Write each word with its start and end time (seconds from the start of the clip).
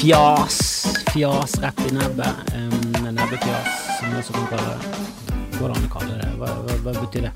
fjas. 0.00 0.86
Fjas 1.12 1.58
rett 1.60 1.80
i 1.90 1.94
nebbet. 1.94 2.34
Um, 2.54 3.14
nebbefjas, 3.14 3.98
som 3.98 4.16
også 4.16 4.32
kan 4.32 4.46
kalle 4.48 4.74
det. 4.80 4.98
An 5.60 5.74
å 5.76 5.90
kalle 5.92 6.16
det? 6.16 6.28
Hva, 6.40 6.48
hva, 6.64 6.76
hva 6.86 6.92
betyr 7.02 7.26
det? 7.26 7.32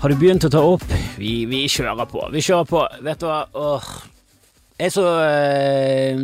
Har 0.00 0.10
du 0.10 0.16
begynt 0.18 0.46
å 0.48 0.50
ta 0.50 0.62
opp? 0.72 0.86
Vi, 1.20 1.44
vi 1.46 1.62
kjører 1.70 2.08
på. 2.10 2.24
Vi 2.34 2.42
kjører 2.42 2.66
på. 2.66 2.82
Vet 3.06 3.22
du 3.22 3.28
hva? 3.28 3.44
Åh. 3.54 3.90
Jeg 4.80 4.88
er 4.88 4.94
så 4.94 5.04
eh, 5.20 6.22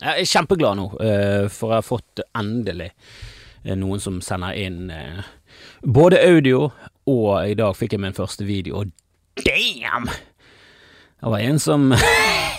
Jeg 0.00 0.24
er 0.24 0.30
kjempeglad 0.32 0.80
nå, 0.80 0.86
eh, 1.04 1.44
for 1.52 1.74
jeg 1.74 1.82
har 1.82 1.86
fått 1.86 2.22
endelig 2.40 2.88
eh, 2.90 3.76
noen 3.78 4.02
som 4.02 4.18
sender 4.24 4.56
inn 4.58 4.88
eh, 4.90 5.20
både 5.84 6.22
audio, 6.24 6.70
og 7.06 7.30
i 7.44 7.54
dag 7.58 7.76
fikk 7.76 7.94
jeg 7.94 8.02
min 8.02 8.16
første 8.16 8.48
video, 8.48 8.80
og 8.80 9.44
damn! 9.44 10.08
Det 11.20 11.34
var 11.36 11.44
en 11.44 11.60
som 11.60 11.92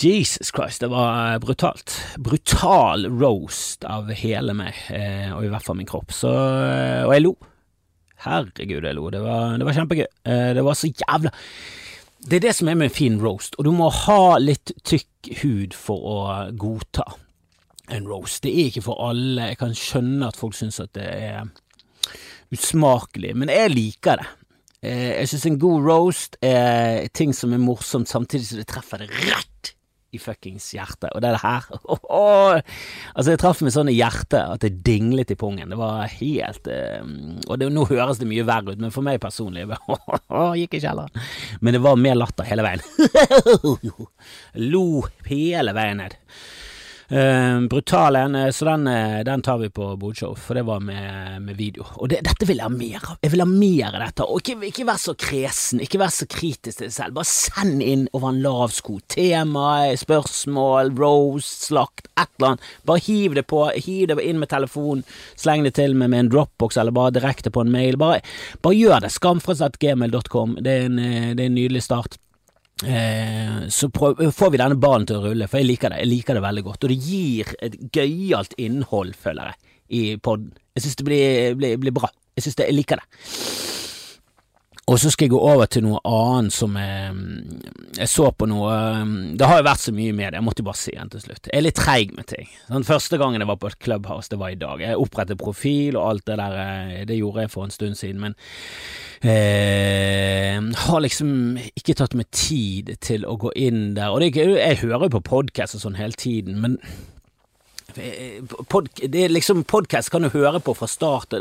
Jesus 0.00 0.52
Christ, 0.54 0.80
det 0.80 0.88
var 0.88 1.38
brutalt. 1.38 1.90
Brutal 2.18 3.06
roast 3.10 3.82
av 3.84 4.12
hele 4.14 4.54
meg, 4.54 4.76
eh, 4.94 5.32
og 5.34 5.42
i 5.42 5.48
hvert 5.50 5.64
fall 5.66 5.78
min 5.78 5.88
kropp. 5.90 6.12
Så, 6.14 6.30
eh, 6.30 7.02
og 7.02 7.14
jeg 7.16 7.24
lo. 7.24 7.32
Herregud, 8.22 8.84
jeg 8.86 8.94
lo. 8.94 9.08
Det 9.10 9.22
var, 9.24 9.56
det 9.58 9.66
var 9.66 9.74
kjempegøy. 9.74 10.06
Eh, 10.24 10.50
det 10.54 10.62
var 10.64 10.78
så 10.78 10.86
jævla 10.86 11.32
Det 12.28 12.36
er 12.36 12.40
det 12.46 12.54
som 12.54 12.68
er 12.68 12.74
med 12.74 12.90
en 12.90 12.94
fin 12.94 13.18
roast, 13.22 13.54
og 13.58 13.64
du 13.64 13.70
må 13.72 13.88
ha 13.90 14.38
litt 14.38 14.72
tykk 14.84 15.30
hud 15.42 15.74
for 15.74 15.98
å 15.98 16.18
godta 16.54 17.06
en 17.90 18.06
roast. 18.06 18.42
Det 18.42 18.52
er 18.52 18.70
ikke 18.70 18.82
for 18.86 19.02
alle. 19.02 19.50
Jeg 19.50 19.58
kan 19.58 19.74
skjønne 19.74 20.28
at 20.28 20.36
folk 20.36 20.54
syns 20.54 20.80
at 20.80 20.92
det 20.94 21.06
er 21.06 21.46
usmakelig, 22.54 23.34
men 23.34 23.50
jeg 23.50 23.74
liker 23.74 24.22
det. 24.22 24.28
Jeg 24.82 25.30
syns 25.30 25.46
en 25.46 25.58
god 25.58 25.86
roast 25.86 26.36
er 26.42 27.08
ting 27.14 27.32
som 27.34 27.54
er 27.54 27.62
morsomt, 27.62 28.10
samtidig 28.10 28.46
som 28.46 28.60
det 28.60 28.68
treffer 28.70 29.02
det 29.02 29.10
rett 29.10 29.74
i 30.14 30.18
fuckings 30.20 30.66
hjertet, 30.72 31.10
og 31.12 31.20
det 31.20 31.30
er 31.30 31.36
det 31.36 31.44
her. 31.44 31.66
Oh, 31.88 32.00
oh. 32.12 32.60
Altså, 33.14 33.32
jeg 33.32 33.40
traff 33.40 33.60
med 33.64 33.72
sånn 33.72 33.90
i 33.90 33.96
hjertet 33.96 34.40
at 34.40 34.64
det 34.64 34.82
dinglet 34.84 35.32
i 35.32 35.36
pungen. 35.40 35.70
Det 35.72 35.78
var 35.78 36.10
helt 36.18 36.68
uh, 36.68 37.00
Og 37.48 37.54
det, 37.60 37.70
nå 37.72 37.86
høres 37.88 38.20
det 38.20 38.28
mye 38.28 38.44
verre 38.48 38.74
ut, 38.74 38.82
men 38.82 38.92
for 38.94 39.06
meg 39.06 39.20
personlig 39.22 39.64
oh, 39.72 40.52
Gikk 40.58 40.76
i 40.78 40.82
kjelleren. 40.84 41.28
Men 41.64 41.76
det 41.76 41.82
var 41.84 42.00
mer 42.00 42.18
latter 42.18 42.48
hele 42.48 42.66
veien. 42.66 42.84
Lo 44.72 44.86
hele 45.28 45.76
veien 45.76 46.02
ned. 46.04 46.18
Uh, 47.08 47.62
brutal 47.70 48.16
en, 48.16 48.36
så 48.52 48.66
den, 48.68 48.84
den, 49.24 49.42
tar 49.42 49.58
vi 49.58 49.70
på 49.72 49.96
Bodshow, 49.96 50.34
for 50.36 50.58
det 50.58 50.66
var 50.68 50.82
med, 50.84 51.42
med 51.42 51.56
video. 51.56 51.86
Og 51.96 52.10
det, 52.12 52.20
dette 52.26 52.44
vil 52.48 52.60
jeg 52.60 52.68
ha 52.68 52.72
mer 52.74 53.00
av. 53.00 53.16
Jeg 53.24 53.32
vil 53.32 53.42
ha 53.42 53.48
mer 53.48 53.94
av 53.94 54.02
dette. 54.04 54.26
Og 54.28 54.42
ikke, 54.42 54.68
ikke 54.68 54.86
vær 54.88 55.00
så 55.00 55.14
kresen, 55.18 55.80
ikke 55.84 56.02
vær 56.02 56.12
så 56.12 56.28
kritisk 56.28 56.82
til 56.82 56.90
deg 56.90 56.96
selv. 56.98 57.16
Bare 57.16 57.30
send 57.30 57.80
inn 57.84 58.04
over 58.12 58.28
en 58.32 58.42
lav 58.44 58.74
sko. 58.76 58.98
Tema, 59.08 59.70
spørsmål, 59.96 60.92
roast, 61.00 61.68
slakt, 61.70 62.12
et 62.18 62.28
eller 62.36 62.52
annet. 62.52 62.70
Bare 62.88 63.04
hiv 63.08 63.40
det 63.40 63.46
på. 63.48 63.64
Hiv 63.88 64.12
det 64.12 64.20
inn 64.24 64.42
med 64.42 64.52
telefonen. 64.52 65.04
Sleng 65.38 65.64
det 65.64 65.76
til 65.80 65.96
med, 65.96 66.12
med 66.12 66.26
en 66.26 66.32
dropbox, 66.36 66.76
eller 66.76 66.94
bare 66.94 67.16
direkte 67.16 67.52
på 67.54 67.64
en 67.64 67.72
mail. 67.72 67.96
Bare, 68.00 68.20
bare 68.60 68.76
gjør 68.76 69.04
det. 69.06 69.14
Skamfrelst.gmail.com. 69.16 70.58
Det, 70.60 70.80
det 70.92 71.40
er 71.40 71.46
en 71.48 71.56
nydelig 71.56 71.86
start. 71.88 72.20
Eh, 72.86 73.68
så 73.68 73.88
får 73.90 74.50
vi 74.50 74.60
denne 74.60 74.78
ballen 74.78 75.06
til 75.08 75.18
å 75.18 75.30
rulle, 75.30 75.48
for 75.50 75.60
jeg 75.60 75.68
liker 75.68 75.92
det. 75.92 76.02
Jeg 76.04 76.12
liker 76.12 76.38
det 76.38 76.44
veldig 76.44 76.64
godt. 76.68 76.84
Og 76.84 76.92
det 76.92 76.98
gir 77.02 77.52
et 77.64 77.78
gøyalt 77.94 78.54
innhold, 78.58 79.14
føler 79.18 79.50
jeg, 79.50 79.76
i 79.88 80.02
poden. 80.22 80.52
Jeg 80.76 80.86
syns 80.86 81.00
det 81.00 81.08
blir, 81.08 81.54
blir, 81.58 81.78
blir, 81.82 81.94
bra. 81.96 82.10
Jeg 82.38 82.46
synes 82.46 82.60
jeg 82.62 82.76
liker 82.76 83.00
det. 83.00 83.24
Og 84.88 84.96
så 84.96 85.10
skal 85.12 85.26
jeg 85.26 85.34
gå 85.34 85.40
over 85.44 85.68
til 85.68 85.84
noe 85.84 85.98
annet 86.08 86.54
som 86.54 86.76
jeg, 86.80 87.16
jeg 87.98 88.08
så 88.08 88.30
på 88.32 88.46
noe 88.48 88.72
Det 89.36 89.48
har 89.48 89.60
jo 89.60 89.66
vært 89.66 89.82
så 89.82 89.92
mye 89.92 90.14
med 90.16 90.30
det, 90.32 90.38
jeg 90.38 90.46
måtte 90.46 90.64
bare 90.64 90.80
si 90.80 90.94
den 90.96 91.10
til 91.12 91.24
slutt. 91.26 91.50
Jeg 91.50 91.58
er 91.58 91.66
litt 91.66 91.76
treig 91.76 92.14
med 92.16 92.28
ting. 92.30 92.48
Den 92.70 92.86
første 92.88 93.18
gangen 93.20 93.44
jeg 93.44 93.50
var 93.50 93.58
på 93.60 93.68
et 93.68 93.76
Clubhouse, 93.84 94.30
det 94.32 94.38
var 94.40 94.54
i 94.54 94.60
dag. 94.60 94.80
Jeg 94.80 95.02
opprettet 95.02 95.40
profil 95.40 95.98
og 95.98 96.06
alt 96.08 96.24
det 96.30 96.38
der, 96.40 96.56
eh, 96.62 97.04
det 97.08 97.18
gjorde 97.18 97.44
jeg 97.44 97.52
for 97.52 97.68
en 97.68 97.74
stund 97.74 98.00
siden, 98.00 98.22
men 98.24 98.38
eh, 99.20 100.56
har 100.86 101.04
liksom 101.04 101.58
ikke 101.76 101.98
tatt 102.00 102.16
meg 102.16 102.30
tid 102.32 102.94
til 103.04 103.28
å 103.28 103.36
gå 103.36 103.52
inn 103.60 103.92
der. 103.98 104.14
Og 104.14 104.24
det, 104.24 104.32
jeg 104.40 104.82
hører 104.86 105.08
jo 105.08 105.16
på 105.18 105.26
podkast 105.34 105.76
og 105.76 105.84
sånn 105.84 106.00
hele 106.00 106.16
tiden, 106.16 106.62
men 106.64 106.80
Pod, 108.68 108.88
det 109.00 109.22
er 109.24 109.32
liksom 109.32 109.62
Podkast 109.64 110.10
kan 110.12 110.26
du 110.26 110.28
høre 110.34 110.60
på 110.60 110.74
fra 110.76 110.86
start. 110.90 111.32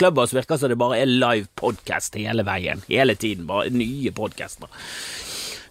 Clubhouse 0.00 0.32
virker 0.32 0.56
som 0.56 0.72
det 0.72 0.78
bare 0.80 1.02
er 1.02 1.10
live 1.10 1.50
podkast 1.58 2.16
hele 2.16 2.46
veien. 2.48 2.80
Hele 2.88 3.14
tiden. 3.14 3.44
Bare 3.46 3.68
nye 3.74 4.12
podkaster. 4.16 4.72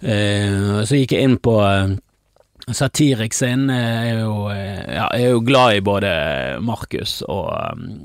Uh, 0.01 0.81
så 0.85 0.99
gikk 0.99 1.15
jeg 1.17 1.25
inn 1.25 1.39
på 1.41 1.55
uh, 1.57 1.95
Satiriksen. 2.69 3.65
Jeg 3.73 4.13
er, 4.13 4.21
jo, 4.21 4.45
ja, 4.53 5.09
jeg 5.17 5.25
er 5.25 5.33
jo 5.33 5.41
glad 5.45 5.79
i 5.79 5.83
både 5.89 6.13
Markus 6.69 7.17
og, 7.25 7.49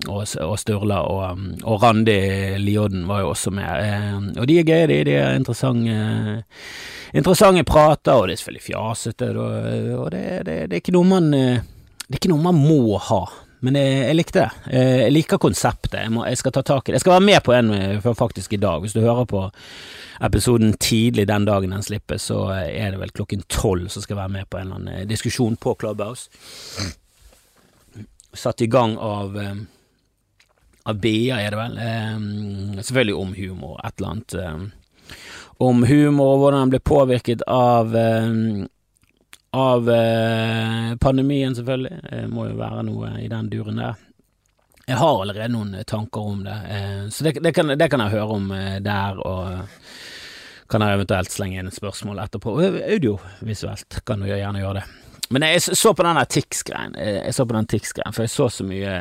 og, 0.08 0.24
og, 0.24 0.56
Sturla, 0.60 1.04
og, 1.04 1.46
og 1.68 1.84
Randi 1.84 2.18
Lioden 2.64 3.04
var 3.12 3.26
jo 3.26 3.30
også 3.36 3.52
med. 3.52 4.34
og 4.40 4.48
de 4.48 4.60
er 4.62 4.68
gøye, 4.72 4.88
de. 4.88 5.00
De 5.12 5.20
er 5.20 5.36
interessante, 5.36 6.42
interessante 7.12 7.68
prater, 7.68 8.16
og 8.16 8.28
det 8.28 8.38
er 8.38 8.44
selvfølgelig 8.44 8.68
fjasete. 8.72 9.32
Og, 9.36 10.12
det, 10.16 10.28
det, 10.48 10.60
det 10.64 10.72
er 10.72 10.80
ikke 10.80 10.96
noe 10.96 11.12
man 11.12 11.32
det 12.06 12.14
er 12.14 12.20
ikke 12.20 12.30
noe 12.30 12.44
man 12.44 12.58
må 12.60 12.98
ha, 13.02 13.24
men 13.66 13.78
jeg, 13.78 13.94
jeg 14.04 14.16
likte 14.16 14.42
det. 14.42 14.72
Jeg 14.78 15.12
liker 15.14 15.40
konseptet. 15.42 15.96
Jeg, 15.98 16.12
må, 16.14 16.24
jeg, 16.28 16.38
skal 16.38 16.52
ta 16.54 16.62
tak 16.66 16.86
i 16.86 16.92
det. 16.92 17.00
Jeg 17.00 17.04
skal 17.06 17.16
være 17.16 17.26
med 17.26 17.40
på 17.42 17.54
en 17.56 18.18
faktisk 18.18 18.52
i 18.54 18.60
dag. 18.62 18.82
Hvis 18.84 18.94
du 18.94 19.00
hører 19.02 19.26
på 19.26 19.46
episoden 20.26 20.76
tidlig 20.80 21.26
den 21.28 21.48
dagen 21.48 21.74
den 21.74 21.82
slippes, 21.84 22.28
så 22.30 22.44
er 22.52 22.92
det 22.92 23.00
vel 23.00 23.14
klokken 23.16 23.42
tolv 23.50 23.88
så 23.92 24.04
skal 24.04 24.20
være 24.20 24.34
med 24.36 24.50
på 24.50 24.60
en 24.60 24.68
eller 24.68 24.82
annen 24.82 25.10
diskusjon 25.10 25.58
på 25.58 25.74
Clubhouse. 25.80 26.28
Satt 28.36 28.62
i 28.62 28.70
gang 28.70 28.98
av 29.00 29.34
av 30.86 31.00
BA, 31.02 31.34
er 31.34 31.50
det 31.50 31.58
vel. 31.58 31.78
selvfølgelig 32.78 33.16
om 33.18 33.34
humor, 33.34 33.80
et 33.82 33.98
eller 33.98 34.10
annet. 34.12 34.72
om 35.58 35.82
humor 35.88 36.34
og 36.34 36.38
hvordan 36.38 36.60
den 36.60 36.70
ble 36.76 36.80
påvirket 36.84 37.42
av 37.48 37.96
av 39.56 39.90
eh, 39.90 40.96
pandemien, 41.00 41.54
selvfølgelig. 41.54 42.00
Det 42.10 42.24
må 42.32 42.48
jo 42.50 42.58
være 42.58 42.82
noe 42.86 43.14
i 43.22 43.28
den 43.32 43.48
duren 43.52 43.80
der. 43.80 44.02
Jeg 44.86 45.00
har 45.00 45.22
allerede 45.22 45.50
noen 45.50 45.72
tanker 45.88 46.28
om 46.30 46.44
det, 46.46 46.58
eh, 46.70 47.00
så 47.10 47.26
det, 47.26 47.38
det, 47.42 47.52
kan, 47.56 47.72
det, 47.74 47.88
kan, 47.90 48.04
jeg 48.04 48.14
høre 48.14 48.36
om 48.36 48.52
eh, 48.54 48.76
der, 48.84 49.18
og 49.18 50.68
kan 50.70 50.84
jeg 50.84 50.98
eventuelt 50.98 51.32
slenge 51.32 51.58
inn 51.58 51.70
et 51.70 51.78
spørsmål 51.78 52.22
etterpå. 52.26 52.54
Audiovisuelt 52.84 54.00
kan 54.06 54.22
du 54.22 54.30
gjerne 54.30 54.62
gjøre 54.62 54.80
det. 54.80 54.86
Men 55.34 55.42
jeg 55.42 55.62
så 55.64 55.90
på 55.96 56.04
den 56.06 56.20
Tix-greien, 56.30 56.94
jeg 56.94 57.34
så 57.34 57.42
på 57.48 57.56
den 57.56 57.66
Tix-greien, 57.66 58.14
for 58.14 58.22
jeg 58.22 58.30
så 58.30 58.46
så 58.52 58.66
mye 58.66 58.92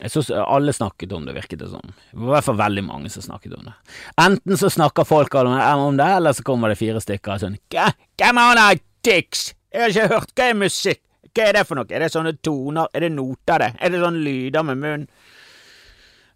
jeg 0.00 0.10
så, 0.10 0.22
Alle 0.42 0.74
snakket 0.74 1.14
om 1.14 1.28
det, 1.28 1.36
virket 1.36 1.60
det 1.60 1.68
som. 1.70 1.92
Det 2.10 2.18
var 2.18 2.32
i 2.32 2.34
hvert 2.40 2.48
fall 2.48 2.58
veldig 2.58 2.84
mange 2.88 3.12
som 3.14 3.22
snakket 3.22 3.54
om 3.54 3.68
det. 3.68 3.76
Enten 4.18 4.58
så 4.58 4.70
snakker 4.70 5.06
folk 5.06 5.36
om 5.38 6.00
det, 6.00 6.08
eller 6.16 6.34
så 6.34 6.42
kommer 6.46 6.72
det 6.72 6.80
fire 6.82 7.02
stykker 7.02 7.38
sånn 7.38 7.60
Hvem 7.70 8.42
er 8.42 8.58
Dix! 9.04 9.52
Jeg 9.72 9.82
har 9.82 9.94
ikke 9.94 10.14
hørt 10.14 10.34
hva 10.36 10.48
er 10.50 10.58
musikk. 10.58 11.02
Hva 11.32 11.46
er 11.48 11.56
det 11.56 11.64
for 11.68 11.78
noe? 11.80 11.88
Er 11.88 12.04
det 12.04 12.10
sånne 12.12 12.34
toner? 12.44 12.90
Er 12.92 13.06
det 13.06 13.12
noter, 13.14 13.62
det? 13.62 13.70
Er 13.80 13.92
det 13.92 14.02
sånne 14.02 14.20
lyder 14.20 14.66
med 14.68 14.82
munnen? 14.82 15.08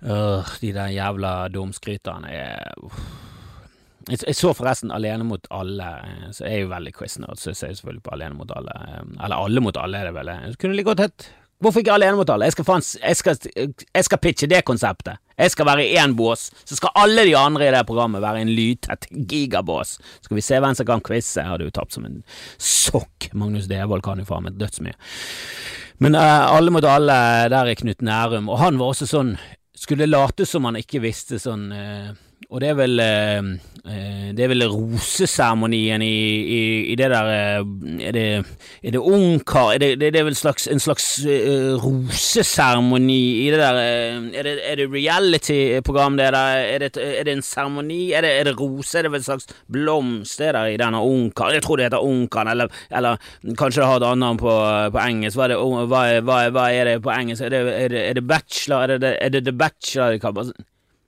Øh, 0.03 0.57
de 0.61 0.73
der 0.77 0.93
jævla 0.93 1.33
dumskryterne 1.49 2.29
er 2.29 2.75
jeg, 4.07 4.19
jeg, 4.27 4.37
så 4.39 4.53
forresten 4.55 4.93
Alene 4.95 5.25
mot 5.27 5.49
alle, 5.51 5.87
så 6.37 6.45
jeg 6.45 6.61
er 6.61 6.61
jo 6.63 6.69
veldig 6.71 6.93
quiznerd, 6.95 7.41
så 7.41 7.51
jeg 7.51 7.59
ser 7.59 7.73
selvfølgelig 7.75 8.05
på 8.07 8.13
Alene 8.15 8.39
mot 8.39 8.53
alle. 8.55 8.77
Eller 9.25 9.37
Alle 9.37 9.63
mot 9.65 9.77
alle, 9.83 9.99
er 9.99 10.11
det 10.11 10.15
vel. 10.15 10.31
Jeg 10.31 10.59
kunne 10.61 10.77
like 10.77 10.91
godt 10.91 11.03
hett 11.07 11.31
Hvorfor 11.59 11.81
ikke 11.81 11.93
Alene 11.97 12.19
mot 12.19 12.31
alle? 12.31 12.45
Jeg 12.45 12.53
skal, 12.53 12.67
faen, 12.69 12.85
jeg, 13.03 13.17
skal, 13.17 13.39
jeg 13.95 14.05
skal 14.05 14.19
pitche 14.21 14.47
det 14.53 14.65
konseptet. 14.69 15.17
Jeg 15.37 15.53
skal 15.53 15.69
være 15.69 15.85
i 15.85 15.97
én 16.01 16.15
bås, 16.17 16.49
så 16.65 16.79
skal 16.79 16.95
alle 16.97 17.27
de 17.29 17.35
andre 17.37 17.69
i 17.69 17.73
det 17.75 17.85
programmet 17.89 18.25
være 18.25 18.45
en 18.45 18.53
lydtett 18.57 19.09
gigabås. 19.13 19.97
Så 20.01 20.29
skal 20.29 20.39
vi 20.39 20.45
se 20.45 20.61
hvem 20.65 20.77
som 20.79 20.89
kan 20.89 21.05
quize. 21.05 21.41
Jeg 21.41 21.51
hadde 21.51 21.69
jo 21.69 21.75
tapt 21.77 21.97
som 21.97 22.07
en 22.09 22.23
sokk. 22.57 23.29
Magnus 23.37 23.69
Devold 23.71 24.05
kan 24.07 24.23
jo 24.23 24.29
faen 24.29 24.49
meg 24.49 24.57
dødsmye. 24.61 24.97
Men 26.01 26.17
uh, 26.17 26.53
Alle 26.53 26.73
mot 26.73 26.85
alle, 26.85 27.17
der 27.53 27.73
er 27.73 27.79
Knut 27.79 28.05
Nærum, 28.05 28.51
og 28.53 28.61
han 28.61 28.81
var 28.81 28.93
også 28.93 29.09
sånn 29.09 29.37
Skulle 29.77 30.09
late 30.09 30.45
som 30.49 30.65
han 30.65 30.77
ikke 30.77 31.03
visste 31.05 31.39
sånn 31.41 31.71
uh, 31.73 32.13
og 32.51 32.63
det 32.63 32.69
er 32.71 32.77
vel 32.79 33.01
eh, 33.03 33.47
Det 33.87 34.43
er 34.43 34.51
vel 34.51 34.65
roseseremonien 34.67 36.03
i, 36.03 36.07
i, 36.11 36.63
i, 36.91 36.95
det 36.99 37.07
der 37.13 37.29
eh, 37.31 37.67
Er 38.09 38.17
det, 38.17 38.25
er 38.83 38.95
det 38.97 38.99
ungkar 38.99 39.77
er 39.77 39.79
det, 39.79 39.91
det, 40.01 40.11
er 40.19 40.27
vel 40.27 40.35
slags, 40.35 40.67
en 40.67 40.83
slags 40.83 41.07
uh, 41.23 41.79
roseseremoni 41.79 43.21
i 43.45 43.47
det 43.55 43.61
der 43.61 43.79
Er 43.79 44.49
det, 44.49 44.57
er 44.67 44.81
det 44.81 44.89
reality-program, 44.91 46.19
det 46.19 46.33
der? 46.35 46.59
Er 46.75 46.83
det, 46.83 46.91
er 46.99 47.25
det 47.29 47.37
en 47.37 47.43
seremoni? 47.47 48.11
Er, 48.13 48.27
er 48.27 48.51
det, 48.51 48.57
rose? 48.61 48.99
Er 48.99 49.07
det 49.07 49.13
vel 49.15 49.23
en 49.23 49.29
slags 49.29 49.47
blomst 49.73 50.43
det 50.43 50.53
der 50.55 50.73
i 50.75 50.77
denne 50.81 51.01
ungkar? 51.01 51.55
Jeg 51.55 51.63
tror 51.63 51.77
det 51.77 51.87
heter 51.87 52.03
ungkar, 52.03 52.51
eller, 52.51 52.69
eller, 52.91 53.17
kanskje 53.55 53.85
det 53.85 53.89
har 53.89 54.03
et 54.03 54.09
annet 54.11 54.25
navn 54.25 54.41
på, 54.43 54.55
på, 54.93 55.03
engelsk. 55.05 55.39
Hva 55.39 55.49
er, 55.49 55.87
hva, 55.87 56.05
hva, 56.27 56.41
hva 56.51 56.69
er 56.75 56.91
det 56.91 56.99
på 57.07 57.15
engelsk? 57.15 57.47
Er 57.47 57.55
det, 57.55 58.03
er 58.03 58.21
bachelor? 58.21 58.97
Er 58.97 59.31
det, 59.31 59.45
The 59.47 59.53
Bachelor? 59.53 60.19
Kan 60.19 60.35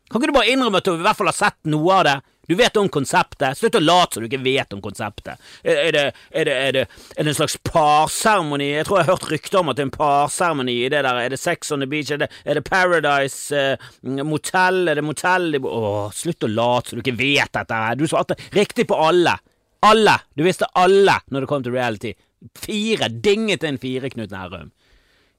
kan 0.09 0.23
ikke 0.23 0.31
du 0.31 0.39
bare 0.39 0.53
innrømme 0.53 0.81
at 0.81 0.87
du 0.87 0.95
i 0.97 1.05
hvert 1.05 1.19
fall 1.19 1.29
har 1.29 1.37
sett 1.37 1.59
noe 1.69 1.97
av 1.99 2.07
det? 2.07 2.19
Du 2.49 2.55
vet 2.57 2.77
om 2.81 2.89
konseptet. 2.89 3.59
Slutt 3.59 3.77
å 3.77 3.83
late 3.83 4.17
som 4.17 4.25
du 4.25 4.29
ikke 4.31 4.41
vet 4.41 4.73
om 4.73 4.81
konseptet. 4.81 5.37
Er, 5.61 5.83
er, 5.83 5.93
det, 5.93 6.05
er, 6.33 6.49
det, 6.49 6.55
er, 6.57 6.77
det, 6.79 6.85
en 7.21 7.37
slags 7.37 7.59
parseremoni? 7.69 8.71
Jeg 8.73 8.87
tror 8.89 8.99
jeg 8.99 9.05
har 9.05 9.19
hørt 9.19 9.29
rykter 9.29 9.61
om 9.61 9.69
at 9.69 9.77
det 9.77 9.85
er 9.85 9.89
en 9.91 9.93
parseremoni 9.99 10.79
i 10.81 10.89
det 10.89 11.03
der. 11.05 11.21
Er 11.21 11.35
det 11.35 11.41
Sex 11.43 11.75
on 11.77 11.85
the 11.85 11.91
Beach? 11.91 12.15
Er 12.15 12.23
det, 12.25 12.31
er 12.49 12.63
Paradise 12.65 13.53
uh, 13.53 14.25
Motell? 14.25 14.89
Er 14.89 14.97
det 14.97 15.05
Motell 15.05 15.61
Åh, 15.61 16.09
slutt 16.17 16.49
å 16.49 16.53
late 16.55 16.89
som 16.89 16.99
du 16.99 17.05
ikke 17.05 17.19
vet 17.21 17.53
dette 17.53 17.85
her. 17.85 18.01
Du 18.01 18.09
svarte 18.09 18.39
riktig 18.57 18.89
på 18.89 18.97
alle. 18.97 19.37
Alle! 19.85 20.17
Du 20.33 20.47
visste 20.47 20.73
alle 20.73 21.21
når 21.29 21.45
det 21.45 21.53
kom 21.53 21.69
til 21.69 21.77
reality. 21.77 22.17
Fire. 22.57 23.13
Dinget 23.13 23.69
en 23.69 23.77
fire, 23.83 24.09
Knut 24.15 24.33
Nærum. 24.33 24.73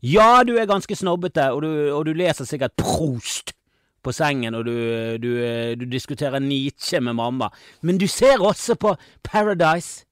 Ja, 0.05 0.43
du 0.47 0.53
er 0.61 0.69
ganske 0.69 0.95
snobbete, 0.95 1.49
og 1.51 1.65
du, 1.65 1.71
og 1.91 2.05
du 2.07 2.13
leser 2.15 2.47
sikkert 2.47 2.77
Prost 2.79 3.57
på 4.03 4.13
sengen, 4.15 4.55
og 4.55 4.67
du, 4.67 4.75
du, 5.21 5.31
du 5.79 5.85
diskuterer 5.89 6.41
Nietzsche 6.43 7.01
med 7.03 7.17
mamma. 7.17 7.49
Men 7.81 7.99
du 8.01 8.07
ser 8.07 8.41
også 8.41 8.75
på 8.79 8.95
Paradise. 9.23 10.05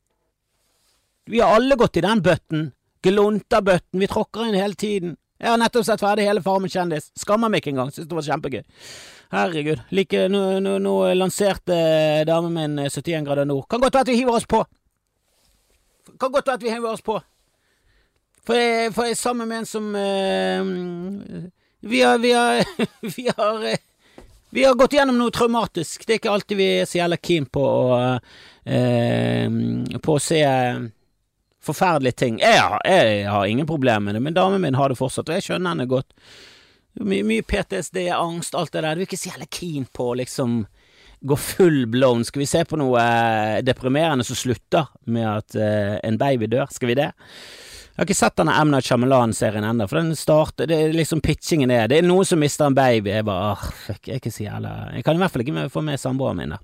Vi 1.28 1.39
har 1.44 1.56
alle 1.56 1.75
gått 1.75 2.00
i 2.00 2.06
den 2.06 2.24
bøtten. 2.24 2.72
Glunta-bøtten. 3.04 4.00
Vi 4.00 4.10
tråkker 4.10 4.48
inn 4.48 4.57
hele 4.57 4.78
tiden. 4.80 5.16
Jeg 5.38 5.51
har 5.51 5.60
nettopp 5.62 5.86
sett 5.86 6.01
ferdig 6.01 6.25
hele 6.25 6.42
Farmen 6.42 6.72
kjendis. 6.72 7.12
Skammer 7.19 7.51
meg 7.51 7.62
ikke 7.62 7.75
engang. 7.75 7.92
Syns 7.94 8.07
det 8.10 8.18
var 8.18 8.25
kjempegøy. 8.25 8.63
Herregud. 9.34 9.84
Like, 9.94 10.24
nå, 10.31 10.44
nå, 10.63 10.78
nå 10.81 10.94
lanserte 11.19 11.78
damen 12.28 12.56
min 12.56 12.88
71 12.88 13.28
grader 13.28 13.45
nord. 13.45 13.68
Kan 13.69 13.83
godt 13.83 14.00
være 14.00 14.07
at 14.07 14.13
vi 14.13 14.18
hiver 14.22 14.40
oss 14.40 14.48
på. 14.50 14.63
Kan 16.18 16.31
godt 16.31 16.48
være 16.48 16.62
at 16.62 16.66
vi 16.66 16.74
hiver 16.74 16.95
oss 16.95 17.06
på. 17.06 17.19
For 18.48 18.56
jeg, 18.56 18.94
for 18.95 19.04
jeg 19.04 19.18
er 19.18 19.19
sammen 19.19 19.50
med 19.50 19.60
en 19.60 19.68
som 19.68 19.88
uh, 19.92 21.48
vi 21.80 22.02
har, 22.02 22.18
vi 22.18 22.34
har, 22.34 22.64
vi 23.16 23.30
har, 23.38 23.78
vi 24.50 24.64
har 24.64 24.76
gått 24.76 24.94
gjennom 24.94 25.18
noe 25.20 25.34
traumatisk. 25.34 26.06
Det 26.06 26.16
er 26.16 26.22
ikke 26.22 26.34
alltid 26.34 26.60
vi 26.60 26.70
er 26.82 26.90
så 26.90 27.02
jævla 27.02 27.18
keen 27.22 27.48
på 27.52 27.64
å, 27.64 27.98
eh, 28.66 29.48
på 30.04 30.16
å 30.16 30.24
se 30.24 30.44
forferdelige 31.68 32.20
ting. 32.24 32.40
Jeg 32.40 32.60
har, 32.62 32.80
jeg 32.88 33.28
har 33.28 33.46
ingen 33.46 33.68
problemer 33.68 34.08
med 34.08 34.16
det, 34.16 34.24
men 34.24 34.38
damen 34.38 34.64
min 34.64 34.78
har 34.80 34.90
det 34.90 35.00
fortsatt, 35.00 35.30
og 35.30 35.38
jeg 35.38 35.50
skjønner 35.50 35.76
henne 35.76 35.90
godt. 35.90 36.14
My, 36.98 37.22
mye 37.28 37.46
PTSD, 37.46 38.08
angst, 38.16 38.56
alt 38.58 38.74
det 38.74 38.82
der. 38.82 38.96
Du 38.96 39.04
er 39.04 39.10
ikke 39.10 39.20
så 39.20 39.34
jævla 39.34 39.50
keen 39.54 39.86
på 39.94 40.12
å 40.12 40.18
liksom 40.18 40.64
gå 41.20 41.38
full 41.42 41.86
blown. 41.92 42.26
Skal 42.26 42.44
vi 42.44 42.50
se 42.50 42.64
på 42.66 42.78
noe 42.80 43.02
eh, 43.02 43.62
deprimerende 43.66 44.26
som 44.26 44.38
slutter 44.38 44.90
med 45.10 45.28
at 45.28 45.58
eh, 45.58 45.96
en 46.08 46.18
baby 46.18 46.50
dør? 46.50 46.70
Skal 46.74 46.94
vi 46.94 47.00
det? 47.00 47.12
Jeg 47.98 48.04
har 48.04 48.12
ikke 48.12 48.20
sett 48.20 48.36
denne 48.38 48.54
M. 48.54 48.70
Night 48.70 48.86
Shyamalan-serien 48.86 49.66
ennå, 49.66 49.88
for 49.90 49.98
den 49.98 50.12
starter 50.14 50.68
Det 50.70 50.76
er 50.78 50.92
liksom 50.94 51.18
pitchingen 51.26 51.72
er 51.74 51.88
Det 51.90 51.98
er 51.98 52.06
noen 52.06 52.28
som 52.30 52.38
mister 52.38 52.70
en 52.70 52.76
baby. 52.78 53.10
Jeg 53.10 53.26
bare 53.26 53.56
ah, 53.56 53.64
fuck, 53.74 54.04
jeg 54.06 54.14
er 54.14 54.22
ikke 54.22 54.32
så 54.36 54.44
jævla 54.44 54.74
Jeg 54.94 55.06
kan 55.08 55.18
i 55.18 55.24
hvert 55.24 55.34
fall 55.34 55.42
ikke 55.42 55.64
få 55.74 55.82
med 55.88 55.98
samboeren 55.98 56.38
min, 56.38 56.54
da. 56.54 56.60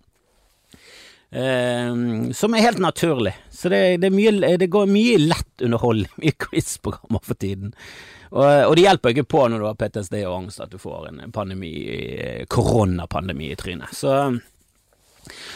Uh, 1.33 2.29
som 2.37 2.53
er 2.53 2.61
helt 2.67 2.77
naturlig. 2.77 3.33
Så 3.49 3.71
det, 3.73 3.81
det, 4.03 4.13
mye, 4.13 4.53
det 4.61 4.69
går 4.69 4.85
mye 4.93 5.17
lett 5.23 5.65
underholdning, 5.65 6.13
mye 6.21 6.37
quiz-programmer 6.37 7.25
for 7.25 7.41
tiden. 7.41 7.73
Og, 8.29 8.45
og, 8.45 8.75
det 8.77 8.85
hjelper 8.85 9.15
ikke 9.15 9.31
på 9.33 9.47
når 9.49 9.63
du 9.63 9.67
har 9.71 9.79
PTSD 9.81 10.19
og 10.27 10.35
angst 10.37 10.61
at 10.61 10.69
du 10.69 10.77
får 10.77 11.09
en 11.09 11.33
pandemi, 11.33 11.73
koronapandemi 12.45 13.49
i 13.49 13.57
trynet. 13.57 13.97
Så 13.97 14.13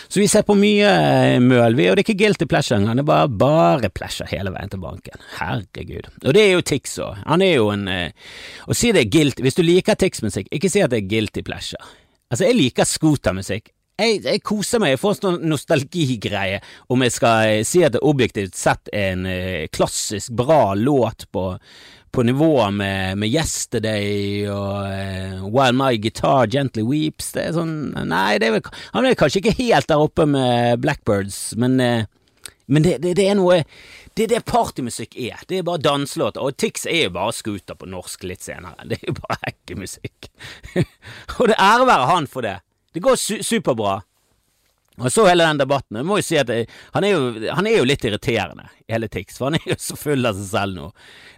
så 0.07 0.21
vi 0.21 0.27
ser 0.31 0.45
på 0.47 0.55
mye 0.57 0.87
eh, 0.87 1.37
møl, 1.43 1.75
vi, 1.77 1.87
og 1.89 1.97
det 1.97 2.03
er 2.03 2.05
ikke 2.05 2.19
guilty 2.21 2.47
pleasure 2.49 2.79
engang, 2.79 2.99
det 2.99 3.03
er 3.03 3.09
bare, 3.09 3.31
bare 3.43 3.91
pleasure 3.93 4.29
hele 4.31 4.53
veien 4.55 4.71
til 4.71 4.81
banken. 4.83 5.23
Herregud. 5.37 6.11
Og 6.23 6.35
det 6.37 6.43
er 6.43 6.53
jo 6.55 6.65
Tix 6.67 6.97
òg. 7.03 7.23
Han 7.27 7.43
er 7.45 7.57
jo 7.57 7.71
en 7.73 7.87
eh, 7.91 8.35
Å 8.67 8.75
si 8.77 8.91
det 8.95 9.05
er 9.05 9.11
guilty 9.11 9.43
Hvis 9.45 9.57
du 9.57 9.63
liker 9.65 9.97
Tix-musikk, 9.99 10.49
ikke 10.53 10.71
si 10.71 10.83
at 10.83 10.93
det 10.93 11.03
er 11.03 11.09
guilty 11.11 11.43
pleasure. 11.47 11.83
Altså, 12.31 12.47
jeg 12.47 12.57
liker 12.57 12.87
scootermusikk. 12.87 13.71
Jeg, 13.97 14.19
jeg, 14.21 14.41
koser 14.45 14.81
meg, 14.81 14.93
jeg 14.93 15.01
får 15.01 15.15
sånn 15.17 15.37
nostalgigreie 15.49 16.59
om 16.93 17.01
jeg 17.01 17.15
skal 17.15 17.51
eh, 17.51 17.61
si 17.67 17.81
at 17.85 17.95
det 17.95 18.03
objektivt 18.05 18.57
sett 18.57 18.91
er 18.93 19.15
en 19.15 19.29
klassisk 19.73 20.35
bra 20.37 20.75
låt 20.77 21.25
på 21.33 21.49
på 22.11 22.23
nivå 22.23 22.69
med, 22.71 23.17
med, 23.17 23.29
Yesterday 23.29 24.47
og 24.49 24.83
uh, 24.87 25.47
While 25.47 25.75
My 25.77 25.97
Guitar 26.01 26.47
Gently 26.51 26.83
Weeps. 26.85 27.31
Det 27.35 27.43
er 27.43 27.55
sånn 27.57 27.75
Nei, 28.09 28.37
er 28.39 28.57
vel, 28.57 28.69
han 28.93 29.07
er 29.07 29.17
kanskje 29.19 29.43
ikke 29.43 29.57
helt 29.59 29.89
der 29.89 30.03
oppe 30.03 30.27
med 30.29 30.81
Blackbirds, 30.83 31.55
men, 31.59 31.77
uh, 31.81 32.51
men 32.67 32.85
det, 32.85 32.97
det, 33.03 33.15
det, 33.19 33.27
er 33.29 33.37
noe 33.39 33.61
Det 34.17 34.25
er 34.25 34.33
det 34.35 34.43
partymusikk 34.49 35.17
er. 35.27 35.43
Det 35.47 35.59
er 35.59 35.67
bare 35.67 35.83
danselåter. 35.83 36.41
Og 36.43 36.57
Tix 36.57 36.87
er 36.89 37.05
jo 37.05 37.15
bare 37.19 37.35
scooter 37.35 37.77
på 37.77 37.89
norsk 37.89 38.25
litt 38.27 38.43
senere. 38.43 38.87
Det 38.89 38.97
er 39.01 39.11
jo 39.11 39.19
bare 39.21 39.37
hekkemusikk. 39.45 40.31
og 41.37 41.51
det 41.51 41.59
ære 41.59 41.87
være 41.87 42.11
han 42.11 42.29
for 42.31 42.47
det. 42.47 42.57
Det 42.95 43.03
går 43.05 43.19
su 43.21 43.37
superbra. 43.45 43.99
Og 44.97 45.13
så 45.13 45.27
hele 45.27 45.45
den 45.45 45.59
debatten. 45.61 45.99
Jeg 45.99 46.07
må 46.09 46.15
jo 46.17 46.25
si 46.25 46.37
at 46.41 46.49
jeg, 46.49 46.65
han, 46.95 47.05
er 47.05 47.11
jo, 47.13 47.49
han, 47.53 47.67
er 47.69 47.75
jo, 47.77 47.85
litt 47.85 48.05
irriterende, 48.07 48.65
hele 48.89 49.05
Tix, 49.13 49.35
for 49.37 49.51
han 49.51 49.59
er 49.59 49.67
jo 49.69 49.77
så 49.81 49.97
full 49.99 50.25
av 50.25 50.39
seg 50.39 50.47
selv 50.49 50.73
nå. 50.73 50.87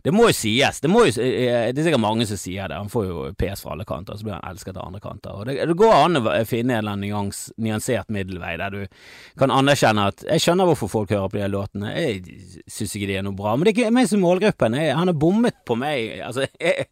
Det 0.06 0.14
må 0.16 0.30
jo 0.30 0.36
sies. 0.38 0.80
Det, 0.80 0.92
må 0.92 1.04
jo, 1.04 1.12
eh, 1.26 1.68
det 1.76 1.82
er 1.82 1.90
sikkert 1.90 2.04
mange 2.06 2.28
som 2.30 2.40
sier 2.40 2.72
det. 2.72 2.78
Han 2.80 2.92
får 2.94 3.10
jo 3.10 3.26
PS 3.36 3.66
fra 3.66 3.76
alle 3.76 3.88
kanter, 3.90 4.16
så 4.16 4.28
blir 4.28 4.38
han 4.38 4.48
elsket 4.48 4.80
av 4.80 4.88
andre 4.88 5.04
kanter. 5.04 5.36
Og 5.36 5.50
det, 5.50 5.58
det 5.68 5.78
går 5.84 5.96
an 5.98 6.22
å 6.22 6.26
finne 6.48 6.78
en 6.78 6.86
eller 6.86 6.96
annen 6.96 7.06
nyans, 7.10 7.42
nyansert 7.60 8.16
middelvei 8.16 8.56
der 8.64 8.78
du 8.78 9.02
kan 9.40 9.52
anerkjenne 9.52 10.08
at 10.14 10.24
Jeg 10.24 10.44
skjønner 10.44 10.70
hvorfor 10.70 10.92
folk 10.92 11.12
hører 11.12 11.32
på 11.32 11.42
de 11.42 11.52
låtene, 11.52 11.92
jeg 12.00 12.64
syns 12.72 12.96
ikke 12.96 13.12
de 13.12 13.20
er 13.20 13.28
noe 13.28 13.36
bra, 13.36 13.58
men 13.58 13.68
det 13.68 13.74
er 13.74 13.82
ikke 13.82 13.96
meg 14.00 14.08
som 14.08 14.24
målgruppen. 14.24 14.80
Jeg, 14.80 14.96
han 14.96 15.12
har 15.12 15.20
bommet 15.20 15.60
på 15.68 15.76
meg. 15.80 16.22
Altså, 16.24 16.48
jeg, 16.64 16.88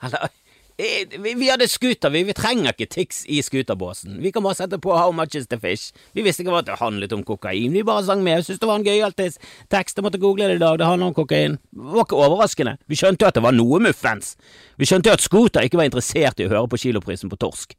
eller 0.00 0.32
Eh, 0.78 1.34
vi 1.34 1.48
hadde 1.50 1.68
scooter, 1.68 2.10
vi. 2.10 2.22
Vi 2.24 2.34
trenger 2.36 2.72
ikke 2.72 2.88
Tix 2.90 3.22
i 3.28 3.42
scooterbåsen. 3.44 4.16
Vi 4.22 4.32
kan 4.32 4.44
bare 4.44 4.56
sette 4.56 4.78
på 4.82 4.94
How 4.96 5.12
Much 5.12 5.36
Is 5.36 5.46
The 5.50 5.58
Fish. 5.60 5.92
Vi 6.16 6.24
visste 6.24 6.44
ikke 6.44 6.54
hva 6.54 6.62
det 6.64 6.78
handlet 6.80 7.12
om 7.12 7.24
kokain. 7.26 7.74
Vi 7.76 7.84
bare 7.86 8.04
sang 8.06 8.24
med. 8.24 8.40
Jeg 8.40 8.48
syntes 8.48 8.62
det 8.62 8.70
var 8.70 8.80
en 8.80 8.86
gøyal 8.86 9.16
tekst. 9.18 9.40
Jeg 9.72 10.04
måtte 10.06 10.20
google 10.22 10.48
det 10.48 10.56
i 10.56 10.64
dag. 10.64 10.78
Det 10.80 10.88
handler 10.88 11.12
om 11.12 11.16
kokain. 11.16 11.58
Det 11.70 11.94
var 11.96 12.06
ikke 12.06 12.20
overraskende. 12.24 12.76
Vi 12.88 12.98
skjønte 12.98 13.26
jo 13.26 13.32
at 13.32 13.38
det 13.38 13.44
var 13.44 13.56
noe 13.56 13.82
muffens. 13.84 14.36
Vi 14.80 14.88
skjønte 14.88 15.12
jo 15.12 15.18
at 15.18 15.24
scooter 15.24 15.68
ikke 15.68 15.80
var 15.80 15.90
interessert 15.90 16.40
i 16.40 16.48
å 16.48 16.52
høre 16.54 16.68
på 16.72 16.80
kiloprisen 16.86 17.32
på 17.32 17.40
torsk. 17.40 17.76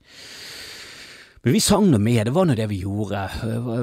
Men 1.43 1.57
vi 1.57 1.59
sang 1.59 1.89
noe 1.91 1.99
med, 1.99 2.21
det 2.23 2.31
var 2.31 2.45
nå 2.47 2.53
det 2.55 2.69
vi 2.71 2.77
gjorde. 2.85 3.21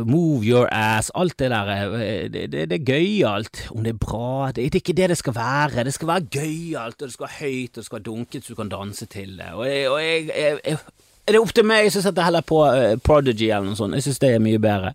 Move 0.09 0.47
your 0.49 0.69
ass, 0.73 1.11
alt 1.12 1.37
det 1.43 1.51
der. 1.53 1.93
Det, 2.33 2.47
det, 2.55 2.62
det 2.71 2.79
er 2.79 2.87
gøyalt. 2.89 3.67
Om 3.75 3.85
det 3.85 3.93
er 3.93 3.99
bra 4.01 4.47
det, 4.49 4.65
det, 4.65 4.79
er 4.79 4.81
ikke 4.81 4.97
det 4.97 5.11
det 5.12 5.19
skal 5.21 5.37
være. 5.37 5.85
Det 5.85 5.93
skal 5.93 6.09
være 6.09 6.31
gøyalt, 6.39 6.97
og 6.97 7.05
det 7.05 7.12
skal 7.12 7.27
være 7.27 7.39
høyt, 7.43 7.75
og 7.75 7.82
det 7.82 7.84
skal 7.84 7.99
være 7.99 8.06
dunket 8.08 8.46
så 8.46 8.55
du 8.55 8.61
kan 8.63 8.73
danse 8.73 9.06
til 9.13 9.37
det. 9.37 9.51
Og, 9.53 9.67
jeg, 9.69 9.91
og 9.91 10.01
jeg, 10.01 10.31
jeg, 10.65 10.79
er 11.27 11.37
det 11.37 11.43
opp 11.44 11.53
til 11.55 11.69
meg, 11.69 11.91
så 11.93 12.01
setter 12.01 12.23
jeg 12.23 12.31
heller 12.31 12.49
på 12.49 12.63
uh, 12.65 12.96
Prodigy 13.05 13.51
eller 13.51 13.69
noe 13.69 13.77
sånt. 13.77 13.99
Jeg 13.99 14.08
synes 14.08 14.25
det 14.25 14.32
er 14.32 14.43
mye 14.49 14.63
bedre. 14.65 14.94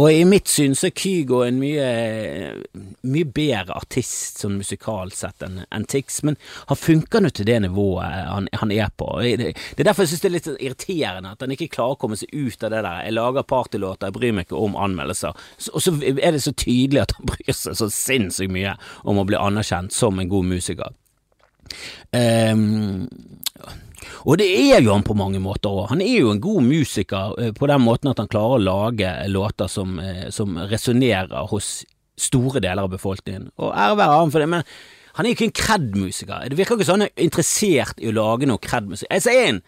Og 0.00 0.10
i 0.10 0.26
mitt 0.26 0.50
syn 0.50 0.74
så 0.74 0.88
er 0.88 0.96
Kygo 0.98 1.44
en 1.46 1.62
mye, 1.62 1.86
mye 3.02 3.28
bedre 3.34 3.76
artist 3.78 4.42
sånn 4.42 4.58
musikalt 4.60 5.16
sett 5.16 5.44
enn 5.46 5.62
en 5.70 5.86
Tix, 5.88 6.20
men 6.26 6.36
han 6.68 6.78
funker 6.78 7.24
nå 7.24 7.32
til 7.34 7.48
det 7.48 7.58
nivået 7.64 8.06
han, 8.28 8.48
han 8.60 8.74
er 8.74 8.92
på. 8.96 9.08
Det, 9.24 9.52
er 9.54 9.88
derfor 9.88 10.04
jeg 10.04 10.12
synes 10.12 10.24
det 10.24 10.30
er 10.30 10.36
litt 10.36 10.50
irriterende 10.52 11.34
at 11.34 11.44
han 11.44 11.54
ikke 11.54 11.70
klarer 11.72 11.96
å 11.96 12.00
komme 12.04 12.18
seg 12.20 12.32
ut 12.32 12.64
av 12.64 12.74
det 12.74 12.82
der 12.86 13.04
'jeg 13.04 13.16
lager 13.16 13.48
partylåter, 13.48 14.06
jeg 14.06 14.18
bryr 14.18 14.32
meg 14.36 14.46
ikke 14.46 14.60
om 14.60 14.76
anmeldelser', 14.76 15.36
og 15.72 15.82
så 15.82 15.94
er 16.10 16.32
det 16.32 16.42
så 16.42 16.52
tydelig 16.52 17.02
at 17.02 17.14
han 17.18 17.26
bryr 17.32 17.52
seg 17.52 17.76
så 17.76 17.90
sinnssykt 17.90 18.52
mye 18.52 18.76
om 19.04 19.18
å 19.18 19.26
bli 19.26 19.36
anerkjent 19.36 19.92
som 19.92 20.18
en 20.18 20.28
god 20.28 20.44
musiker. 20.44 20.92
Um, 22.12 23.08
og 24.26 24.38
det 24.40 24.48
er 24.48 24.80
jo 24.82 24.92
han 24.92 25.04
på 25.06 25.16
mange 25.16 25.40
måter 25.42 25.70
òg. 25.72 25.90
Han 25.92 26.02
er 26.04 26.20
jo 26.20 26.32
en 26.32 26.42
god 26.42 26.64
musiker 26.66 27.36
eh, 27.40 27.52
på 27.56 27.68
den 27.70 27.84
måten 27.84 28.10
at 28.10 28.20
han 28.20 28.30
klarer 28.30 28.58
å 28.58 28.64
lage 28.64 29.12
låter 29.28 29.70
som, 29.70 29.98
eh, 30.00 30.28
som 30.34 30.58
resonnerer 30.70 31.48
hos 31.52 31.84
store 32.20 32.62
deler 32.62 32.84
av 32.84 32.92
befolkningen. 32.92 33.50
Og 33.60 33.72
ære 33.72 33.98
være 34.00 34.18
ham 34.18 34.32
for 34.32 34.42
det, 34.42 34.50
men 34.52 34.66
han 35.16 35.26
er 35.26 35.32
jo 35.32 35.38
ikke 35.38 35.48
en 35.48 35.56
kred-musiker. 35.58 36.50
Det 36.50 36.58
virker 36.58 36.78
ikke 36.78 36.88
som 36.88 37.00
han 37.00 37.08
er 37.08 37.24
interessert 37.24 37.98
i 37.98 38.10
å 38.10 38.14
lage 38.14 38.48
noe 38.48 38.62
kred-musikk. 38.62 39.10
Altså, 39.10 39.34
en 39.34 39.62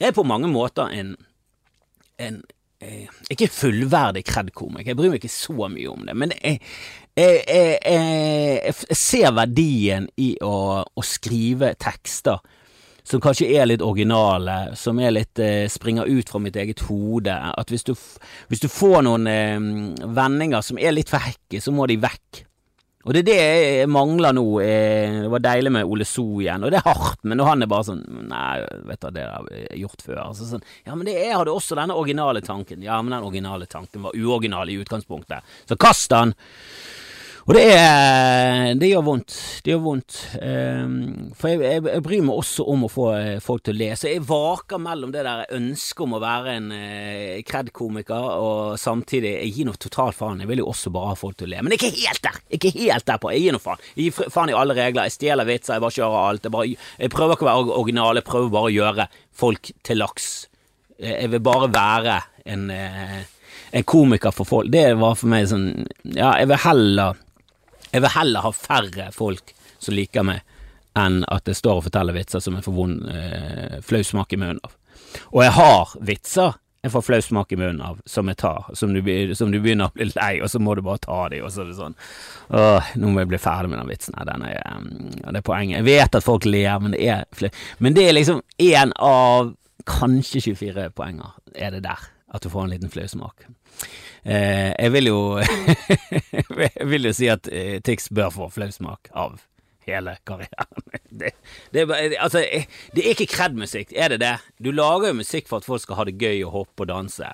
Jeg 0.00 0.08
er 0.08 0.16
på 0.16 0.24
mange 0.24 0.48
måter 0.48 0.88
en, 0.96 1.12
en 2.16 2.38
eh, 2.80 3.10
ikke 3.28 3.50
fullverdig 3.52 4.22
kred-komiker, 4.24 4.88
jeg 4.88 4.96
bryr 4.96 5.12
meg 5.12 5.20
ikke 5.20 5.34
så 5.34 5.68
mye 5.68 5.90
om 5.90 6.06
det, 6.08 6.14
men 6.16 6.32
jeg, 6.38 6.56
jeg, 7.20 7.42
jeg, 7.84 8.62
jeg 8.64 8.96
ser 8.96 9.34
verdien 9.36 10.08
i 10.16 10.30
å, 10.40 10.54
å 10.80 11.04
skrive 11.04 11.74
tekster 11.76 12.40
som 13.10 13.22
kanskje 13.22 13.48
er 13.58 13.66
litt 13.66 13.82
originale, 13.82 14.76
som 14.78 15.00
er 15.02 15.14
litt 15.14 15.40
eh, 15.42 15.66
springer 15.70 16.06
ut 16.06 16.30
fra 16.30 16.40
mitt 16.42 16.58
eget 16.60 16.84
hode. 16.86 17.34
At 17.34 17.72
hvis 17.72 17.86
du, 17.88 17.94
hvis 18.50 18.62
du 18.62 18.68
får 18.70 19.02
noen 19.06 19.26
eh, 19.30 20.06
vendinger 20.06 20.62
som 20.64 20.78
er 20.78 20.94
litt 20.94 21.10
for 21.10 21.22
hekke, 21.24 21.62
så 21.62 21.74
må 21.74 21.88
de 21.90 21.98
vekk. 22.00 22.44
Og 23.08 23.14
det 23.16 23.22
er 23.22 23.28
det 23.30 23.36
jeg 23.40 23.88
mangler 23.88 24.34
nå. 24.36 24.44
Eh, 24.60 25.22
det 25.24 25.32
var 25.32 25.42
deilig 25.42 25.72
med 25.72 25.88
Ole 25.88 26.04
So 26.04 26.24
igjen, 26.42 26.66
og 26.66 26.72
det 26.72 26.82
er 26.82 26.86
hardt, 26.86 27.22
men 27.24 27.40
han 27.42 27.64
er 27.64 27.70
bare 27.70 27.88
sånn 27.88 28.02
Nei, 28.28 28.60
vet 28.86 29.02
du, 29.02 29.10
det 29.16 29.24
har 29.26 29.50
jeg 29.56 29.82
gjort 29.86 30.04
før. 30.06 30.22
Altså 30.28 30.48
sånn, 30.50 30.66
ja, 30.84 30.94
men 30.94 31.08
det 31.08 31.16
jeg 31.16 31.34
hadde 31.34 31.54
også 31.54 31.78
denne 31.80 31.96
originale 31.96 32.44
tanken. 32.44 32.84
Ja, 32.84 33.00
men 33.02 33.16
den 33.16 33.26
originale 33.26 33.66
tanken 33.70 34.04
var 34.06 34.14
uoriginal 34.14 34.70
i 34.70 34.78
utgangspunktet. 34.84 35.56
Så 35.66 35.80
kast 35.80 36.12
den! 36.12 36.36
Og 37.48 37.54
det, 37.56 37.62
er, 37.72 38.74
det 38.78 38.90
gjør 38.90 39.04
vondt. 39.06 39.34
Det 39.64 39.72
gjør 39.72 39.80
vondt. 39.84 40.16
Um, 40.42 41.30
for 41.36 41.52
jeg, 41.52 41.62
jeg, 41.64 41.84
jeg, 41.88 42.02
bryr 42.04 42.24
meg 42.26 42.40
også 42.42 42.66
om 42.68 42.84
å 42.84 42.90
få 42.92 43.06
eh, 43.16 43.38
folk 43.42 43.64
til 43.64 43.76
å 43.76 43.80
lese. 43.80 44.10
Jeg 44.12 44.24
vaker 44.28 44.82
mellom 44.82 45.14
det 45.14 45.24
der 45.24 45.46
ønsket 45.56 46.04
om 46.04 46.16
å 46.18 46.20
være 46.22 46.56
en 46.58 46.68
uh, 46.74 47.40
kred-komiker, 47.46 48.28
og 48.44 48.76
samtidig 48.80 49.32
Jeg 49.38 49.54
gir 49.56 49.70
noe 49.70 49.80
totalt 49.80 50.18
faen. 50.18 50.42
Jeg 50.44 50.50
vil 50.50 50.62
jo 50.62 50.68
også 50.74 50.92
bare 50.94 51.14
ha 51.14 51.18
folk 51.18 51.38
til 51.40 51.48
å 51.48 51.52
le. 51.54 51.62
Men 51.64 51.74
jeg 51.74 51.80
er 51.80 51.88
ikke 51.88 52.04
helt 52.10 52.24
der! 52.26 52.42
Jeg 52.50 52.58
er 52.58 52.60
ikke 52.60 52.74
helt 52.76 53.08
der 53.08 53.22
på. 53.22 53.32
Jeg 53.34 53.46
gir 53.46 53.56
noe 53.56 53.64
faen. 53.64 53.88
Jeg 53.94 54.10
gir 54.10 54.30
faen 54.36 54.52
i 54.52 54.58
alle 54.60 54.76
regler. 54.76 55.08
Jeg 55.08 55.16
stjeler 55.16 55.48
vitser, 55.48 55.78
jeg 55.78 55.86
bare 55.86 55.96
kjører 55.96 56.20
alt. 56.20 56.44
Jeg, 56.44 56.54
bare, 56.58 56.92
jeg 57.00 57.14
prøver 57.16 57.38
ikke 57.38 57.48
å 57.48 57.50
være 57.50 57.80
original, 57.80 58.20
jeg 58.20 58.28
prøver 58.28 58.54
bare 58.58 58.68
å 58.68 58.76
gjøre 58.76 59.08
folk 59.40 59.72
til 59.86 60.02
laks. 60.02 60.28
Jeg 61.00 61.32
vil 61.32 61.40
bare 61.40 61.70
være 61.72 62.20
en, 62.52 62.68
en 62.68 63.88
komiker 63.88 64.34
for 64.36 64.48
folk. 64.48 64.68
Det 64.72 64.84
var 65.00 65.16
for 65.16 65.32
meg 65.32 65.48
sånn 65.48 65.70
Ja, 66.12 66.34
jeg 66.36 66.50
vil 66.50 66.64
heller 66.66 67.16
jeg 67.90 68.04
vil 68.04 68.14
heller 68.14 68.46
ha 68.46 68.54
færre 68.54 69.10
folk 69.14 69.54
som 69.80 69.96
liker 69.96 70.26
meg, 70.26 70.42
enn 70.98 71.22
at 71.30 71.46
jeg 71.48 71.58
står 71.58 71.80
og 71.80 71.86
forteller 71.86 72.16
vitser 72.16 72.42
som 72.42 72.56
jeg 72.58 72.66
får 72.66 72.74
vond 72.76 73.06
eh, 73.12 73.78
flau 73.86 74.02
smak 74.04 74.34
i 74.34 74.40
munnen 74.40 74.60
av. 74.66 74.74
Og 75.30 75.44
jeg 75.44 75.54
har 75.56 75.94
vitser 76.06 76.58
jeg 76.80 76.92
får 76.94 77.02
flau 77.04 77.18
smak 77.20 77.50
i 77.52 77.58
munnen 77.60 77.82
av, 77.84 77.98
som 78.08 78.28
jeg 78.30 78.38
tar, 78.40 78.70
som 78.78 78.94
du, 78.94 79.02
som 79.36 79.50
du, 79.52 79.58
begynner 79.60 79.90
å 79.90 79.92
bli 79.92 80.06
lei, 80.14 80.30
og 80.40 80.48
så 80.48 80.56
må 80.62 80.72
du 80.74 80.80
bare 80.86 81.02
ta 81.04 81.18
dem, 81.28 81.44
og 81.44 81.52
så 81.52 81.60
er 81.60 81.68
det 81.68 81.76
sånn 81.76 81.96
Åh, 82.56 82.92
nå 82.96 83.10
må 83.12 83.20
jeg 83.20 83.30
bli 83.34 83.40
ferdig 83.42 83.72
med 83.72 83.82
den 83.82 83.90
vitsen 83.90 84.16
her, 84.16 84.28
den 84.30 84.46
er, 84.48 84.86
det 85.26 85.42
er 85.42 85.44
poenget. 85.44 85.76
Jeg 85.82 85.88
vet 85.90 86.16
at 86.16 86.24
folk 86.24 86.48
ler, 86.48 86.72
men 86.80 86.96
det 86.96 87.02
er 87.04 87.26
flau. 87.36 87.50
Men 87.84 87.98
det 87.98 88.06
er 88.08 88.16
liksom 88.16 88.40
én 88.64 88.94
av 88.96 89.52
kanskje 89.88 90.40
24 90.48 90.88
poenger, 90.96 91.36
er 91.52 91.76
det 91.76 91.84
der, 91.84 92.08
at 92.32 92.42
du 92.42 92.48
får 92.48 92.64
en 92.64 92.72
liten 92.72 92.92
flausmak. 92.92 93.44
Eh, 93.44 93.59
jeg 94.24 94.92
vil 94.92 95.06
jo 95.08 95.20
Jeg 96.78 96.88
vil 96.90 97.08
jo 97.08 97.12
si 97.16 97.30
at 97.32 97.48
eh, 97.48 97.78
Tix 97.80 98.10
bør 98.12 98.28
få 98.34 98.50
flausmak 98.52 99.08
av 99.16 99.38
hele 99.90 100.16
karrieren. 100.24 100.82
Det, 101.20 101.32
det, 101.74 101.82
er, 101.82 102.14
altså, 102.22 102.38
eh, 102.38 102.68
det 102.94 103.02
er 103.02 103.16
ikke 103.16 103.32
kred-musikk, 103.34 103.90
er 103.92 104.12
det 104.12 104.20
det? 104.22 104.36
Du 104.62 104.70
lager 104.70 105.10
jo 105.10 105.18
musikk 105.18 105.48
for 105.50 105.58
at 105.58 105.66
folk 105.66 105.82
skal 105.82 105.98
ha 105.98 106.04
det 106.06 106.14
gøy 106.22 106.44
og 106.46 106.52
hoppe 106.54 106.84
og 106.84 106.88
danse. 106.88 107.26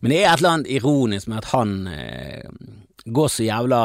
Men 0.00 0.12
det 0.12 0.20
er 0.20 0.30
et 0.30 0.38
eller 0.38 0.54
annet 0.54 0.70
ironisk 0.70 1.28
med 1.28 1.42
at 1.42 1.50
han 1.50 1.74
eh, 1.90 2.46
går 3.04 3.28
så 3.34 3.48
jævla 3.48 3.82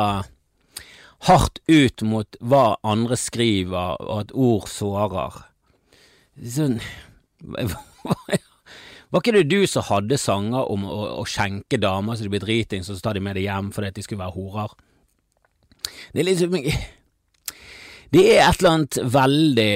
hardt 1.28 1.60
ut 1.68 2.06
mot 2.08 2.38
hva 2.40 2.64
andre 2.88 3.18
skriver, 3.20 3.98
og 3.98 4.22
at 4.22 4.32
ord 4.38 4.70
sårer. 4.72 5.42
Sånn 6.42 6.80
Var 9.12 9.24
ikke 9.24 9.36
det 9.36 9.50
du 9.52 9.68
som 9.68 9.84
hadde 9.90 10.18
sanger 10.20 10.72
om 10.72 10.86
å, 10.88 11.02
å 11.20 11.28
skjenke 11.28 11.80
damer 11.82 12.16
så 12.16 12.26
de 12.26 12.32
blir 12.32 12.44
dritings, 12.44 12.90
og 12.90 12.98
så 12.98 13.10
tar 13.10 13.20
de 13.20 13.24
med 13.26 13.36
det 13.36 13.44
hjem 13.44 13.72
fordi 13.76 13.92
de 13.98 14.06
skulle 14.06 14.24
være 14.24 14.38
horer? 14.38 14.76
Det 16.14 16.22
er 16.22 16.28
liksom 16.30 16.56
Det 18.12 18.24
er 18.28 18.42
et 18.44 18.60
eller 18.60 18.72
annet 18.72 18.98
veldig 19.14 19.72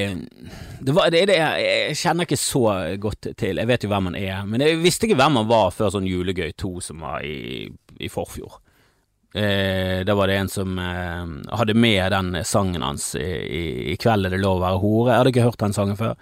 det 0.85 0.93
var, 0.93 1.09
det, 1.09 1.23
det, 1.31 1.37
Jeg 1.39 1.95
kjenner 1.97 2.27
ikke 2.27 2.37
så 2.39 2.63
godt 3.01 3.29
til 3.39 3.61
Jeg 3.61 3.69
vet 3.69 3.85
jo 3.85 3.89
hvem 3.89 4.11
han 4.11 4.19
er, 4.19 4.43
men 4.47 4.63
jeg 4.63 4.81
visste 4.83 5.07
ikke 5.07 5.17
hvem 5.19 5.39
han 5.41 5.49
var 5.49 5.71
før 5.75 5.93
sånn 5.95 6.07
Julegøy 6.07 6.51
2 6.55 6.73
som 6.89 7.03
var 7.03 7.23
i, 7.25 7.65
i 7.99 8.11
forfjor. 8.11 8.59
Eh, 9.35 10.03
da 10.07 10.13
var 10.15 10.29
det 10.31 10.35
en 10.39 10.51
som 10.51 10.77
eh, 10.79 11.55
hadde 11.59 11.73
med 11.75 12.11
den 12.13 12.37
sangen 12.47 12.85
hans 12.85 13.09
i, 13.19 13.25
i, 13.25 13.63
i 13.91 13.95
kveld 13.99 14.29
er 14.29 14.35
det 14.35 14.39
lov 14.39 14.61
å 14.61 14.63
være 14.63 14.83
hore. 14.83 15.09
Jeg 15.09 15.19
hadde 15.19 15.33
ikke 15.33 15.47
hørt 15.49 15.63
den 15.65 15.75
sangen 15.75 15.99
før. 15.99 16.13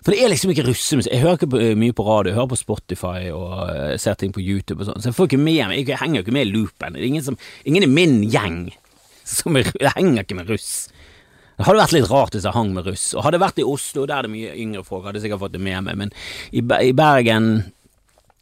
For 0.00 0.14
det 0.14 0.22
er 0.22 0.32
liksom 0.32 0.52
ikke 0.54 0.64
russemusikk. 0.68 1.12
Jeg 1.12 1.22
hører 1.24 1.38
ikke 1.38 1.50
på, 1.52 1.62
mye 1.80 1.96
på 1.96 2.06
radio, 2.06 2.30
jeg 2.30 2.38
hører 2.38 2.52
på 2.52 2.60
Spotify 2.60 3.28
og 3.34 3.50
uh, 3.68 3.96
ser 4.00 4.16
ting 4.20 4.32
på 4.32 4.42
YouTube 4.42 4.80
og 4.80 4.88
sånn, 4.88 5.02
så 5.02 5.10
jeg 5.10 5.18
får 5.18 5.28
ikke 5.28 5.42
med 5.42 5.60
meg 5.72 5.90
Jeg 5.92 6.00
henger 6.00 6.24
ikke 6.24 6.36
med 6.36 6.48
i 6.48 6.52
loopen. 6.54 6.96
Ingen, 6.96 7.26
som, 7.26 7.36
ingen 7.68 7.84
i 7.84 7.90
min 7.90 8.22
gjeng 8.32 8.62
som 9.36 9.60
er, 9.60 9.68
Jeg 9.76 9.96
henger 9.98 10.24
ikke 10.24 10.38
med 10.40 10.52
russ. 10.52 10.72
Det 11.60 11.66
hadde 11.66 11.82
vært 11.82 11.92
litt 11.92 12.08
rart 12.08 12.32
hvis 12.32 12.46
jeg 12.48 12.56
hang 12.56 12.70
med 12.72 12.86
russ. 12.88 13.10
Og 13.12 13.26
hadde 13.26 13.36
jeg 13.36 13.44
vært 13.44 13.60
i 13.60 13.68
Oslo, 13.68 14.06
der 14.08 14.16
er 14.16 14.28
det 14.28 14.32
mye 14.32 14.54
yngre 14.56 14.86
folk, 14.86 15.04
hadde 15.04 15.20
jeg 15.20 15.28
sikkert 15.28 15.42
fått 15.44 15.58
det 15.58 15.60
med 15.60 15.84
meg, 15.84 15.98
men 16.00 16.14
i, 16.56 16.62
i 16.64 16.94
Bergen 16.96 17.50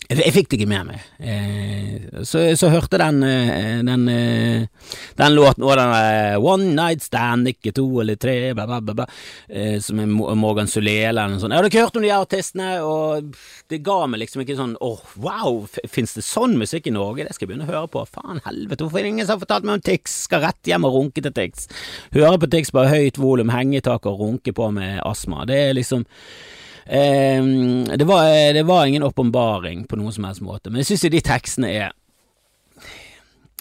jeg, 0.08 0.22
jeg 0.22 0.32
fikk 0.32 0.48
det 0.48 0.58
ikke 0.58 0.70
med 0.70 0.88
meg. 0.88 1.08
Eh, 1.20 2.22
så, 2.24 2.40
så 2.56 2.70
hørte 2.72 3.00
den, 3.00 3.20
eh, 3.26 3.80
den, 3.84 4.06
eh, 4.08 4.94
den 5.18 5.36
låten 5.36 5.66
og 5.66 5.74
den 5.76 5.92
der 5.92 6.38
One 6.40 6.70
Night 6.76 7.04
Stand, 7.04 7.50
ikke 7.50 7.74
to 7.76 7.84
eller 8.00 8.16
tre, 8.20 8.54
bla, 8.56 8.64
bla, 8.70 8.80
bla, 8.80 8.94
bla 9.02 9.06
eh, 9.48 9.76
som 9.84 10.00
er 10.00 10.08
Morgan 10.08 10.70
Solele 10.70 11.10
eller 11.10 11.34
noe 11.34 11.42
sånt. 11.42 11.52
Jeg 11.52 11.60
hadde 11.60 11.72
ikke 11.72 11.84
hørt 11.84 12.00
om 12.00 12.06
de 12.06 12.14
artistene, 12.16 12.70
og 12.88 13.38
det 13.68 13.82
ga 13.84 14.00
meg 14.08 14.24
liksom 14.24 14.44
ikke 14.44 14.58
sånn 14.58 14.76
åh, 14.80 14.96
oh, 14.96 15.14
wow, 15.28 15.62
fins 15.92 16.16
det 16.16 16.24
sånn 16.26 16.56
musikk 16.60 16.88
i 16.88 16.96
Norge? 16.96 17.28
Det 17.28 17.36
skal 17.36 17.46
jeg 17.46 17.52
begynne 17.52 17.68
å 17.68 17.72
høre 17.74 17.92
på. 17.92 18.08
Faen 18.08 18.40
helvete, 18.48 18.86
hvorfor 18.86 19.02
er 19.02 19.08
det 19.08 19.14
ingen 19.16 19.28
som 19.28 19.36
har 19.36 19.44
fortalt 19.44 19.68
meg 19.68 19.78
om 19.78 19.86
Tix? 19.92 20.20
Skal 20.28 20.46
rett 20.46 20.72
hjem 20.72 20.88
og 20.88 20.96
runke 20.96 21.24
til 21.24 21.36
Tix. 21.36 21.68
Høre 22.16 22.38
på 22.40 22.48
Tix 22.56 22.72
på 22.72 22.88
høyt 22.88 23.20
volum, 23.20 23.52
henge 23.52 23.82
i 23.82 23.84
taket 23.84 24.08
og 24.14 24.24
runke 24.24 24.56
på 24.56 24.72
med 24.72 25.02
astma. 25.04 25.44
Det 25.48 25.66
er 25.68 25.76
liksom 25.76 26.08
Eh, 26.08 26.56
det, 26.88 28.04
var, 28.04 28.24
det, 28.54 28.62
var, 28.62 28.86
ingen 28.86 29.02
åpenbaring 29.02 29.84
på 29.84 29.96
noen 30.00 30.12
som 30.12 30.24
helst 30.24 30.44
måte, 30.44 30.70
men 30.70 30.80
jeg 30.80 30.94
syns 30.94 31.08
de 31.12 31.20
tekstene 31.24 31.68
er 31.68 31.90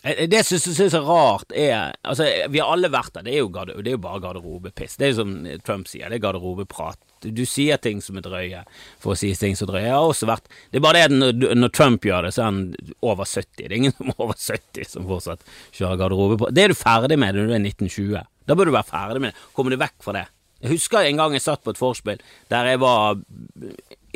eh, 0.04 0.30
det 0.32 0.46
som 0.48 0.56
jeg 0.56 0.78
syns 0.78 0.96
er 0.96 1.04
rart, 1.04 1.52
er 1.52 1.98
Altså, 2.08 2.28
vi 2.48 2.62
har 2.64 2.72
alle 2.72 2.92
vært 2.94 3.18
der. 3.18 3.26
Det 3.28 3.34
er 3.34 3.42
jo, 3.42 3.50
garde, 3.52 3.76
det 3.84 3.92
er 3.92 3.98
jo 3.98 4.04
bare 4.06 4.24
garderobepiss. 4.24 4.96
Det 4.96 5.10
er 5.10 5.12
jo 5.12 5.18
som 5.20 5.34
Trump 5.68 5.92
sier, 5.92 6.08
det 6.08 6.22
er 6.22 6.24
garderobeprat. 6.24 7.02
Du 7.26 7.44
sier 7.50 7.82
ting 7.82 8.00
som 8.06 8.20
er 8.20 8.24
drøye 8.24 8.64
for 9.04 9.12
å 9.12 9.18
si 9.20 9.34
ting 9.36 9.60
som 9.60 9.68
er 9.68 9.74
drøye. 9.74 9.84
Jeg 9.90 9.98
har 9.98 10.08
også 10.14 10.30
vært 10.30 10.48
Det 10.72 10.80
er 10.80 10.86
bare 10.86 11.02
det 11.02 11.10
at 11.10 11.18
når, 11.18 11.58
når, 11.58 11.74
Trump 11.76 12.08
gjør 12.08 12.30
det, 12.30 12.34
så 12.38 12.46
er 12.46 12.50
han 12.54 12.64
over 13.02 13.28
70. 13.28 13.60
Det 13.60 13.68
er 13.68 13.78
ingen 13.82 13.98
som 13.98 14.14
er 14.14 14.24
over 14.24 14.40
70 14.40 14.90
som 14.94 15.12
fortsatt 15.12 15.44
kjører 15.76 16.00
garderobeprat. 16.06 16.56
Det 16.56 16.64
er 16.64 16.72
du 16.72 16.80
ferdig 16.80 17.20
med 17.20 17.36
når 17.36 17.52
du 17.52 17.60
er 17.60 17.68
1920. 17.74 18.34
Da 18.48 18.56
bør 18.56 18.70
du 18.70 18.78
være 18.78 18.92
ferdig 18.94 19.26
med 19.26 19.34
det. 19.34 19.48
Kommer 19.58 19.76
du 19.76 19.82
vekk 19.84 20.00
fra 20.06 20.16
det? 20.22 20.28
Jeg 20.62 20.74
husker 20.74 21.06
en 21.06 21.20
gang 21.22 21.36
jeg 21.38 21.46
satt 21.46 21.64
på 21.64 21.74
et 21.74 21.80
forspill 21.80 22.22
der 22.50 22.72
jeg 22.72 22.80
var 22.82 23.20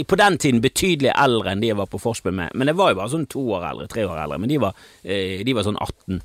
på 0.07 0.17
den 0.17 0.37
tiden 0.41 0.61
betydelig 0.63 1.11
eldre 1.13 1.51
enn 1.51 1.61
de 1.61 1.69
jeg 1.69 1.77
var 1.77 1.89
på 1.91 1.99
forspill 2.01 2.33
med. 2.33 2.55
Men 2.57 2.71
jeg 2.71 2.79
var 2.79 2.93
jo 2.93 2.99
bare 3.01 3.11
sånn 3.11 3.27
to 3.29 3.43
år 3.57 3.67
eldre, 3.71 3.89
tre 3.91 4.05
år 4.07 4.23
eldre. 4.23 4.39
Men 4.41 4.49
de 4.49 4.57
var, 4.63 4.77
eh, 5.03 5.43
de 5.45 5.53
var 5.53 5.67
sånn 5.67 5.77
18. 5.77 6.21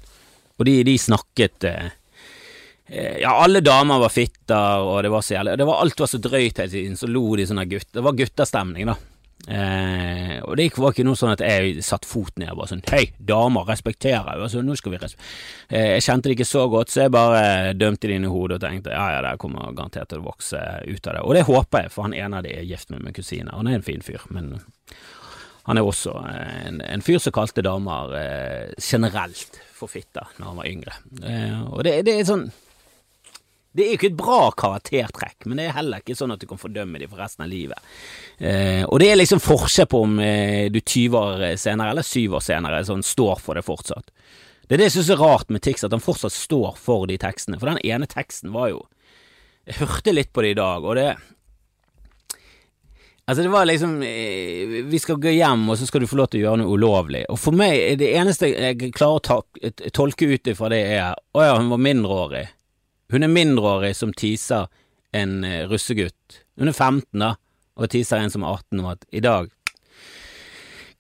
Og 0.57 0.65
de, 0.69 0.77
de 0.87 0.97
snakket 0.97 1.67
eh, 1.69 1.89
Ja, 3.21 3.35
alle 3.43 3.61
damer 3.67 3.99
var 3.99 4.15
fitter, 4.15 4.85
og 4.87 5.03
det 5.03 5.11
var 5.11 5.25
så 5.27 5.35
jævlig 5.35 5.57
Det 5.59 5.67
var 5.67 5.81
Alt 5.83 6.01
var 6.01 6.07
så 6.07 6.21
drøyt 6.23 6.61
hele 6.63 6.71
tiden, 6.71 6.97
så 6.97 7.09
lo 7.11 7.25
de 7.37 7.47
sånn 7.49 7.61
av 7.61 7.69
gutt. 7.69 7.89
Det 7.93 8.05
var 8.07 8.17
gutterstemning, 8.17 8.87
da. 8.87 8.95
Eh, 9.47 10.39
og 10.43 10.57
det 10.59 10.73
var 10.75 10.91
ikke 10.91 11.05
noe 11.07 11.19
sånn 11.19 11.35
at 11.37 11.43
jeg 11.45 11.83
satt 11.85 12.07
fot 12.09 12.33
ned 12.41 12.49
og 12.51 12.63
bare 12.63 12.71
sånn 12.73 12.81
Hei, 12.89 13.13
damer, 13.23 13.67
respekterer 13.69 14.41
altså, 14.43 14.63
nå 14.65 14.75
skal 14.75 14.97
vi 14.97 14.99
eh, 14.99 15.93
Jeg 15.93 16.03
kjente 16.03 16.27
det 16.27 16.35
ikke 16.35 16.49
så 16.49 16.65
godt, 16.73 16.91
så 16.91 17.05
jeg 17.05 17.13
bare 17.15 17.77
dømte 17.79 18.09
det 18.11 18.17
inn 18.17 18.27
i 18.27 18.33
hodet 18.33 18.57
og 18.57 18.65
tenkte 18.65 18.97
ja 18.97 19.05
ja, 19.13 19.21
det 19.23 19.37
kommer 19.39 19.69
garantert 19.77 20.11
til 20.11 20.25
å 20.25 20.27
vokse 20.33 20.59
ut 20.89 21.07
av 21.07 21.19
det. 21.19 21.23
Og 21.23 21.37
det 21.37 21.45
håper 21.47 21.85
jeg, 21.85 21.95
for 21.95 22.09
han 22.09 22.17
ene 22.17 22.41
av 22.41 22.49
de 22.49 22.57
er 22.57 22.67
gift 22.67 22.91
med 22.91 23.05
min 23.05 23.15
kusine. 23.15 23.55
Han 23.55 23.71
er 23.71 23.79
en 23.79 23.87
fin 23.87 24.03
fyr, 24.03 24.25
men 24.35 24.57
han 25.69 25.79
er 25.79 25.87
også 25.87 26.17
en, 26.33 26.83
en 26.83 27.05
fyr 27.05 27.23
som 27.23 27.35
kalte 27.37 27.63
damer 27.67 28.19
eh, 28.19 28.75
generelt 28.83 29.61
for 29.77 29.93
fitta 29.93 30.27
når 30.41 30.49
han 30.49 30.61
var 30.63 30.73
yngre. 30.73 30.99
Eh, 31.23 31.59
og 31.71 31.87
det, 31.87 32.01
det 32.09 32.17
er 32.17 32.27
sånn 32.27 32.49
det 33.77 33.85
er 33.85 33.93
jo 33.93 33.99
ikke 33.99 34.09
et 34.09 34.19
bra 34.19 34.41
karaktertrekk, 34.57 35.47
men 35.47 35.61
det 35.61 35.67
er 35.69 35.77
heller 35.77 36.01
ikke 36.03 36.17
sånn 36.17 36.33
at 36.35 36.41
du 36.41 36.49
kan 36.49 36.61
fordømme 36.61 37.01
dem 37.03 37.11
for 37.13 37.21
resten 37.21 37.45
av 37.45 37.53
livet. 37.53 37.93
Eh, 38.39 38.83
og 38.87 38.99
det 39.03 39.11
er 39.13 39.21
liksom 39.21 39.43
forskjell 39.45 39.89
på 39.93 40.03
om 40.07 40.19
eh, 40.25 40.67
du 40.73 40.81
20 40.81 41.19
år 41.21 41.47
senere 41.61 41.93
eller 41.93 42.07
7 42.07 42.39
år 42.39 42.45
senere 42.45 42.83
sånn, 42.89 43.05
står 43.05 43.43
for 43.45 43.59
det 43.59 43.67
fortsatt. 43.67 44.11
Det 44.67 44.75
er 44.75 44.83
det 44.83 44.89
jeg 44.89 44.97
synes 44.97 45.13
er 45.15 45.23
rart 45.23 45.53
med 45.53 45.63
Tix, 45.63 45.85
at 45.87 45.95
han 45.95 46.03
fortsatt 46.03 46.35
står 46.35 46.75
for 46.81 47.07
de 47.07 47.19
tekstene. 47.23 47.61
For 47.61 47.71
den 47.71 47.83
ene 47.87 48.09
teksten 48.11 48.55
var 48.57 48.73
jo 48.73 48.85
Jeg 49.67 49.81
hørte 49.81 50.13
litt 50.15 50.33
på 50.33 50.43
det 50.45 50.55
i 50.55 50.59
dag, 50.59 50.85
og 50.85 50.95
det 50.99 51.09
Altså, 53.27 53.43
det 53.43 53.51
var 53.51 53.67
liksom 53.67 54.03
eh, 54.07 54.85
Vi 54.87 54.99
skal 55.03 55.19
gå 55.19 55.33
hjem, 55.35 55.69
og 55.71 55.79
så 55.79 55.87
skal 55.87 56.03
du 56.03 56.07
få 56.07 56.19
lov 56.21 56.31
til 56.31 56.41
å 56.41 56.45
gjøre 56.45 56.61
noe 56.63 56.77
ulovlig. 56.79 57.25
Og 57.33 57.41
for 57.43 57.59
meg, 57.59 57.99
det 57.99 58.13
eneste 58.15 58.53
jeg 58.53 58.93
klarer 58.95 59.19
å 59.19 59.25
ta, 59.27 59.41
tolke 59.95 60.29
ut 60.31 60.53
ifra 60.53 60.71
det, 60.71 60.83
er 60.95 61.17
Å 61.35 61.43
ja, 61.43 61.57
hun 61.59 61.73
var 61.73 61.83
mindreårig. 61.83 62.47
Hun 63.13 63.23
er 63.23 63.31
mindreårig 63.31 63.95
som 63.97 64.15
teaser 64.17 64.67
en 65.17 65.43
uh, 65.47 65.67
russegutt. 65.71 66.41
Hun 66.59 66.71
er 66.71 66.77
15, 66.77 67.21
da, 67.23 67.35
og 67.77 67.93
teaser 67.93 68.23
en 68.23 68.33
som 68.33 68.45
er 68.45 68.57
18 68.57 68.83
om 68.83 68.89
at 68.91 69.05
i 69.15 69.23
dag 69.25 69.53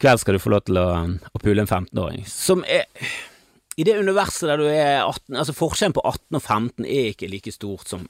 kveld 0.02 0.20
skal 0.20 0.36
du 0.36 0.42
få 0.42 0.52
lov 0.52 0.66
til 0.66 0.78
å, 0.80 0.88
å 1.32 1.40
pule 1.40 1.62
en 1.62 1.70
15-åring. 1.70 2.26
Som 2.28 2.64
er 2.68 2.84
I 3.80 3.86
det 3.88 3.96
universet 3.96 4.50
der 4.50 4.60
du 4.60 4.66
er 4.68 5.06
18 5.06 5.38
Altså, 5.40 5.54
forskjellen 5.56 5.96
på 5.96 6.04
18 6.04 6.36
og 6.36 6.42
15 6.42 6.84
er 6.84 7.10
ikke 7.12 7.30
like 7.32 7.52
stort 7.54 7.88
som 7.88 8.04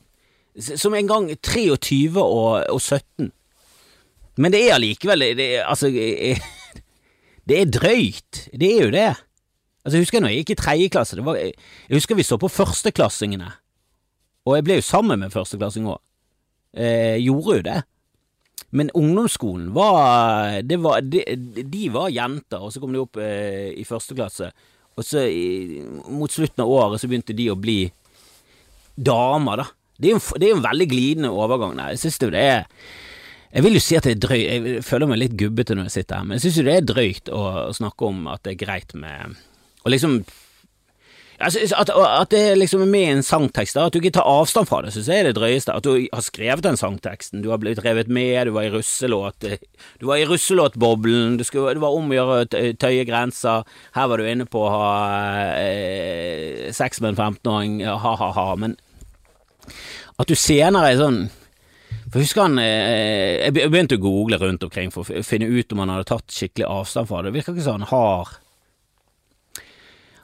Som 0.56 0.96
en 0.98 1.06
gang 1.06 1.28
23 1.30 2.16
og, 2.16 2.64
og 2.72 2.80
17. 2.80 3.30
Men 4.36 4.52
det 4.52 4.64
er 4.64 4.74
allikevel 4.76 5.28
det, 5.38 5.50
Altså 5.62 5.90
Det 7.46 7.60
er 7.60 7.70
drøyt. 7.70 8.48
Det 8.50 8.66
er 8.72 8.80
jo 8.82 8.90
det. 8.90 9.10
Altså, 9.84 9.94
jeg 9.94 10.02
husker 10.02 10.22
når 10.22 10.32
jeg 10.32 10.40
gikk 10.42 10.50
i 10.50 10.58
tredje 10.58 10.88
klasse. 10.90 11.22
Var, 11.22 11.36
jeg 11.38 11.94
husker 11.94 12.18
vi 12.18 12.24
så 12.26 12.38
på 12.42 12.50
førsteklassingene. 12.50 13.52
Og 14.46 14.56
jeg 14.56 14.66
ble 14.66 14.78
jo 14.78 14.86
sammen 14.86 15.20
med 15.22 15.34
førsteklassing 15.34 15.88
òg. 15.90 16.00
Eh, 16.76 17.18
gjorde 17.24 17.58
jo 17.58 17.66
det. 17.66 17.80
Men 18.76 18.90
ungdomsskolen 18.94 19.70
var, 19.74 20.60
var 20.82 21.00
de, 21.02 21.22
de, 21.62 21.82
var 21.94 22.12
jenter, 22.12 22.60
og 22.60 22.72
så 22.72 22.82
kom 22.82 22.92
de 22.94 23.02
opp 23.02 23.18
eh, 23.22 23.72
i 23.78 23.86
første 23.86 24.16
klasse, 24.16 24.50
Og 24.96 25.04
så 25.04 25.26
i, 25.28 25.82
mot 26.08 26.32
slutten 26.32 26.64
av 26.64 26.72
året 26.72 27.00
så 27.00 27.08
begynte 27.08 27.36
de 27.36 27.50
å 27.52 27.58
bli 27.58 27.84
damer, 28.96 29.62
da. 29.62 29.66
Det 29.96 30.08
er 30.10 30.16
jo 30.16 30.40
det 30.40 30.48
en 30.52 30.64
veldig 30.64 30.86
glidende 30.90 31.32
overgang 31.32 31.76
der. 31.76 31.94
Jeg 31.94 32.02
synes 32.04 32.18
jo 32.20 32.30
det 32.32 32.42
er 32.44 32.64
Jeg 33.56 33.64
vil 33.64 33.76
jo 33.78 33.80
si 33.80 33.96
at 33.96 34.04
det 34.04 34.16
er 34.16 34.20
drøyt, 34.20 34.46
jeg 34.50 34.80
føler 34.84 35.08
meg 35.08 35.20
litt 35.22 35.36
gubbete 35.40 35.76
når 35.76 35.86
jeg 35.86 35.94
sitter 35.94 36.18
her, 36.18 36.24
men 36.26 36.36
jeg 36.36 36.42
synes 36.44 36.56
jo 36.58 36.64
det 36.66 36.74
er 36.76 36.88
drøyt 36.90 37.30
å, 37.32 37.42
å 37.70 37.76
snakke 37.76 38.08
om 38.10 38.26
at 38.28 38.42
det 38.44 38.52
er 38.52 38.64
greit 38.66 38.92
med 38.98 39.38
Å 39.86 39.92
liksom 39.92 40.18
at, 41.38 41.90
at, 41.90 42.30
det 42.32 42.56
liksom 42.56 42.82
er 42.82 42.90
med 42.90 43.04
i 43.04 43.12
en 43.18 43.24
sangtekst, 43.24 43.76
at 43.76 43.92
du 43.92 44.00
ikke 44.00 44.14
tar 44.16 44.28
avstand 44.28 44.68
fra 44.70 44.80
det, 44.84 44.94
synes 44.94 45.10
jeg 45.12 45.20
er 45.20 45.28
det 45.28 45.36
drøyeste. 45.36 45.74
At 45.76 45.84
du 45.84 46.06
har 46.08 46.24
skrevet 46.24 46.64
den 46.64 46.78
sangteksten, 46.80 47.42
du 47.44 47.50
har 47.52 47.60
blitt 47.60 47.82
revet 47.84 48.08
med, 48.08 48.48
du 48.48 48.54
var 48.56 48.68
i 48.68 48.72
russelåt 48.72 49.44
Du 50.00 50.06
var 50.08 50.16
i 50.16 50.26
russelåtboblen, 50.28 51.36
det 51.38 51.52
var 51.52 51.92
om 51.92 52.12
å 52.12 52.16
gjøre 52.16 52.72
tøye 52.80 53.04
grenser, 53.08 53.66
her 53.96 54.08
var 54.08 54.20
du 54.20 54.28
inne 54.30 54.48
på 54.48 54.64
å 54.64 54.72
ha 54.72 54.92
eh, 55.60 56.72
sex 56.72 57.02
med 57.04 57.14
en 57.14 57.36
15-åring, 57.36 57.82
ha-ha-ha, 57.84 58.54
men 58.56 58.78
at 60.16 60.30
du 60.30 60.36
senere 60.38 60.94
er 60.94 61.02
sånn 61.02 61.26
for 62.06 62.22
husker 62.22 62.46
han, 62.46 62.58
eh, 62.62 63.42
Jeg 63.42 63.52
begynte 63.52 63.98
å 63.98 64.00
google 64.00 64.38
rundt 64.38 64.62
omkring 64.62 64.92
for 64.94 65.02
å 65.02 65.24
finne 65.26 65.50
ut 65.50 65.72
om 65.72 65.82
han 65.82 65.90
hadde 65.92 66.08
tatt 66.08 66.30
skikkelig 66.32 66.68
avstand 66.70 67.08
fra 67.10 67.20
det. 67.20 67.32
Det 67.32 67.40
virker 67.40 67.56
ikke 67.56 67.64
som 67.66 67.80
han 67.80 67.90
har 67.90 68.36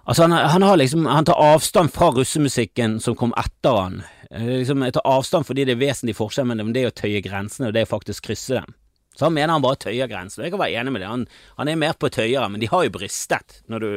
Altså, 0.05 0.23
han, 0.27 0.33
han, 0.33 0.63
har 0.63 0.77
liksom 0.77 1.07
Han 1.07 1.25
tar 1.25 1.39
avstand 1.39 1.93
fra 1.95 2.11
russemusikken 2.11 3.01
som 3.01 3.17
kom 3.17 3.35
etter 3.39 3.79
han. 3.79 4.03
Eh, 4.31 4.47
liksom, 4.63 4.83
jeg 4.83 4.97
tar 4.97 5.07
avstand 5.07 5.47
fordi 5.47 5.67
det 5.69 5.77
er 5.77 5.83
vesentlig 5.85 6.17
forskjell 6.19 6.49
mellom 6.51 6.73
det 6.75 6.87
å 6.89 6.95
tøye 6.95 7.23
grensene 7.25 7.71
og 7.71 7.77
det 7.77 7.87
å 7.87 7.93
faktisk 7.93 8.27
krysse 8.27 8.59
dem. 8.59 8.75
Så 9.15 9.27
han 9.27 9.35
mener 9.37 9.53
han 9.53 9.65
bare 9.65 9.77
tøyer 9.77 10.09
grensene. 10.09 10.47
Jeg 10.47 10.55
kan 10.55 10.63
være 10.63 10.81
enig 10.81 10.95
med 10.95 11.03
det. 11.05 11.11
Han, 11.11 11.27
han 11.59 11.69
er 11.69 11.81
mer 11.81 11.99
på 12.01 12.09
tøyere, 12.11 12.49
men 12.49 12.63
de 12.63 12.71
har 12.73 12.87
jo 12.87 12.95
bristet 12.95 13.59
når 13.71 13.85
du 13.85 13.91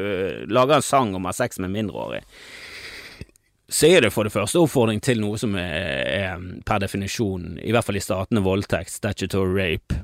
lager 0.52 0.78
en 0.78 0.86
sang 0.86 1.16
om 1.16 1.24
å 1.24 1.32
ha 1.32 1.38
sex 1.38 1.62
med 1.64 1.72
mindreårig. 1.72 2.22
så 3.72 3.88
er 3.88 4.02
det 4.02 4.12
for 4.14 4.28
det 4.28 4.34
første 4.36 4.60
oppfordring 4.60 5.00
til 5.02 5.24
noe 5.24 5.40
som 5.42 5.56
er, 5.56 6.04
er, 6.06 6.44
per 6.68 6.84
definisjon, 6.84 7.56
i 7.64 7.72
hvert 7.72 7.88
fall 7.88 7.98
i 7.98 8.04
statene, 8.04 8.44
voldtekt, 8.44 8.92
statutory 8.92 9.56
rape, 9.56 10.04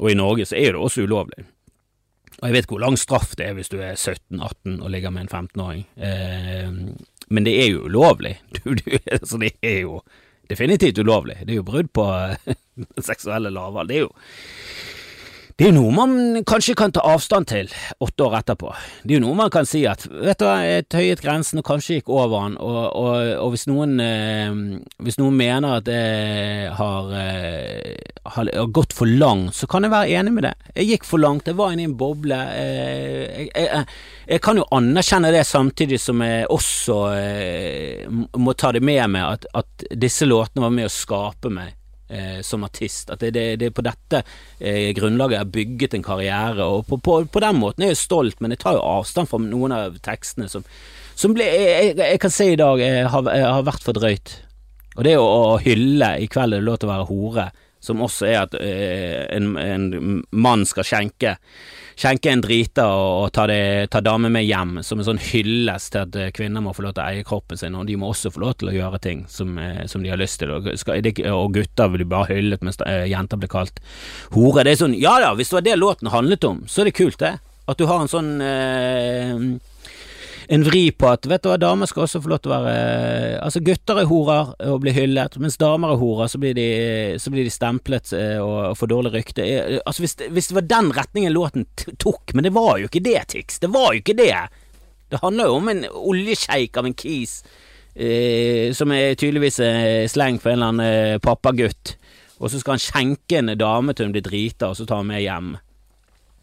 og 0.00 0.10
i 0.10 0.16
Norge 0.16 0.48
så 0.48 0.56
er 0.56 0.72
det 0.72 0.80
også 0.80 1.04
ulovlig. 1.04 1.44
Og 2.38 2.46
jeg 2.46 2.54
vet 2.54 2.70
hvor 2.70 2.82
lang 2.82 2.96
straff 3.00 3.34
det 3.38 3.48
er 3.48 3.56
hvis 3.58 3.70
du 3.72 3.80
er 3.82 3.98
17-18 3.98 4.78
og 4.78 4.90
ligger 4.94 5.10
med 5.14 5.26
en 5.26 5.32
15-åring, 5.48 5.84
eh, 5.96 6.70
men 7.28 7.44
det 7.44 7.54
er 7.62 7.72
jo 7.72 7.86
ulovlig. 7.90 8.36
Du, 8.58 8.74
du, 8.74 8.98
altså 9.10 9.40
det 9.42 9.52
er 9.62 9.80
jo 9.82 10.00
definitivt 10.50 10.98
ulovlig. 10.98 11.40
Det 11.42 11.52
er 11.54 11.60
jo 11.60 11.66
brudd 11.66 11.90
på 11.92 12.06
seksuelle 13.10 13.50
lavvalg. 13.52 13.90
Det 13.90 13.98
er 13.98 14.06
jo 14.06 14.12
det 15.58 15.66
er 15.66 15.72
jo 15.72 15.80
noe 15.80 15.90
man 15.90 16.44
kanskje 16.46 16.76
kan 16.78 16.92
ta 16.94 17.02
avstand 17.02 17.48
til 17.50 17.72
åtte 17.98 18.22
år 18.22 18.36
etterpå. 18.38 18.68
Det 19.02 19.10
er 19.10 19.18
jo 19.18 19.24
noe 19.24 19.38
man 19.40 19.48
kan 19.50 19.66
si 19.66 19.80
at 19.90 20.04
vet 20.06 20.38
du 20.38 20.44
hva, 20.46 20.60
jeg 20.62 20.84
tøyet 20.86 21.22
grensen 21.24 21.58
og 21.58 21.64
kanskje 21.66 21.96
gikk 21.96 22.12
over 22.14 22.44
den, 22.44 22.52
og, 22.62 22.76
og, 22.94 23.32
og 23.42 23.50
hvis, 23.50 23.64
noen, 23.66 23.96
eh, 23.98 24.52
hvis 25.02 25.18
noen 25.18 25.34
mener 25.34 25.80
at 25.80 25.90
jeg 25.90 26.70
har, 26.78 27.10
eh, 27.18 28.20
har, 28.36 28.52
gått 28.70 28.94
for 28.94 29.10
langt, 29.10 29.56
så 29.58 29.66
kan 29.66 29.82
jeg 29.82 29.90
være 29.96 30.20
enig 30.20 30.36
med 30.36 30.46
det. 30.46 30.54
Jeg 30.76 30.92
gikk 30.92 31.08
for 31.10 31.24
langt, 31.24 31.50
jeg 31.50 31.58
var 31.58 31.74
inne 31.74 31.88
i 31.88 31.90
en 31.90 31.98
boble. 31.98 32.38
Eh, 32.54 33.26
jeg, 33.26 33.50
jeg, 33.50 33.82
jeg, 34.28 34.44
kan 34.46 34.62
jo 34.62 34.68
anerkjenne 34.78 35.34
det 35.34 35.42
samtidig 35.48 35.98
som 35.98 36.22
jeg 36.22 36.46
også 36.54 37.00
eh, 37.18 38.06
må 38.38 38.54
ta 38.54 38.70
det 38.78 38.86
med 38.86 39.10
meg 39.10 39.26
at, 39.26 39.50
at 39.58 39.90
disse 40.06 40.30
låtene 40.30 40.68
var 40.68 40.78
med 40.78 40.86
å 40.86 40.94
skape 41.00 41.50
meg 41.50 41.74
eh, 42.08 42.40
som 42.42 42.64
artist. 42.64 43.10
At 43.10 43.22
det, 43.22 43.32
det, 43.36 43.46
det 43.62 43.70
på 43.76 43.84
dette 43.86 44.22
eh, 44.58 44.90
grunnlaget 44.96 45.36
jeg 45.36 45.44
har 45.44 45.54
bygget 45.54 45.96
en 45.98 46.06
karriere, 46.06 46.66
og 46.66 46.86
på, 46.88 47.00
på, 47.04 47.20
på, 47.30 47.44
den 47.44 47.60
måten 47.60 47.86
er 47.86 47.94
jeg 47.94 48.02
stolt, 48.02 48.40
men 48.40 48.54
jeg 48.54 48.62
tar 48.64 48.78
jo 48.78 48.84
avstand 48.84 49.30
fra 49.30 49.40
noen 49.42 49.76
av 49.76 50.00
tekstene 50.04 50.50
som, 50.50 50.66
som 51.18 51.36
ble, 51.36 51.46
jeg, 51.46 51.94
jeg, 51.98 52.20
kan 52.22 52.34
si 52.34 52.52
i 52.54 52.60
dag 52.60 52.82
jeg 52.82 53.04
eh, 53.04 53.10
har, 53.12 53.32
jeg 53.34 53.48
har, 53.48 53.64
vært 53.68 53.86
for 53.86 53.98
drøyt. 53.98 54.36
Og 54.98 55.06
det 55.06 55.16
å, 55.20 55.24
å 55.24 55.56
hylle 55.62 56.14
i 56.18 56.28
kveld 56.30 56.56
er 56.56 56.62
det 56.62 56.68
lov 56.68 56.80
til 56.80 56.90
å 56.90 56.94
være 56.96 57.10
hore, 57.12 57.48
som 57.78 58.00
også 58.02 58.26
er 58.26 58.40
at 58.40 58.56
eh, 58.58 59.26
en, 59.36 59.52
en 59.60 60.22
mann 60.34 60.64
skal 60.66 60.86
skjenke 60.86 61.36
skjenke 61.98 62.30
en 62.30 62.42
drita 62.42 62.86
og, 62.94 63.08
og 63.24 63.32
ta, 63.34 63.46
det, 63.50 63.88
ta 63.92 64.02
damer 64.04 64.30
med 64.32 64.46
hjem, 64.46 64.78
som 64.86 65.00
en 65.00 65.08
sånn 65.08 65.22
hyllest 65.22 65.92
til 65.94 66.04
at 66.04 66.18
eh, 66.18 66.30
kvinner 66.34 66.62
må 66.64 66.74
få 66.76 66.84
lov 66.86 66.94
til 66.96 67.02
å 67.02 67.08
eie 67.10 67.26
kroppen 67.26 67.58
sin, 67.60 67.76
og 67.78 67.88
de 67.88 67.98
må 67.98 68.12
også 68.12 68.32
få 68.34 68.44
lov 68.44 68.58
til 68.60 68.70
å 68.70 68.76
gjøre 68.76 69.00
ting 69.04 69.24
som, 69.30 69.56
eh, 69.62 69.84
som 69.90 70.04
de 70.04 70.12
har 70.12 70.20
lyst 70.20 70.40
til, 70.42 70.54
og, 70.54 70.70
skal, 70.78 71.02
og 71.32 71.56
gutter 71.56 71.92
blir 71.94 72.08
bare 72.08 72.30
hyllet 72.36 72.62
mens 72.64 72.78
uh, 72.84 73.04
jenter 73.08 73.40
blir 73.40 73.50
kalt 73.52 73.82
hore. 74.34 74.64
Det 74.64 74.76
er 74.76 74.82
sånn, 74.84 74.96
ja 74.98 75.16
da, 75.22 75.34
hvis 75.38 75.50
det 75.50 75.58
var 75.58 75.66
det 75.66 75.78
låten 75.80 76.12
handlet 76.12 76.46
om, 76.46 76.62
så 76.70 76.82
er 76.82 76.90
det 76.90 76.98
kult, 76.98 77.18
det. 77.22 77.38
At 77.68 77.80
du 77.80 77.88
har 77.90 78.00
en 78.00 78.12
sånn 78.12 78.30
uh, 78.40 79.42
en 80.48 80.64
vri 80.64 80.86
på 80.96 81.08
at 81.10 81.26
vet 81.28 81.42
du 81.44 81.50
hva, 81.50 81.58
damer 81.60 81.88
skal 81.88 82.06
også 82.06 82.22
få 82.24 82.30
lov 82.32 82.38
til 82.40 82.52
å 82.54 82.58
være 82.64 82.76
Altså, 83.44 83.60
gutter 83.64 84.00
er 84.00 84.08
horer 84.08 84.54
og 84.70 84.80
blir 84.82 84.96
hyllet, 84.96 85.36
mens 85.42 85.58
damer 85.60 85.92
er 85.92 86.00
horer, 86.00 86.30
så 86.32 86.40
blir 86.40 86.56
de, 86.56 86.68
så 87.20 87.32
blir 87.32 87.44
de 87.44 87.52
stemplet 87.52 88.12
eh, 88.16 88.38
og, 88.40 88.70
og 88.70 88.78
får 88.80 88.90
dårlig 88.92 89.12
rykte. 89.14 89.44
Eh, 89.44 89.76
altså, 89.84 90.04
hvis, 90.04 90.16
hvis, 90.32 90.48
det 90.50 90.56
var 90.56 90.70
den 90.70 90.90
retningen 90.96 91.36
låten 91.36 91.68
tok, 92.00 92.32
men 92.32 92.48
det 92.48 92.54
var 92.56 92.78
jo 92.80 92.88
ikke 92.88 93.04
det, 93.04 93.20
Tix, 93.34 93.60
det 93.60 93.70
var 93.74 93.92
jo 93.92 94.02
ikke 94.02 94.16
det. 94.18 94.32
Det 95.12 95.20
handler 95.22 95.48
jo 95.48 95.60
om 95.60 95.70
en 95.72 95.84
oljesjeik 95.88 96.80
av 96.80 96.88
en 96.88 96.96
kis 96.96 97.42
eh, 97.94 98.72
som 98.76 98.92
er 98.96 99.16
tydeligvis 99.20 99.60
eh, 99.64 100.08
sleng 100.10 100.40
for 100.40 100.52
en 100.52 100.58
eller 100.58 100.72
annen 100.72 101.14
eh, 101.14 101.22
pappagutt, 101.24 101.96
og 102.38 102.48
så 102.48 102.60
skal 102.60 102.76
han 102.78 102.84
skjenke 102.84 103.40
en 103.40 103.52
dame 103.58 103.92
til 103.92 104.08
hun 104.08 104.16
blir 104.16 104.24
drita, 104.24 104.72
og 104.72 104.80
så 104.80 104.88
tar 104.88 105.02
han 105.02 105.12
med 105.12 105.24
hjem. 105.24 105.56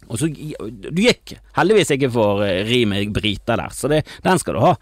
Og 0.10 0.20
så, 0.22 0.30
Du 0.30 1.02
gikk 1.02 1.36
heldigvis 1.58 1.96
ikke 1.96 2.12
for 2.13 2.44
uh, 2.44 2.52
ri 2.68 2.84
med 2.89 3.13
briter 3.15 3.60
der, 3.62 3.74
så 3.74 3.91
det, 3.91 4.04
den 4.26 4.41
skal 4.41 4.58
du 4.58 4.63
ha. 4.63 4.76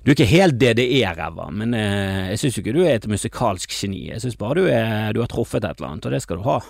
Du 0.00 0.10
er 0.10 0.16
ikke 0.16 0.30
helt 0.30 0.56
DDE-ræva, 0.60 1.50
men 1.52 1.74
uh, 1.76 2.30
jeg 2.30 2.40
syns 2.40 2.60
ikke 2.60 2.76
du 2.76 2.80
er 2.84 2.96
et 2.96 3.10
musikalsk 3.10 3.74
geni. 3.74 4.06
Jeg 4.12 4.22
syns 4.22 4.38
bare 4.40 4.60
du, 4.60 4.70
er, 4.70 5.10
du, 5.16 5.20
har 5.20 5.30
truffet 5.30 5.64
et 5.64 5.76
eller 5.76 5.90
annet, 5.90 6.08
og 6.08 6.16
det 6.16 6.22
skal 6.24 6.40
du 6.40 6.46
ha. 6.46 6.60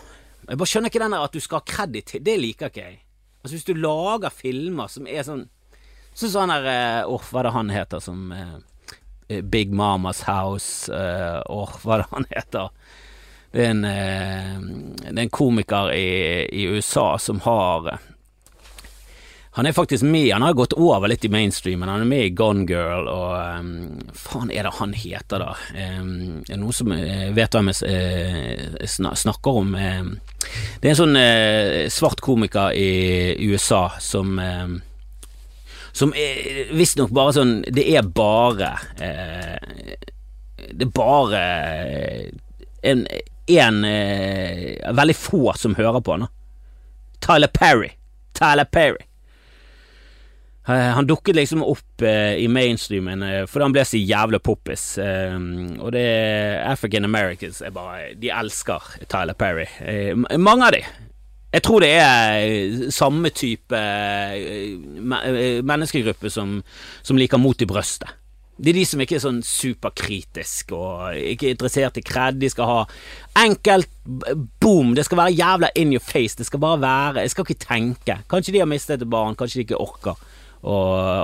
Jeg 0.49 0.59
bare 0.59 0.73
skjønner 0.73 0.91
ikke 0.91 1.05
denne 1.05 1.23
at 1.23 1.37
du 1.37 1.43
skal 1.45 1.61
ha 1.61 1.69
kreditt 1.69 2.11
til. 2.11 2.25
Det 2.27 2.37
liker 2.41 2.73
ikke 2.73 2.87
jeg. 2.89 2.99
Altså 3.41 3.55
Hvis 3.57 3.69
du 3.69 3.75
lager 3.79 4.35
filmer 4.35 4.91
som 4.93 5.07
er 5.09 5.25
sånn 5.25 5.47
Sånn 6.11 6.33
sånn 6.33 6.51
der 6.53 7.07
Åh, 7.07 7.15
uh, 7.15 7.29
hva 7.31 7.41
er 7.41 7.47
det 7.47 7.53
han 7.55 7.71
heter 7.73 8.03
som 8.05 8.33
uh, 8.35 8.59
Big 9.49 9.71
Mamas 9.73 10.25
House 10.27 10.91
Åh, 10.91 11.47
uh, 11.47 11.79
hva 11.81 11.95
er 11.95 12.03
det 12.03 12.11
han 12.11 12.27
heter? 12.35 12.75
Det 13.51 13.65
er 13.65 13.71
en, 13.71 13.85
eh, 13.85 14.61
det 15.11 15.17
er 15.17 15.25
en 15.25 15.31
komiker 15.35 15.91
i, 15.93 16.47
i, 16.53 16.67
USA 16.71 17.19
som 17.19 17.41
har 17.41 17.99
Han 19.53 19.67
er 19.67 19.73
faktisk 19.73 20.05
med, 20.07 20.33
han 20.33 20.43
har 20.43 20.53
gått 20.55 20.73
over 20.73 21.09
litt 21.11 21.25
i 21.25 21.29
mainstreamen. 21.29 21.89
Han 21.89 22.05
er 22.05 22.07
med 22.07 22.25
i 22.25 22.35
Gone 22.39 22.63
Girl 22.69 23.09
og 23.11 23.33
um, 23.59 23.97
Faen 24.15 24.53
er 24.55 24.63
det 24.63 24.77
han 24.77 24.93
heter, 24.95 25.43
da? 25.43 25.57
Um, 25.75 26.45
er 26.47 26.53
det 26.53 26.59
noen 26.61 26.77
som 26.77 26.95
vet 27.35 27.57
hvem 27.59 27.73
jeg 27.73 29.17
snakker 29.19 29.59
om? 29.65 29.75
Um, 29.75 30.13
det 30.79 30.87
er 30.87 30.93
en 30.93 31.01
sånn 31.01 31.19
uh, 31.19 31.91
svart 31.91 32.23
komiker 32.23 32.71
i, 32.79 33.35
USA 33.51 33.89
som 33.99 34.39
um, 34.39 34.79
som 35.91 36.15
visstnok 36.71 37.11
bare 37.11 37.33
sånn 37.35 37.55
Det 37.67 37.83
er 37.99 38.07
bare 38.07 38.69
Det 38.95 40.87
er 40.87 40.93
bare 40.95 41.41
en 42.87 43.03
en 43.59 43.85
eh, 43.85 44.93
Veldig 44.95 45.17
få 45.17 45.53
som 45.57 45.75
hører 45.75 46.01
på 46.01 46.17
han. 46.17 46.29
Tyler 47.21 47.51
Perry. 47.53 47.91
Tyler 48.37 48.65
Perry. 48.65 49.05
Eh, 50.69 50.91
han 50.95 51.07
dukket 51.07 51.37
liksom 51.37 51.63
opp 51.65 52.03
eh, 52.03 52.37
i 52.39 52.49
mainstreamen 52.49 53.23
eh, 53.25 53.45
fordi 53.49 53.65
han 53.65 53.75
ble 53.75 53.85
så 53.89 54.01
jævlig 54.01 54.43
poppis. 54.45 54.87
Eh, 55.03 55.37
og 55.81 55.93
det 55.97 56.05
er 56.05 56.65
African 56.71 57.09
Americans 57.09 57.63
er 57.65 57.75
bare 57.75 58.13
De 58.21 58.33
elsker 58.33 58.93
Tyler 59.09 59.35
Perry. 59.39 59.67
Eh, 59.81 60.13
mange 60.39 60.69
av 60.69 60.77
de. 60.77 60.85
Jeg 61.51 61.65
tror 61.67 61.83
det 61.83 61.91
er 61.99 62.91
samme 62.95 63.33
type 63.35 63.79
menneskegruppe 65.67 66.31
som, 66.31 66.61
som 67.03 67.19
liker 67.19 67.43
mot 67.43 67.59
i 67.59 67.67
brøstet. 67.67 68.20
Det 68.61 68.73
er 68.73 68.77
de 68.77 68.85
som 68.85 69.01
ikke 69.01 69.17
er 69.17 69.23
sånn 69.23 69.39
superkritiske 69.47 70.77
og 70.77 71.17
ikke 71.17 71.53
interessert 71.55 71.97
i 71.97 72.05
kred. 72.05 72.37
De 72.43 72.51
skal 72.53 72.69
ha 72.69 72.81
enkelt 73.41 73.89
boom. 74.61 74.93
Det 74.97 75.07
skal 75.07 75.23
være 75.23 75.37
jævla 75.39 75.71
in 75.81 75.95
your 75.95 76.05
face. 76.05 76.37
Det 76.37 76.49
skal 76.49 76.61
bare 76.61 76.83
være 76.83 77.25
Jeg 77.25 77.33
skal 77.33 77.47
ikke 77.47 77.65
tenke. 77.65 78.19
Kanskje 78.29 78.53
de 78.53 78.61
har 78.61 78.69
mistet 78.69 79.01
et 79.01 79.09
barn, 79.09 79.39
kanskje 79.39 79.63
de 79.63 79.67
ikke 79.69 79.81
orker 79.81 80.21
å, 80.61 80.77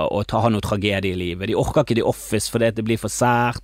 å 0.09 0.23
ta, 0.25 0.41
ha 0.41 0.49
noe 0.49 0.65
tragedie 0.65 1.13
i 1.13 1.19
livet. 1.19 1.51
De 1.51 1.59
orker 1.59 1.85
ikke 1.85 1.99
The 1.99 2.07
Office 2.09 2.49
fordi 2.49 2.71
det 2.79 2.87
blir 2.87 3.01
for 3.01 3.13
sært. 3.13 3.61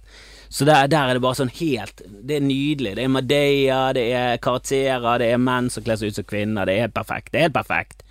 Så 0.54 0.68
der, 0.70 0.86
der, 0.86 1.10
er 1.10 1.18
det 1.18 1.24
bare 1.24 1.40
sånn 1.40 1.50
helt 1.50 2.04
Det 2.06 2.36
er 2.38 2.46
nydelig. 2.46 2.94
Det 3.00 3.08
er 3.08 3.10
Madeia, 3.10 3.82
det 3.98 4.06
er 4.14 4.38
karakterer, 4.38 5.18
det 5.18 5.32
er 5.34 5.42
menn 5.42 5.72
som 5.74 5.82
kler 5.82 5.98
seg 5.98 6.14
ut 6.14 6.22
som 6.22 6.30
kvinner. 6.30 6.70
Det 6.70 6.78
er 6.78 6.86
helt 6.86 6.98
perfekt. 6.98 7.32
Det 7.34 7.42
er 7.42 7.48
helt 7.48 7.58
perfekt. 7.58 8.06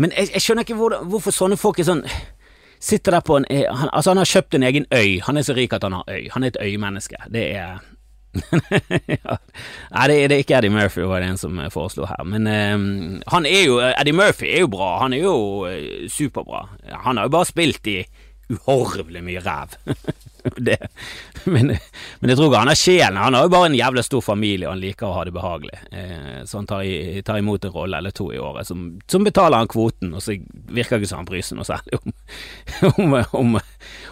Men 0.00 0.14
jeg, 0.16 0.32
jeg 0.32 0.46
skjønner 0.46 0.64
ikke 0.64 0.78
hvor, 0.78 0.96
hvorfor 1.10 1.36
sånne 1.36 1.60
folk 1.60 1.82
er 1.82 1.90
sånn 1.90 2.04
Sitter 2.80 3.16
der 3.16 3.20
på 3.26 3.36
en 3.36 3.46
han, 3.50 3.90
Altså, 3.92 4.10
han 4.10 4.20
har 4.20 4.28
kjøpt 4.28 4.54
en 4.54 4.62
egen 4.62 4.86
øy. 4.94 5.20
Han 5.26 5.36
er 5.36 5.46
så 5.46 5.54
rik 5.56 5.72
at 5.72 5.82
han 5.82 5.96
har 5.98 6.04
øy. 6.08 6.28
Han 6.34 6.44
er 6.44 6.54
et 6.54 6.60
øymenneske. 6.62 7.16
Det 7.32 7.46
er 7.56 7.78
ja. 7.78 7.78
Nei, 9.94 10.04
det, 10.08 10.16
det, 10.28 10.34
er 10.34 10.42
ikke 10.42 10.56
Eddie 10.58 10.70
Murphy, 10.70 11.00
var 11.08 11.22
det 11.22 11.30
en 11.32 11.40
som 11.40 11.58
foreslo 11.72 12.06
her. 12.06 12.24
Men 12.28 12.46
um, 12.46 13.22
han 13.32 13.46
er 13.48 13.64
jo 13.64 13.78
Eddie 13.88 14.14
Murphy 14.14 14.50
er 14.52 14.64
jo 14.66 14.70
bra. 14.72 14.90
Han 15.02 15.16
er 15.16 15.24
jo 15.24 15.34
uh, 15.66 16.06
superbra. 16.12 16.66
Han 17.06 17.16
har 17.16 17.28
jo 17.28 17.34
bare 17.34 17.48
spilt 17.48 17.86
i 17.90 18.02
uhorvelig 18.48 19.22
mye 19.24 19.40
ræv. 19.40 19.76
det, 20.56 20.76
men, 21.44 21.66
men, 22.20 22.30
jeg 22.30 22.38
tror 22.38 22.48
ikke 22.48 22.62
han 22.62 22.70
har 22.72 22.78
sjelen. 22.78 23.20
Han 23.20 23.36
har 23.36 23.46
jo 23.46 23.52
bare 23.52 23.68
en 23.70 23.76
jævla 23.78 24.04
stor 24.06 24.24
familie, 24.24 24.66
og 24.68 24.74
han 24.74 24.82
liker 24.82 25.08
å 25.08 25.14
ha 25.16 25.24
det 25.28 25.34
behagelig. 25.36 25.78
Eh, 25.92 26.40
så 26.48 26.60
han 26.60 26.68
tar, 26.70 26.84
i, 26.86 27.22
tar, 27.26 27.40
imot 27.42 27.68
en 27.68 27.74
rolle 27.74 28.00
eller 28.00 28.14
to 28.16 28.30
i 28.32 28.40
året 28.40 28.68
som, 28.68 28.88
som, 29.10 29.26
betaler 29.26 29.60
han 29.60 29.70
kvoten, 29.70 30.14
og 30.14 30.24
så 30.24 30.36
virker 30.72 31.00
ikke 31.00 31.10
som 31.12 31.22
han 31.22 31.28
bryr 31.28 31.44
seg 31.44 31.60
noe 31.60 31.68
særlig 31.68 32.00
om, 32.00 32.16
om, 33.04 33.16
om, 33.42 33.56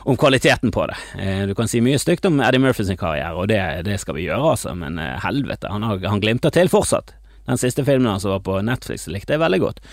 om, 0.05 0.16
kvaliteten 0.20 0.75
på 0.75 0.88
det. 0.90 0.99
Eh, 1.22 1.44
du 1.51 1.55
kan 1.59 1.70
si 1.70 1.83
mye 1.85 2.01
stygt 2.03 2.29
om 2.29 2.40
Eddie 2.44 2.62
Murphy 2.62 2.87
sin 2.88 3.01
karriere, 3.01 3.35
og 3.37 3.49
det, 3.53 3.62
det 3.88 4.01
skal 4.03 4.18
vi 4.18 4.29
gjøre, 4.29 4.57
altså, 4.57 4.75
men 4.79 5.01
eh, 5.03 5.16
helvete, 5.25 5.72
han, 5.72 5.87
har, 5.87 6.03
han 6.05 6.25
glimter 6.25 6.55
til 6.55 6.72
fortsatt. 6.72 7.16
Den 7.46 7.61
siste 7.62 7.85
filmen 7.87 8.11
hans 8.11 8.25
som 8.27 8.35
var 8.35 8.42
på 8.42 8.59
Netflix, 8.66 9.07
likte 9.07 9.37
jeg 9.37 9.42
veldig 9.42 9.62
godt. 9.62 9.85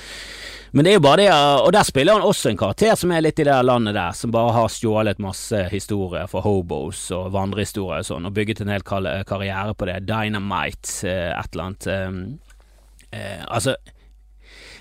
Men 0.74 0.86
det 0.86 0.90
er 0.90 0.96
jo 0.98 1.04
bare 1.06 1.22
det, 1.22 1.30
og 1.62 1.70
der 1.76 1.86
spiller 1.86 2.18
han 2.18 2.26
også 2.26 2.50
en 2.50 2.58
karakter 2.58 2.96
som 2.98 3.12
er 3.14 3.22
litt 3.22 3.38
i 3.38 3.46
det 3.46 3.58
landet 3.62 3.94
der, 3.94 4.16
som 4.18 4.32
bare 4.34 4.56
har 4.56 4.72
stjålet 4.74 5.22
masse 5.22 5.60
historier 5.70 6.26
fra 6.32 6.42
hobos 6.42 7.06
og 7.14 7.28
vandrehistorier 7.36 8.02
og 8.02 8.08
sånn, 8.08 8.26
og 8.26 8.34
bygget 8.34 8.64
en 8.64 8.72
hel 8.74 8.86
karriere 8.88 9.76
på 9.78 9.90
det. 9.90 10.00
Dynamite, 10.10 10.96
eh, 11.06 11.30
et 11.30 11.54
eller 11.54 11.68
annet. 11.68 11.90
Eh, 11.94 13.20
eh, 13.20 13.44
altså 13.46 13.78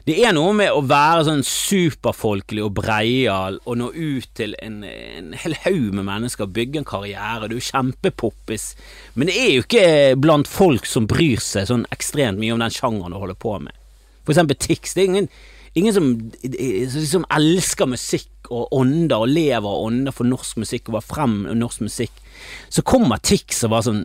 det 0.08 0.16
er 0.18 0.32
noe 0.34 0.50
med 0.56 0.72
å 0.74 0.80
være 0.82 1.28
sånn 1.28 1.44
superfolkelig 1.46 2.64
og 2.64 2.72
breial 2.80 3.60
og 3.60 3.76
nå 3.78 3.92
ut 3.92 4.32
til 4.34 4.56
en, 4.64 4.80
en 4.82 5.30
hel 5.38 5.54
haug 5.62 5.92
med 5.94 6.08
mennesker, 6.08 6.48
bygge 6.50 6.80
en 6.80 6.88
karriere, 6.88 7.46
du 7.52 7.60
er 7.60 7.68
kjempepoppis, 7.68 8.72
men 9.14 9.30
det 9.30 9.36
er 9.38 9.52
jo 9.52 9.62
ikke 9.62 9.86
blant 10.18 10.50
folk 10.50 10.88
som 10.90 11.06
bryr 11.06 11.38
seg 11.38 11.68
sånn 11.70 11.86
ekstremt 11.94 12.40
mye 12.40 12.56
om 12.56 12.64
den 12.64 12.74
sjangeren 12.74 13.14
du 13.14 13.20
holder 13.20 13.38
på 13.38 13.54
med. 13.62 13.76
For 14.24 14.34
eksempel 14.34 14.58
Tix. 14.58 14.96
Det 14.96 15.04
er 15.04 15.12
ingen 15.12 15.30
ingen 15.78 15.94
som, 15.94 16.08
som 17.08 17.24
elsker 17.32 17.88
musikk 17.88 18.50
og 18.52 18.74
ånder 18.76 19.24
og 19.24 19.30
lever 19.32 19.68
og 19.68 19.88
ånder 19.88 20.14
for 20.14 20.28
norsk 20.28 20.60
musikk 20.60 20.90
og 20.90 20.98
var 20.98 21.06
frem 21.06 21.38
norsk 21.56 21.86
musikk. 21.86 22.20
Så 22.72 22.84
kommer 22.84 23.22
Tix 23.22 23.62
og 23.64 23.72
bare 23.72 23.86
sånn 23.88 24.02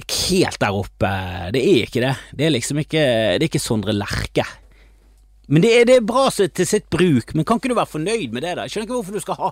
Ikke 0.00 0.20
helt 0.30 0.60
der 0.62 0.76
oppe. 0.76 1.12
Det 1.54 1.62
er 1.64 1.84
ikke 1.88 2.04
det. 2.04 2.14
Det 2.36 2.46
er 2.46 2.54
liksom 2.54 2.82
ikke 2.84 3.04
Det 3.36 3.42
er 3.42 3.48
ikke 3.50 3.62
Sondre 3.62 3.96
Lerche. 3.96 4.46
Men 5.50 5.64
det 5.64 5.70
er, 5.74 5.86
det 5.88 5.96
er 5.98 6.06
bra 6.06 6.28
til 6.30 6.66
sitt 6.68 6.86
bruk, 6.94 7.32
men 7.34 7.42
kan 7.42 7.58
ikke 7.58 7.72
du 7.72 7.74
være 7.74 7.90
fornøyd 7.90 8.30
med 8.30 8.44
det, 8.46 8.52
da? 8.54 8.68
Skjønner 8.70 8.86
ikke 8.86 8.98
hvorfor 9.00 9.16
du 9.16 9.22
skal 9.24 9.38
ha 9.40 9.48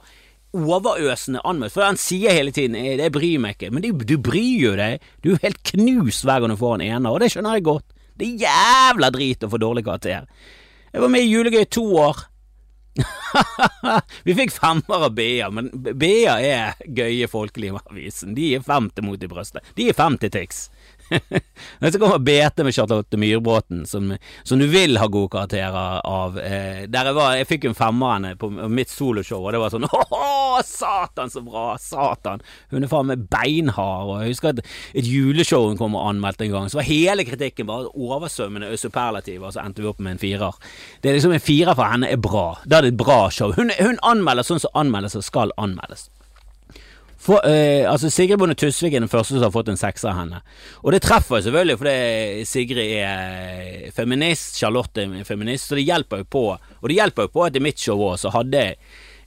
overøsende 0.54 1.42
anmeldelse, 1.42 1.74
for 1.74 1.84
han 1.84 1.98
sier 2.00 2.36
hele 2.36 2.52
tiden 2.54 2.76
«Eh, 2.78 2.94
'det 2.96 3.10
bryr 3.12 3.40
meg 3.42 3.56
ikke', 3.56 3.72
men 3.74 3.82
du, 3.82 3.90
du 4.06 4.16
bryr 4.22 4.62
jo 4.62 4.76
deg. 4.78 5.02
Du 5.24 5.32
er 5.34 5.42
helt 5.42 5.58
knust 5.72 6.24
hver 6.24 6.40
gang 6.40 6.54
du 6.54 6.56
får 6.56 6.78
en 6.78 6.86
ener, 6.86 7.10
og 7.10 7.18
det 7.20 7.32
skjønner 7.34 7.58
jeg 7.58 7.66
godt. 7.66 7.84
Det 8.18 8.28
er 8.28 8.46
jævla 8.46 9.10
drit 9.10 9.42
å 9.42 9.50
få 9.50 9.58
dårlig 9.58 9.84
karakter. 9.84 10.30
Jeg 10.92 11.04
var 11.04 11.12
med 11.12 11.24
i 11.24 11.30
Julegøy 11.30 11.62
i 11.62 11.70
to 11.70 11.84
år. 12.00 12.24
vi 14.26 14.34
fikk 14.34 14.54
femmer 14.56 15.06
av 15.06 15.14
BA, 15.14 15.48
men 15.54 15.70
BA 15.72 16.38
er 16.38 16.78
gøye 16.84 17.28
folkeliv-avisen. 17.30 18.34
De 18.36 18.54
er 18.56 18.64
fem 18.66 18.88
til 18.94 19.06
mot 19.06 19.22
i 19.22 19.30
brøstet. 19.30 19.66
De 19.78 19.88
er 19.90 19.96
fem 19.96 20.18
til 20.20 20.32
Tix. 20.34 20.66
Men 21.78 21.92
så 21.92 21.98
kommer 21.98 22.18
BT 22.18 22.64
med 22.64 22.74
Charlotte 22.74 23.16
Myrbråten, 23.16 23.86
som, 23.86 24.16
som, 24.42 24.58
du 24.58 24.66
vil 24.66 24.98
ha 24.98 25.06
gode 25.06 25.30
karakterer 25.32 26.00
av. 26.04 26.38
Eh, 26.38 26.84
der 26.90 27.10
jeg 27.10 27.16
var, 27.16 27.36
jeg 27.38 27.48
fikk 27.48 27.68
en 27.68 27.78
femmerne 27.78 28.34
på 28.40 28.50
mitt 28.50 28.92
soloshow, 28.92 29.42
og 29.42 29.54
det 29.54 29.62
var 29.62 29.74
sånn 29.74 29.88
Åh, 30.18 30.58
satan, 30.66 31.32
så 31.32 31.42
bra! 31.44 31.70
Satan! 31.80 32.44
Hun 32.72 32.84
er 32.84 32.92
faen 32.92 33.10
meg 33.10 33.24
beinhard. 33.32 34.08
Og 34.08 34.22
jeg 34.22 34.34
husker 34.34 34.54
at 34.54 34.62
et 34.98 35.08
juleshow 35.08 35.68
hun 35.68 35.80
kom 35.80 35.96
og 35.98 36.08
anmeldte 36.10 36.46
en 36.46 36.54
gang, 36.54 36.70
så 36.70 36.80
var 36.80 36.88
hele 36.88 37.26
kritikken 37.28 37.68
bare 37.68 37.92
oversvømmende 37.94 38.72
superlativ, 38.80 39.42
og 39.42 39.54
så 39.54 39.64
endte 39.64 39.84
vi 39.84 39.90
opp 39.90 40.02
med 40.02 40.16
en 40.16 40.22
firer. 40.22 40.60
Det 41.02 41.10
er 41.10 41.18
liksom 41.18 41.36
En 41.38 41.44
firer 41.44 41.76
for 41.76 41.86
henne 41.86 42.08
er 42.10 42.20
bra. 42.20 42.46
Da 42.66 42.78
er 42.78 42.88
det 42.88 42.94
et 42.94 43.00
bra 43.00 43.28
show. 43.34 43.52
Hun, 43.56 43.72
hun 43.78 44.00
anmelder 44.06 44.46
sånn 44.46 44.62
som 44.62 44.74
anmeldelser 44.78 45.24
skal 45.24 45.54
anmeldes. 45.60 46.08
For, 47.18 47.42
eh, 47.42 47.82
altså 47.90 48.10
Sigrid 48.14 48.38
Bonde 48.38 48.54
Tusvik 48.54 48.94
er 48.94 49.02
den 49.02 49.10
første 49.10 49.34
som 49.34 49.42
har 49.42 49.54
fått 49.54 49.72
en 49.72 49.80
sekser 49.80 50.12
av 50.12 50.20
henne. 50.20 50.38
Og 50.84 50.94
det 50.94 51.02
treffer 51.02 51.40
jo 51.40 51.48
selvfølgelig 51.48 51.78
fordi 51.80 52.44
Sigrid 52.46 52.92
er 53.02 53.90
feminist, 53.96 54.60
Charlotte 54.60 55.02
er 55.02 55.26
feminist, 55.26 55.66
så 55.66 55.78
det 55.78 55.88
hjelper 55.88 56.22
jo 56.22 56.28
på. 56.30 56.44
Og 56.54 56.90
det 56.90 57.00
hjelper 57.00 57.26
jo 57.26 57.34
på 57.34 57.46
at 57.48 57.58
i 57.58 57.64
mitt 57.64 57.82
show 57.82 57.98
òg 57.98 58.20
så 58.22 58.30
hadde 58.34 58.62
jeg 58.62 58.78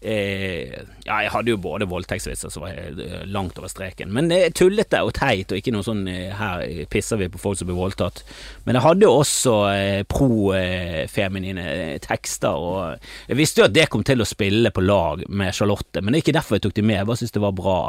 Eh, 0.02 0.72
ja, 1.06 1.18
jeg 1.22 1.30
hadde 1.30 1.52
jo 1.54 1.60
både 1.62 1.86
voldtektsvitser 1.86 2.50
som 2.50 2.64
var 2.64 2.74
eh, 2.74 3.20
langt 3.30 3.60
over 3.62 3.70
streken, 3.70 4.10
men 4.10 4.32
er 4.34 4.50
tullete 4.58 4.98
og 5.06 5.14
teit, 5.14 5.54
og 5.54 5.60
ikke 5.60 5.74
noe 5.76 5.86
sånn 5.86 6.08
eh, 6.10 6.32
her 6.34 6.64
pisser 6.90 7.20
vi 7.22 7.28
på 7.30 7.42
folk 7.42 7.60
som 7.60 7.70
blir 7.70 7.78
voldtatt. 7.78 8.24
Men 8.66 8.80
jeg 8.80 8.86
hadde 8.88 9.06
jo 9.06 9.12
også 9.20 9.54
eh, 9.76 10.00
pro-feminine 10.10 11.68
eh, 11.70 11.94
tekster, 12.02 12.58
og 12.58 13.30
jeg 13.30 13.38
visste 13.38 13.62
jo 13.62 13.70
at 13.70 13.78
det 13.78 13.86
kom 13.94 14.02
til 14.08 14.26
å 14.26 14.30
spille 14.30 14.74
på 14.74 14.82
lag 14.82 15.22
med 15.30 15.54
Charlotte, 15.54 16.02
men 16.02 16.16
det 16.16 16.24
er 16.24 16.26
ikke 16.26 16.38
derfor 16.40 16.58
jeg 16.58 16.66
tok 16.66 16.78
de 16.80 16.88
med, 16.88 16.98
jeg 16.98 17.12
bare 17.12 17.22
syntes 17.22 17.38
det 17.38 17.46
var 17.46 17.58
bra 17.62 17.80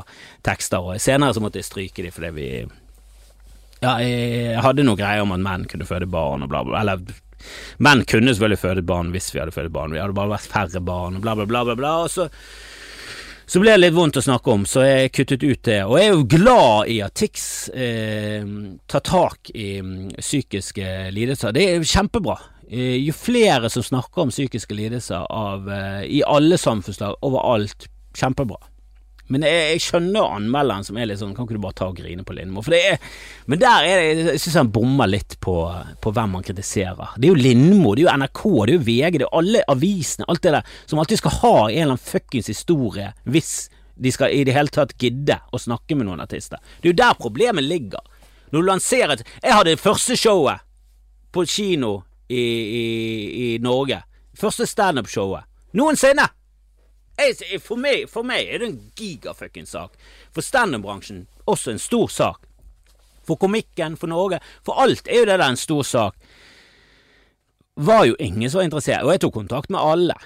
tekster, 0.44 0.84
og 0.84 1.00
senere 1.00 1.32
så 1.32 1.44
måtte 1.44 1.62
jeg 1.62 1.70
stryke 1.70 2.04
de 2.04 2.12
fordi 2.12 2.36
vi 2.36 2.48
ja, 3.82 3.96
jeg 3.98 4.60
hadde 4.62 4.84
noe 4.86 5.00
greier 5.00 5.24
om 5.24 5.32
at 5.34 5.42
menn 5.42 5.64
kunne 5.66 5.88
føde 5.88 6.06
barn 6.06 6.44
og 6.44 6.52
bla, 6.52 6.60
bla, 6.62 6.84
eller 6.84 7.00
Menn 7.82 8.04
kunne 8.08 8.34
selvfølgelig 8.34 8.62
føde 8.62 8.84
barn 8.86 9.12
hvis 9.14 9.32
vi 9.34 9.40
hadde 9.42 9.54
født 9.54 9.72
barn, 9.74 9.94
vi 9.94 10.02
hadde 10.02 10.16
bare 10.16 10.34
vært 10.34 10.52
færre 10.52 10.82
barn, 10.84 11.20
bla, 11.22 11.34
bla, 11.38 11.48
bla, 11.48 11.64
bla, 11.68 11.76
bla. 11.78 11.92
Og 12.04 12.12
så, 12.12 12.28
så 13.46 13.62
ble 13.62 13.74
det 13.74 13.82
litt 13.82 13.96
vondt 13.96 14.20
å 14.20 14.24
snakke 14.24 14.54
om, 14.54 14.66
så 14.68 14.86
jeg 14.86 15.12
kuttet 15.16 15.44
ut 15.44 15.62
det. 15.68 15.82
Og 15.84 15.98
jeg 15.98 16.08
er 16.08 16.16
jo 16.16 16.28
glad 16.36 16.92
i 16.94 16.98
at 17.04 17.16
TIX 17.18 17.46
eh, 17.74 18.50
tar 18.88 19.06
tak 19.08 19.52
i 19.54 19.68
mm, 19.84 20.16
psykiske 20.20 20.96
lidelser. 21.12 21.54
Det 21.56 21.68
er 21.68 21.86
kjempebra. 21.94 22.38
Eh, 22.72 22.96
jo 23.02 23.12
flere 23.16 23.68
som 23.72 23.84
snakker 23.84 24.24
om 24.24 24.32
psykiske 24.32 24.76
lidelser 24.78 25.26
av, 25.28 25.68
eh, 25.68 26.04
i 26.18 26.22
alle 26.24 26.56
samfunnslag, 26.60 27.18
overalt, 27.26 27.90
kjempebra. 28.16 28.71
Men 29.32 29.46
jeg, 29.46 29.60
jeg 29.72 29.82
skjønner 29.86 30.34
anmelderen 30.36 30.84
som 30.86 30.98
er 31.00 31.08
litt 31.08 31.20
sånn 31.22 31.32
Kan 31.36 31.46
ikke 31.46 31.56
du 31.56 31.62
bare 31.62 31.76
ta 31.78 31.88
og 31.88 31.98
grine 31.98 32.24
på 32.26 32.34
Lindmo? 32.36 32.64
For 32.64 32.74
det 32.74 32.80
er, 32.92 33.12
men 33.50 33.60
der 33.62 33.86
er 33.88 34.00
det, 34.00 34.24
jeg 34.34 34.42
syns 34.44 34.58
han 34.60 34.72
bommer 34.74 35.08
litt 35.08 35.38
på, 35.42 35.56
på, 36.04 36.12
hvem 36.12 36.36
han 36.38 36.46
kritiserer. 36.46 37.14
Det 37.16 37.28
er 37.28 37.32
jo 37.32 37.40
Lindmo, 37.40 37.94
det 37.96 38.04
er 38.04 38.08
jo 38.10 38.16
NRK, 38.20 38.42
det 38.52 38.74
er 38.74 38.76
jo 38.76 38.86
VG, 38.88 39.20
det 39.22 39.28
er 39.28 39.38
alle 39.40 39.62
avisene, 39.72 40.28
alt 40.28 40.42
det 40.44 40.56
der 40.58 40.74
som 40.90 41.00
alltid 41.00 41.22
skal 41.22 41.38
ha 41.38 41.54
en 41.62 41.76
eller 41.76 41.94
annen 41.94 42.04
fuckings 42.10 42.50
historie 42.52 43.12
hvis 43.24 43.54
de 44.02 44.12
skal 44.12 44.34
i 44.34 44.42
det 44.48 44.56
hele 44.56 44.72
tatt 44.72 44.96
gidde 45.00 45.38
å 45.52 45.60
snakke 45.60 45.96
med 45.96 46.08
noen 46.08 46.22
artister. 46.24 46.60
Det 46.80 46.90
er 46.90 46.94
jo 46.94 47.00
der 47.02 47.18
problemet 47.20 47.64
ligger. 47.64 48.02
Når 48.52 48.60
du 48.60 48.68
lanserer 48.68 49.14
et 49.16 49.24
Jeg 49.42 49.54
hadde 49.54 49.70
det 49.70 49.80
første 49.80 50.16
showet 50.16 50.64
på 51.32 51.44
kino 51.48 52.02
i, 52.28 52.42
i, 52.42 52.84
i 53.44 53.48
Norge. 53.64 54.02
Første 54.36 54.66
standup-showet 54.68 55.48
noensinne! 55.72 56.28
For 57.62 57.80
meg, 57.80 58.08
for 58.10 58.26
meg 58.26 58.48
er 58.48 58.62
det 58.62 58.70
en 58.70 58.80
gigafuckings 58.98 59.74
sak. 59.76 59.96
For 60.34 60.44
standup-bransjen 60.44 61.26
også 61.50 61.74
en 61.74 61.82
stor 61.82 62.10
sak. 62.12 62.48
For 63.26 63.38
komikken, 63.38 63.96
for 63.96 64.10
Norge, 64.10 64.40
for 64.66 64.82
alt 64.82 65.06
er 65.06 65.22
jo 65.22 65.30
det 65.30 65.38
der 65.38 65.48
en 65.48 65.60
stor 65.60 65.82
sak. 65.86 66.30
Var 67.74 68.04
jo 68.10 68.18
ingen 68.18 68.50
som 68.50 68.58
var 68.60 68.68
interessert, 68.68 69.04
og 69.06 69.14
jeg 69.14 69.22
tok 69.22 69.36
kontakt 69.38 69.70
med 69.72 69.80
alle. 69.80 70.16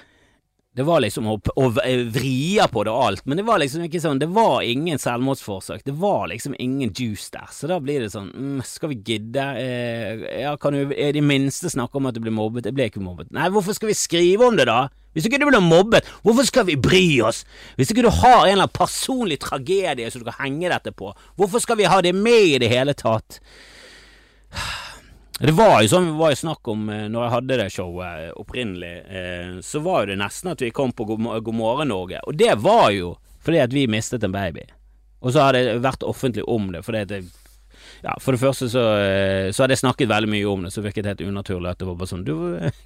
Det 0.77 0.85
var 0.85 1.01
liksom 1.01 1.29
å, 1.31 1.39
å 1.41 1.67
vrie 1.73 2.65
på 2.69 2.83
det 2.85 2.93
og 2.93 3.05
alt, 3.07 3.23
men 3.25 3.39
det 3.41 3.47
var 3.49 3.63
liksom 3.63 3.87
ikke 3.87 4.01
sånn 4.03 4.19
Det 4.21 4.29
var 4.29 4.61
ingen 4.61 5.01
selvmordsforsøk. 5.01 5.87
Det 5.87 5.95
var 5.97 6.27
liksom 6.29 6.57
ingen 6.61 6.93
juice 6.93 7.31
der. 7.33 7.47
Så 7.49 7.71
da 7.71 7.79
blir 7.81 8.05
det 8.05 8.11
sånn 8.13 8.29
mm, 8.29 8.59
Skal 8.69 8.93
vi 8.93 8.99
gidde? 9.01 9.47
Eh, 9.63 10.27
ja, 10.43 10.53
kan 10.61 10.77
du 10.77 10.93
i 10.93 11.09
det 11.17 11.25
minste 11.25 11.73
snakke 11.73 11.97
om 11.97 12.11
at 12.11 12.19
du 12.19 12.21
blir 12.21 12.35
mobbet? 12.37 12.69
Jeg 12.69 12.77
ble 12.77 12.91
ikke 12.91 13.05
mobbet. 13.05 13.33
Nei, 13.33 13.49
hvorfor 13.55 13.79
skal 13.79 13.89
vi 13.89 13.97
skrive 13.97 14.51
om 14.51 14.61
det, 14.61 14.69
da? 14.69 14.83
Hvis 15.16 15.26
ikke 15.31 15.40
du 15.40 15.46
blir 15.48 15.64
mobbet, 15.64 16.05
hvorfor 16.20 16.44
skal 16.44 16.66
vi 16.68 16.76
bry 16.76 17.05
oss? 17.24 17.46
Hvis 17.79 17.88
ikke 17.92 18.05
du 18.05 18.12
har 18.12 18.42
en 18.42 18.50
eller 18.50 18.66
annen 18.66 18.76
personlig 18.76 19.40
tragedie 19.40 20.11
som 20.12 20.20
du 20.20 20.29
kan 20.29 20.42
henge 20.44 20.68
dette 20.68 20.92
på, 20.92 21.14
hvorfor 21.40 21.64
skal 21.64 21.81
vi 21.81 21.88
ha 21.88 22.02
det 22.05 22.12
med 22.12 22.50
i 22.52 22.59
det 22.61 22.68
hele 22.72 22.96
tatt? 22.96 23.40
Det 25.37 25.52
var 25.52 25.83
jo 25.85 25.88
sånn 25.90 26.07
vi 26.07 26.12
var 26.16 26.33
i 26.33 26.37
snakk 26.40 26.68
om 26.72 26.87
eh, 26.88 27.02
når 27.12 27.26
jeg 27.26 27.33
hadde 27.35 27.57
det 27.61 27.64
showet 27.74 28.20
eh, 28.22 28.31
opprinnelig, 28.40 28.92
eh, 29.05 29.50
så 29.61 29.83
var 29.85 29.98
jo 30.00 30.09
det 30.09 30.16
nesten 30.22 30.48
at 30.55 30.62
vi 30.64 30.70
kom 30.72 30.94
på 30.96 31.05
God 31.05 31.50
morgen 31.52 31.92
Norge, 31.92 32.22
og 32.24 32.38
det 32.40 32.55
var 32.64 32.87
jo 32.96 33.11
fordi 33.44 33.61
at 33.61 33.74
vi 33.76 33.85
mistet 33.85 34.24
en 34.24 34.33
baby. 34.33 34.64
Og 35.20 35.35
så 35.35 35.44
har 35.44 35.52
det 35.52 35.76
vært 35.85 36.07
offentlig 36.09 36.46
om 36.48 36.70
det, 36.72 36.81
fordi 36.87 37.02
at 37.05 37.12
det 37.12 37.20
ja, 38.05 38.17
For 38.21 38.37
det 38.37 38.43
første 38.43 38.69
så, 38.73 38.83
så 39.53 39.63
hadde 39.63 39.77
jeg 39.77 39.83
snakket 39.85 40.11
veldig 40.11 40.31
mye 40.33 40.51
om 40.51 40.67
det, 40.67 40.73
så 40.75 40.85
virket 40.85 41.07
det 41.07 41.15
helt 41.15 41.31
unaturlig 41.31 41.73
at 41.73 41.81
det 41.81 41.89
var 41.89 41.97
bare 42.01 42.11
sånn 42.11 42.27
Du, 42.27 42.35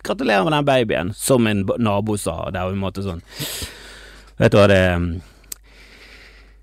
gratulerer 0.06 0.46
med 0.46 0.54
den 0.58 0.68
babyen, 0.68 1.14
som 1.16 1.48
en 1.50 1.64
nabo 1.78 2.16
sa, 2.20 2.42
Det 2.50 2.60
er 2.60 2.68
jo 2.70 2.78
en 2.78 2.84
måte 2.84 3.04
sånn 3.06 3.24
Vet 4.40 4.54
du 4.54 4.56
hva, 4.56 4.68
det 4.70 4.82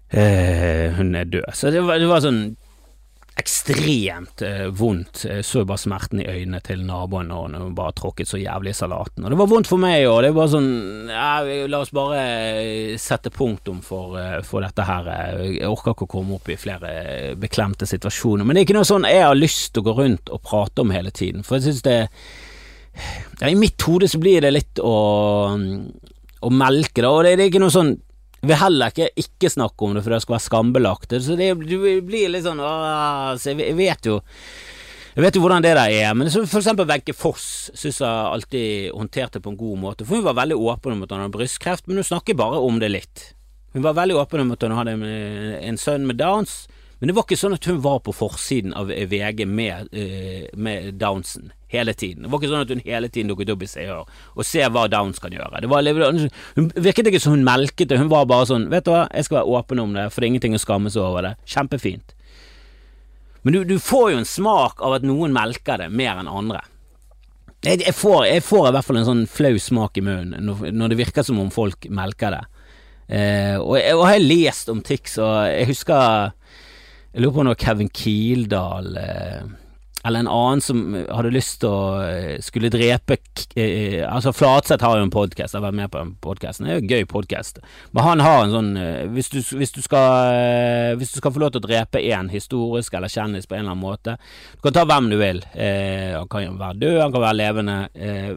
eh, 0.09 0.95
Hun 0.97 1.15
er 1.15 1.27
død. 1.29 1.51
Så 1.53 1.69
det 1.73 1.83
var, 1.85 1.99
det 2.01 2.07
var 2.09 2.23
sånn 2.23 2.41
ekstremt 3.37 4.41
eh, 4.41 4.65
vondt. 4.73 5.23
Jeg 5.27 5.45
så 5.45 5.63
bare 5.67 5.81
smerten 5.81 6.21
i 6.23 6.27
øynene 6.27 6.59
til 6.65 6.81
naboen 6.87 7.29
når 7.29 7.57
hun 7.61 7.75
bare 7.77 7.93
tråkket 7.97 8.29
så 8.29 8.39
jævlig 8.41 8.73
i 8.73 8.77
salaten. 8.79 9.25
Og 9.25 9.33
det 9.33 9.39
var 9.39 9.49
vondt 9.51 9.69
for 9.69 9.81
meg 9.81 10.07
òg. 10.09 10.21
Det 10.25 10.33
var 10.37 10.49
sånn 10.51 10.71
ja, 11.11 11.29
La 11.69 11.81
oss 11.83 11.93
bare 11.95 12.23
sette 13.01 13.31
punktum 13.33 13.83
for, 13.85 14.17
eh, 14.21 14.39
for, 14.47 14.65
dette 14.65 14.87
her. 14.87 15.11
Jeg 15.45 15.69
orker 15.69 15.93
ikke 15.93 16.07
å 16.07 16.13
komme 16.17 16.39
opp 16.39 16.49
i 16.49 16.59
flere 16.59 17.35
beklemte 17.39 17.89
situasjoner. 17.89 18.47
Men 18.47 18.57
det 18.57 18.63
er 18.63 18.69
ikke 18.69 18.79
noe 18.79 18.89
sånn 18.89 19.07
jeg 19.07 19.23
har 19.27 19.37
lyst 19.37 19.71
til 19.73 19.85
å 19.85 19.89
gå 19.89 19.97
rundt 20.01 20.33
og 20.33 20.43
prate 20.47 20.83
om 20.83 20.95
hele 20.95 21.13
tiden. 21.13 21.45
For 21.45 21.59
jeg 21.59 21.69
syns 21.69 21.85
det 21.85 21.99
ja, 23.37 23.51
I 23.51 23.55
mitt 23.59 23.81
hode 23.85 24.09
så 24.09 24.17
blir 24.17 24.41
det 24.41 24.55
litt 24.55 24.81
å, 24.81 24.97
å 25.53 26.49
melke 26.49 27.03
da. 27.03 27.13
Og 27.13 27.23
det, 27.27 27.37
det 27.37 27.45
er 27.45 27.53
ikke 27.53 27.61
noe 27.61 27.75
sånn 27.75 27.93
vil 28.41 28.59
heller 28.61 28.93
ikke 28.93 29.09
ikke 29.17 29.49
snakke 29.49 29.85
om 29.85 29.95
det 29.97 30.03
for 30.05 30.13
det 30.13 30.21
skal 30.23 30.37
være 30.37 30.45
skambelagt. 30.45 31.15
Så 31.23 31.37
det, 31.39 31.51
blir 31.57 32.33
litt 32.33 32.45
sånn 32.45 32.61
åh, 32.61 33.33
så 33.39 33.53
jeg, 33.53 33.75
vet 33.77 34.09
jo 34.09 34.19
jeg 35.17 35.25
vet 35.25 35.37
jo 35.37 35.41
hvordan 35.41 35.65
det 35.65 35.73
der 35.73 35.89
er, 35.89 36.11
men 36.13 36.29
for 36.29 36.59
eksempel 36.59 36.85
Wenche 36.85 37.15
Foss 37.17 37.71
syns 37.73 38.03
jeg 38.03 38.33
alltid 38.35 38.91
håndterte 38.93 39.41
på 39.41 39.49
en 39.49 39.57
god 39.57 39.79
måte. 39.81 40.05
For 40.05 40.19
hun 40.19 40.27
var 40.27 40.37
veldig 40.37 40.59
åpen 40.61 40.93
om 40.93 41.01
at 41.07 41.15
hun 41.15 41.23
hadde 41.23 41.33
brystkreft, 41.33 41.87
men 41.89 41.97
hun 41.97 42.05
snakker 42.05 42.37
bare 42.37 42.61
om 42.61 42.77
det 42.83 42.91
litt. 42.93 43.23
Hun 43.73 43.81
var 43.81 43.97
veldig 43.97 44.19
åpen 44.21 44.43
om 44.43 44.53
at 44.53 44.61
hun 44.61 44.77
hadde 44.77 44.93
en, 44.93 45.07
en 45.57 45.81
sønn 45.81 46.05
med 46.05 46.21
Downs, 46.21 46.67
men 46.99 47.09
det 47.09 47.17
var 47.17 47.25
ikke 47.25 47.39
sånn 47.41 47.57
at 47.57 47.65
hun 47.69 47.81
var 47.81 48.03
på 48.05 48.13
forsiden 48.13 48.77
av 48.77 48.93
VG 48.93 49.43
med, 49.49 49.89
uh, 49.89 50.45
med 50.53 51.01
Downsen 51.01 51.49
hele 51.71 51.93
tiden. 51.93 52.23
Det 52.23 52.31
var 52.31 52.41
ikke 52.41 52.51
sånn 52.51 52.65
at 52.65 52.73
hun 52.73 52.83
hele 52.85 53.09
tiden 53.11 53.31
dukket 53.31 53.51
opp 53.53 53.63
i 53.65 53.69
seer 53.69 53.95
og 53.99 54.43
ser 54.43 54.67
se 54.67 54.69
hva 54.73 54.85
Downs 54.91 55.19
kan 55.23 55.33
gjøre. 55.35 55.61
Det 55.63 55.71
var, 55.71 55.87
hun 56.55 56.69
virket 56.75 57.09
ikke 57.11 57.21
som 57.23 57.35
hun 57.35 57.45
melket 57.47 57.91
det, 57.91 57.99
hun 57.99 58.11
var 58.11 58.27
bare 58.29 58.47
sånn 58.49 58.69
Vet 58.71 58.87
du 58.87 58.93
hva, 58.93 59.05
jeg 59.11 59.27
skal 59.27 59.41
være 59.41 59.59
åpen 59.59 59.83
om 59.83 59.93
det, 59.97 60.07
for 60.11 60.21
det 60.21 60.27
er 60.27 60.33
ingenting 60.33 60.57
å 60.57 60.63
skamme 60.63 60.91
seg 60.93 61.03
over 61.03 61.27
det. 61.27 61.33
Kjempefint. 61.49 62.15
Men 63.43 63.55
du, 63.55 63.61
du, 63.67 63.77
får 63.79 64.11
jo 64.11 64.21
en 64.21 64.27
smak 64.27 64.81
av 64.83 64.97
at 64.97 65.05
noen 65.07 65.35
melker 65.35 65.83
det 65.83 65.91
mer 65.93 66.19
enn 66.19 66.31
andre. 66.31 66.63
Jeg, 67.63 67.81
jeg, 67.83 67.95
får, 67.95 68.25
jeg 68.29 68.43
får, 68.45 68.67
i 68.69 68.73
hvert 68.75 68.87
fall 68.87 68.99
en 69.01 69.07
sånn 69.07 69.27
flau 69.31 69.55
smak 69.59 69.97
i 69.99 70.03
munnen 70.05 70.45
når, 70.45 70.67
når, 70.75 70.91
det 70.91 70.99
virker 70.99 71.25
som 71.25 71.39
om 71.41 71.51
folk 71.53 71.87
melker 71.91 72.35
det. 72.35 72.43
Eh, 73.07 73.55
og, 73.55 73.77
jeg, 73.79 73.95
og 73.95 74.03
jeg 74.03 74.17
har 74.17 74.25
lest 74.25 74.71
om 74.71 74.81
Tix, 74.83 75.15
og 75.23 75.31
jeg 75.47 75.69
husker 75.71 76.35
jeg 77.17 77.23
lurer 77.23 77.33
på 77.33 77.45
når 77.47 77.55
Kevin 77.61 77.87
Kildahl 77.89 78.99
eh, 78.99 79.47
eller 80.07 80.19
en 80.19 80.27
annen 80.31 80.61
som 80.63 80.83
hadde 80.95 81.31
lyst 81.35 81.59
til 81.61 81.69
å 81.69 81.99
eh, 82.05 82.37
skulle 82.43 82.71
drepe 82.71 83.17
eh, 83.59 84.01
Altså 84.07 84.31
Flatseth 84.35 84.85
har 84.85 84.97
jo 84.99 85.07
en 85.07 85.13
podkast, 85.13 85.57
har 85.57 85.65
vært 85.65 85.77
med 85.77 85.91
på 85.91 85.99
den 85.99 86.13
podkasten. 86.23 86.67
Det 86.67 86.73
er 86.73 86.79
jo 86.79 86.85
en 86.85 86.93
gøy 86.93 87.07
podkast. 87.11 87.59
Men 87.91 88.05
han 88.05 88.23
har 88.23 88.45
en 88.45 88.55
sånn 88.55 88.71
hvis 89.13 89.31
du, 89.33 89.39
hvis, 89.59 89.73
du 89.75 89.81
skal, 89.83 90.95
hvis 90.99 91.13
du 91.13 91.19
skal 91.19 91.33
få 91.35 91.43
lov 91.43 91.53
til 91.53 91.63
å 91.63 91.67
drepe 91.67 92.01
én 92.01 92.31
historisk 92.31 92.95
eller 92.97 93.11
kjendis 93.11 93.49
på 93.49 93.57
en 93.57 93.65
eller 93.65 93.75
annen 93.75 93.83
måte 93.83 94.17
Du 94.55 94.63
kan 94.65 94.75
ta 94.77 94.85
hvem 94.87 95.11
du 95.11 95.17
vil. 95.19 95.43
han 95.53 96.27
kan 96.31 96.59
være 96.59 96.81
død, 96.81 96.97
han 97.01 97.15
kan 97.15 97.25
være 97.27 97.39
levende. 97.41 97.77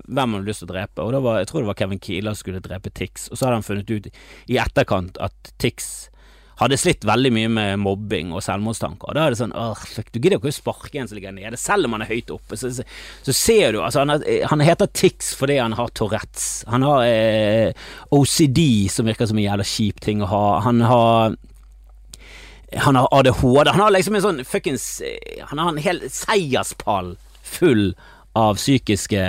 hvem 0.07 0.35
har 0.35 0.43
du 0.43 0.51
lyst 0.51 0.65
til 0.65 0.71
å 0.71 0.75
drepe? 0.75 1.07
Og 1.07 1.23
var, 1.23 1.41
Jeg 1.41 1.51
tror 1.51 1.63
det 1.63 1.71
var 1.71 1.81
Kevin 1.81 2.03
Kieler 2.03 2.35
som 2.35 2.45
skulle 2.45 2.65
drepe 2.65 2.91
Tix, 2.91 3.29
og 3.31 3.39
så 3.39 3.47
hadde 3.47 3.61
han 3.61 3.67
funnet 3.67 3.91
ut 3.91 4.11
i 4.51 4.59
etterkant 4.61 5.21
at 5.23 5.55
Tix 5.59 6.11
hadde 6.61 6.79
slitt 6.81 7.07
veldig 7.09 7.31
mye 7.33 7.51
med 7.53 7.81
mobbing 7.81 8.35
og 8.37 8.43
selvmordstanker. 8.45 9.15
Da 9.17 9.25
er 9.25 9.35
det 9.35 9.41
sånn 9.41 9.55
fuck, 9.81 10.11
du 10.13 10.19
gidder 10.21 10.39
ikke 10.39 10.51
å 10.53 10.55
sparke 10.55 11.01
en 11.01 11.09
som 11.09 11.17
ligger 11.17 11.35
nede, 11.37 11.59
selv 11.61 11.89
om 11.89 11.97
han 11.97 12.05
er 12.05 12.13
høyt 12.13 12.33
oppe. 12.35 12.59
Så, 12.61 12.73
så, 12.77 12.85
så 13.27 13.37
ser 13.37 13.77
du, 13.77 13.81
altså 13.85 14.05
han, 14.05 14.15
er, 14.19 14.45
han, 14.51 14.65
heter 14.65 14.91
Tix 14.93 15.33
fordi 15.39 15.57
han 15.61 15.77
har 15.79 15.93
Tourettes. 15.97 16.51
Han 16.71 16.85
har 16.87 17.07
eh, 17.09 17.87
OCD, 18.13 18.63
som 18.93 19.09
virker 19.09 19.31
som 19.31 19.41
en 19.41 19.47
jævla 19.47 19.67
kjip 19.67 20.03
ting 20.05 20.25
å 20.25 20.31
ha. 20.31 20.45
Han 20.67 20.85
har 20.85 21.39
han 22.77 22.95
har 22.95 23.09
ADHD. 23.11 23.73
Han 23.73 23.81
har 23.83 23.91
liksom 23.91 24.15
en 24.15 24.23
sånn 24.23 24.45
fuckings 24.47 24.85
eh, 25.03 25.41
Han 25.51 25.59
har 25.59 25.73
en 25.73 25.83
hel 25.83 26.05
seierspall 26.07 27.17
full 27.43 27.89
av 28.39 28.61
psykiske 28.61 29.25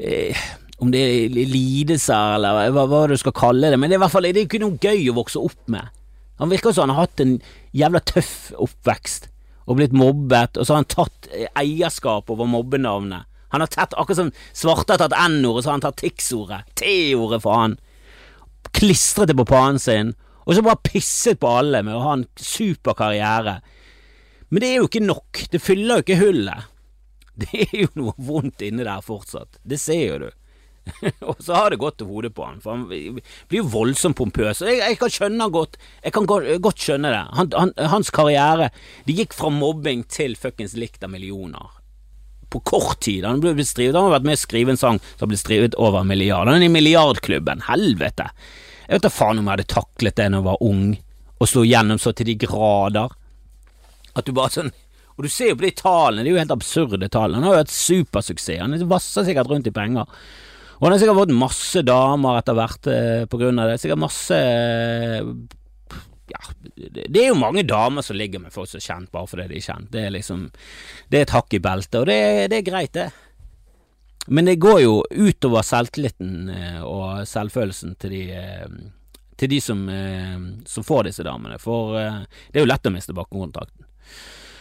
eh, 0.00 0.40
om 0.80 0.92
det 0.92 1.00
er 1.04 1.34
lidelser 1.50 2.36
eller 2.38 2.70
hva, 2.72 2.86
hva, 2.88 3.02
du 3.10 3.16
skal 3.20 3.36
kalle 3.36 3.72
det, 3.72 3.78
men 3.78 3.90
det 3.90 3.98
er 3.98 4.00
i 4.00 4.04
hvert 4.04 4.14
fall 4.14 4.28
det 4.28 4.32
er 4.34 4.46
ikke 4.48 4.62
noe 4.62 4.80
gøy 4.80 5.10
å 5.10 5.16
vokse 5.18 5.42
opp 5.42 5.72
med. 5.72 5.90
Han 6.40 6.52
virker 6.52 6.72
som 6.72 6.88
han 6.88 6.96
har 6.96 7.04
hatt 7.04 7.20
en 7.20 7.34
jævla 7.76 8.00
tøff 8.08 8.54
oppvekst 8.56 9.28
og 9.68 9.76
blitt 9.78 9.92
mobbet, 9.94 10.56
og 10.56 10.66
så 10.66 10.74
har 10.74 10.80
han 10.82 10.90
tatt 10.90 11.28
eierskap 11.60 12.32
over 12.32 12.48
mobbenavnet. 12.48 13.28
Han 13.52 13.62
har 13.62 13.70
tatt, 13.70 13.94
akkurat 13.98 14.18
som 14.18 14.32
Svarte 14.56 14.94
har 14.94 15.02
tatt 15.02 15.14
N-ordet, 15.18 15.64
så 15.64 15.70
har 15.70 15.76
han 15.76 15.84
tatt 15.84 16.00
Tix-ordet, 16.00 16.62
T-ordet 16.78 17.42
han, 17.44 17.76
klistret 18.76 19.30
det 19.30 19.36
på 19.38 19.46
pannen 19.50 19.78
sin, 19.82 20.14
og 20.46 20.56
så 20.56 20.64
bare 20.64 20.82
pisset 20.86 21.38
på 21.42 21.50
alle 21.60 21.82
med 21.86 21.98
å 21.98 22.02
ha 22.04 22.16
en 22.16 22.26
super 22.40 22.96
karriere. 22.98 23.58
Men 24.48 24.62
det 24.62 24.70
er 24.70 24.80
jo 24.80 24.88
ikke 24.88 25.04
nok, 25.04 25.44
det 25.52 25.62
fyller 25.62 26.00
jo 26.00 26.06
ikke 26.06 26.22
hullet. 26.24 26.68
Det 27.40 27.62
er 27.62 27.70
jo 27.86 27.88
noe 27.96 28.12
vondt 28.20 28.60
inni 28.66 28.84
der 28.84 29.00
fortsatt, 29.00 29.62
det 29.64 29.78
ser 29.80 30.00
jo 30.02 30.16
du. 30.20 30.39
og 31.30 31.40
så 31.42 31.56
har 31.56 31.72
det 31.72 31.80
gått 31.80 31.98
til 32.00 32.08
hodet 32.10 32.32
på 32.36 32.44
han, 32.46 32.60
for 32.62 32.76
han 32.76 32.86
blir 32.88 33.60
jo 33.60 33.66
voldsomt 33.72 34.18
pompøs. 34.18 34.62
Jeg, 34.66 34.80
jeg, 34.82 34.98
kan 35.00 35.12
skjønne 35.12 35.48
godt 35.52 35.78
Jeg 36.04 36.14
kan 36.16 36.28
godt, 36.28 36.80
skjønne 36.80 37.12
det. 37.12 37.22
Han, 37.38 37.52
han, 37.56 37.74
hans 37.92 38.10
karriere 38.14 38.70
Det 39.06 39.16
gikk 39.16 39.36
fra 39.36 39.52
mobbing 39.54 40.04
til 40.10 40.36
fuckings 40.40 40.76
likt 40.78 41.04
av 41.06 41.12
millioner. 41.14 41.76
På 42.50 42.62
kort 42.66 43.00
tid. 43.06 43.24
Han, 43.28 43.42
ble 43.42 43.54
strivet, 43.66 43.94
han 43.94 44.08
har 44.08 44.18
vært 44.18 44.28
med 44.30 44.38
å 44.38 44.42
skrive 44.42 44.74
en 44.74 44.80
sang 44.80 44.98
som 45.04 45.24
har 45.24 45.32
blitt 45.32 45.44
skrevet 45.44 45.78
over 45.78 46.02
en 46.02 46.10
milliard. 46.10 46.50
Han 46.50 46.58
er 46.58 46.66
i 46.66 46.72
milliardklubben. 46.72 47.66
Helvete. 47.68 48.30
Jeg 48.86 48.98
vet 48.98 49.06
da 49.06 49.12
faen 49.14 49.38
om 49.38 49.46
jeg 49.46 49.54
hadde 49.54 49.70
taklet 49.70 50.18
det 50.18 50.30
da 50.32 50.40
jeg 50.40 50.48
var 50.48 50.62
ung, 50.66 50.86
og 51.38 51.48
slo 51.48 51.62
gjennom 51.62 52.00
så 52.02 52.10
til 52.16 52.26
de 52.32 52.34
grader. 52.42 53.12
At 54.18 54.26
du 54.26 54.34
bare 54.34 54.50
sånn 54.56 54.72
og 55.20 55.26
du 55.26 55.28
ser 55.28 55.50
jo 55.50 55.56
på 55.60 55.66
de 55.66 55.74
tallene, 55.76 56.22
det 56.24 56.30
er 56.30 56.32
jo 56.32 56.40
helt 56.40 56.52
absurde 56.54 57.08
tall. 57.12 57.34
Han 57.36 57.44
har 57.44 57.58
jo 57.58 57.60
hatt 57.60 57.72
supersuksess. 57.74 58.62
Han 58.62 58.88
vasser 58.88 59.26
sikkert 59.26 59.50
rundt 59.50 59.66
i 59.68 59.72
penger. 59.76 60.08
Og 60.80 60.86
han 60.86 60.94
har 60.94 61.00
sikkert 61.02 61.18
fått 61.18 61.36
masse 61.36 61.82
damer 61.84 62.38
etter 62.40 62.56
hvert 62.56 62.86
eh, 62.88 63.24
på 63.28 63.40
grunn 63.40 63.60
av 63.60 63.68
det. 63.68 63.80
Sikkert 63.82 64.00
masse 64.00 64.36
eh, 64.36 65.26
ja, 66.30 66.40
det 67.04 67.20
er 67.20 67.28
jo 67.28 67.40
mange 67.40 67.66
damer 67.68 68.06
som 68.06 68.16
ligger 68.16 68.40
med 68.40 68.54
folk 68.54 68.70
som 68.70 68.78
er 68.78 68.86
kjent 68.86 69.10
bare 69.12 69.28
fordi 69.28 69.48
de 69.50 69.58
er 69.58 69.66
kjent. 69.66 69.90
Det 69.92 70.06
er 70.06 70.14
liksom 70.14 70.46
Det 71.10 71.18
er 71.18 71.26
et 71.26 71.34
hakk 71.36 71.58
i 71.58 71.60
beltet, 71.60 71.98
og 72.00 72.08
det, 72.08 72.20
det, 72.48 72.62
er 72.62 72.70
greit, 72.70 72.96
det. 72.96 73.10
Men 74.32 74.48
det 74.48 74.60
går 74.62 74.80
jo 74.86 74.94
utover 75.10 75.66
selvtilliten 75.68 76.48
eh, 76.54 76.80
og 76.80 77.28
selvfølelsen 77.28 77.98
til 78.00 78.16
de, 78.16 78.24
til 79.36 79.52
de 79.52 79.60
som, 79.60 79.84
som 80.64 80.86
får 80.86 81.10
disse 81.10 81.26
damene. 81.26 81.60
For 81.60 81.98
det 81.98 82.56
er 82.56 82.64
jo 82.64 82.72
lett 82.72 82.88
å 82.88 82.94
miste 82.94 83.16
bakkekontakten. 83.16 83.84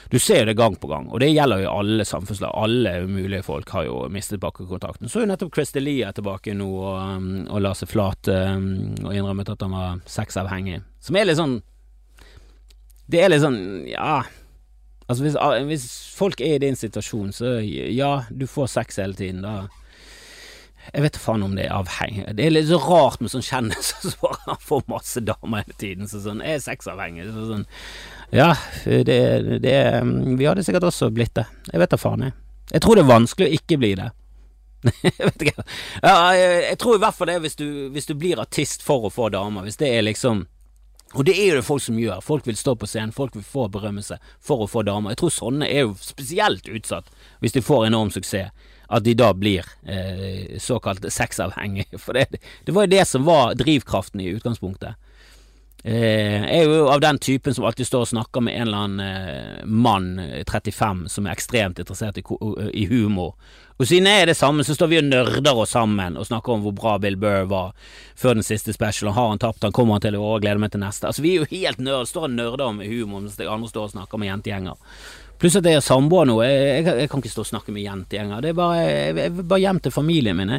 Du 0.09 0.17
ser 0.19 0.45
det 0.45 0.55
gang 0.57 0.75
på 0.75 0.87
gang, 0.89 1.05
og 1.13 1.19
det 1.21 1.29
gjelder 1.29 1.61
jo 1.61 1.69
alle 1.69 2.05
samfunnslag. 2.05 2.49
Alle 2.57 2.95
umulige 3.05 3.43
folk 3.45 3.69
har 3.69 3.85
jo 3.85 3.99
mistet 4.09 4.41
bakkekontakten. 4.41 5.09
Så 5.09 5.19
er 5.19 5.27
jo 5.27 5.29
nettopp 5.29 5.53
Chris 5.53 5.73
Delia 5.75 6.09
tilbake 6.17 6.55
nå 6.57 6.69
og, 6.79 6.95
um, 6.97 7.27
og 7.45 7.61
la 7.61 7.75
seg 7.77 7.91
flat 7.91 8.31
um, 8.33 8.95
og 9.03 9.13
innrømmet 9.13 9.53
at 9.53 9.65
han 9.65 9.75
var 9.77 10.01
sexavhengig. 10.09 10.81
Som 10.99 11.19
er 11.19 11.29
litt 11.29 11.37
sånn 11.39 11.59
Det 13.09 13.21
er 13.21 13.29
litt 13.31 13.45
sånn, 13.45 13.61
ja 13.89 14.23
Altså 15.09 15.25
hvis, 15.25 15.35
ah, 15.41 15.55
hvis 15.65 15.85
folk 16.13 16.41
er 16.45 16.57
i 16.57 16.61
din 16.61 16.75
situasjon, 16.77 17.31
så 17.33 17.55
ja, 17.65 18.11
du 18.29 18.45
får 18.45 18.67
sex 18.69 18.99
hele 19.01 19.17
tiden, 19.17 19.41
da 19.41 19.65
jeg 20.93 21.03
vet 21.03 21.17
faen 21.21 21.43
om 21.45 21.55
det 21.57 21.67
er 21.67 21.75
avhengig. 21.75 22.23
Det 22.37 22.45
er 22.45 22.53
litt 22.53 22.69
så 22.69 22.79
rart 22.81 23.21
med 23.21 23.31
sånn 23.33 23.45
kjendiser 23.45 24.05
som 24.13 24.21
bare 24.23 24.55
får 24.63 24.85
masse 24.89 25.21
damer 25.25 25.65
hele 25.65 25.77
tiden. 25.81 26.09
Så 26.09 26.21
sånn, 26.23 26.41
jeg 26.45 26.57
er 26.57 26.63
sexavhengig. 26.63 27.27
Så 27.29 27.45
sånn, 27.51 27.65
ja, 28.35 28.53
det, 28.85 29.19
det 29.63 29.75
Vi 30.37 30.45
hadde 30.45 30.63
sikkert 30.63 30.89
også 30.91 31.09
blitt 31.13 31.33
det. 31.37 31.47
Jeg 31.71 31.81
vet 31.81 31.93
da 31.93 31.97
faen, 31.97 32.27
jeg. 32.27 32.35
Jeg 32.69 32.83
tror 32.85 32.97
det 32.97 33.03
er 33.03 33.09
vanskelig 33.09 33.49
å 33.49 33.57
ikke 33.57 33.79
bli 33.81 33.95
det. 33.97 34.11
jeg 35.07 35.25
vet 35.25 35.47
ikke. 35.47 35.65
Ja, 36.03 36.13
jeg, 36.37 36.61
jeg, 36.67 36.77
tror 36.79 36.95
i 36.95 37.01
hvert 37.03 37.17
fall 37.17 37.31
det 37.31 37.41
hvis 37.43 37.57
du, 37.59 37.67
hvis 37.93 38.07
du 38.09 38.15
blir 38.19 38.41
artist 38.41 38.85
for 38.85 39.07
å 39.07 39.13
få 39.13 39.31
damer. 39.33 39.65
Hvis 39.65 39.81
det 39.81 39.91
er 39.95 40.05
liksom 40.05 40.45
og 41.17 41.25
det 41.25 41.33
er 41.33 41.47
jo 41.47 41.53
det 41.57 41.65
folk 41.65 41.81
som 41.81 41.97
gjør. 41.97 42.21
Folk 42.21 42.45
vil 42.45 42.57
stå 42.57 42.75
på 42.77 42.85
scenen, 42.85 43.13
folk 43.15 43.33
vil 43.33 43.45
få 43.45 43.65
berømmelse 43.73 44.19
for 44.45 44.61
å 44.61 44.69
få 44.69 44.83
damer. 44.85 45.15
Jeg 45.15 45.23
tror 45.23 45.33
sånne 45.33 45.65
er 45.65 45.87
jo 45.87 45.95
spesielt 45.97 46.69
utsatt 46.69 47.09
hvis 47.41 47.55
de 47.55 47.63
får 47.65 47.87
enorm 47.87 48.11
suksess, 48.13 48.53
at 48.89 49.05
de 49.05 49.15
da 49.17 49.31
blir 49.37 49.65
eh, 49.89 50.57
såkalt 50.61 51.05
sexavhengige. 51.13 51.97
For 52.03 52.17
det, 52.17 52.41
det 52.65 52.73
var 52.73 52.85
jo 52.85 52.93
det 52.93 53.03
som 53.09 53.25
var 53.25 53.57
drivkraften 53.57 54.21
i 54.21 54.31
utgangspunktet. 54.33 54.97
Eh, 55.83 56.43
jeg 56.43 56.65
er 56.65 56.67
jo 56.67 56.89
av 56.91 56.99
den 56.99 57.17
typen 57.23 57.55
som 57.55 57.63
alltid 57.63 57.87
står 57.87 58.03
og 58.03 58.11
snakker 58.11 58.43
med 58.43 58.57
en 58.57 58.67
eller 58.67 58.83
annen 58.83 59.05
eh, 59.05 59.65
mann, 59.65 60.11
35, 60.43 61.05
som 61.07 61.27
er 61.27 61.37
ekstremt 61.37 61.79
interessert 61.79 62.19
i, 62.19 62.85
humor. 62.89 63.37
Og 63.79 63.87
siden 63.87 64.09
jeg 64.11 64.25
er 64.25 64.27
det 64.27 64.35
samme, 64.35 64.65
så 64.67 64.75
står 64.75 64.91
vi 64.91 64.99
og 64.99 65.07
nerder 65.07 65.55
oss 65.55 65.71
sammen 65.71 66.17
og 66.19 66.27
snakker 66.27 66.51
om 66.51 66.65
hvor 66.65 66.75
bra 66.75 66.97
Bill 66.99 67.15
Burr 67.15 67.47
var 67.47 67.71
før 68.19 68.35
den 68.35 68.43
siste 68.43 68.75
specialen. 68.75 69.15
Har 69.15 69.31
han 69.31 69.39
tapt, 69.39 69.63
han 69.63 69.75
kommer 69.75 69.95
han 69.95 70.03
til 70.03 70.19
i 70.19 70.19
år, 70.19 70.43
gleder 70.43 70.59
meg 70.59 70.73
til 70.73 70.83
neste. 70.83 71.07
Altså 71.07 71.23
Vi 71.23 71.37
er 71.37 71.45
jo 71.45 71.51
helt 71.53 71.79
nerd, 71.79 72.09
står 72.11 72.27
og 72.27 72.35
nerder 72.35 72.67
om 72.67 72.83
humor 72.83 73.23
mens 73.23 73.39
de 73.39 73.47
andre 73.47 73.71
står 73.71 73.87
og 73.87 73.95
snakker 73.95 74.19
med 74.19 74.33
jentegjenger. 74.33 74.95
Pluss 75.39 75.55
at 75.55 75.69
jeg 75.69 75.79
er 75.79 75.85
samboer 75.85 76.27
nå, 76.27 76.41
jeg, 76.43 76.59
jeg, 76.59 76.95
jeg, 77.05 77.09
kan 77.09 77.23
ikke 77.23 77.31
stå 77.31 77.45
og 77.45 77.53
snakke 77.53 77.71
med 77.71 77.85
jentegjenger. 77.85 78.43
Det 78.43 78.51
er 78.51 78.59
bare, 78.59 78.81
jeg, 78.83 79.15
jeg 79.15 79.37
bare 79.39 79.63
hjem 79.63 79.79
til 79.85 79.95
familien 79.95 80.35
min. 80.35 80.57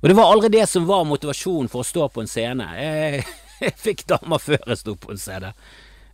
Og 0.00 0.08
det 0.08 0.16
var 0.16 0.32
aldri 0.32 0.56
det 0.56 0.64
som 0.70 0.88
var 0.88 1.04
motivasjonen 1.04 1.68
for 1.68 1.84
å 1.84 1.90
stå 1.90 2.08
på 2.14 2.24
en 2.24 2.30
scene. 2.30 2.70
Jeg 2.80 3.26
jeg 3.66 3.76
fikk 3.80 4.06
damer 4.10 4.42
før 4.42 4.62
jeg 4.62 4.80
sto 4.82 4.96
på 5.00 5.14
en 5.14 5.20
CD. 5.20 5.50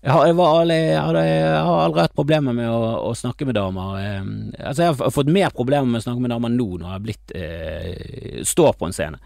Jeg 0.02 0.10
har, 0.10 0.24
jeg, 0.26 0.34
aldri, 0.42 0.76
jeg, 0.76 0.98
hadde, 0.98 1.20
jeg 1.28 1.58
har 1.62 1.80
aldri 1.84 2.02
hatt 2.02 2.16
problemer 2.18 2.54
med 2.56 2.66
å, 2.66 2.80
å 3.06 3.12
snakke 3.14 3.46
med 3.46 3.54
damer. 3.54 3.92
Eh, 4.00 4.24
altså 4.58 4.82
Jeg 4.82 4.96
har 4.98 5.12
fått 5.14 5.30
mer 5.30 5.52
problemer 5.54 5.86
med 5.86 6.00
å 6.00 6.06
snakke 6.08 6.24
med 6.24 6.34
damer 6.34 6.50
nå 6.50 6.66
når 6.72 6.88
jeg 6.88 6.96
har 6.96 7.04
blitt 7.04 7.34
eh, 7.38 8.40
står 8.50 8.74
på 8.80 8.88
en 8.88 8.96
scene. 8.96 9.20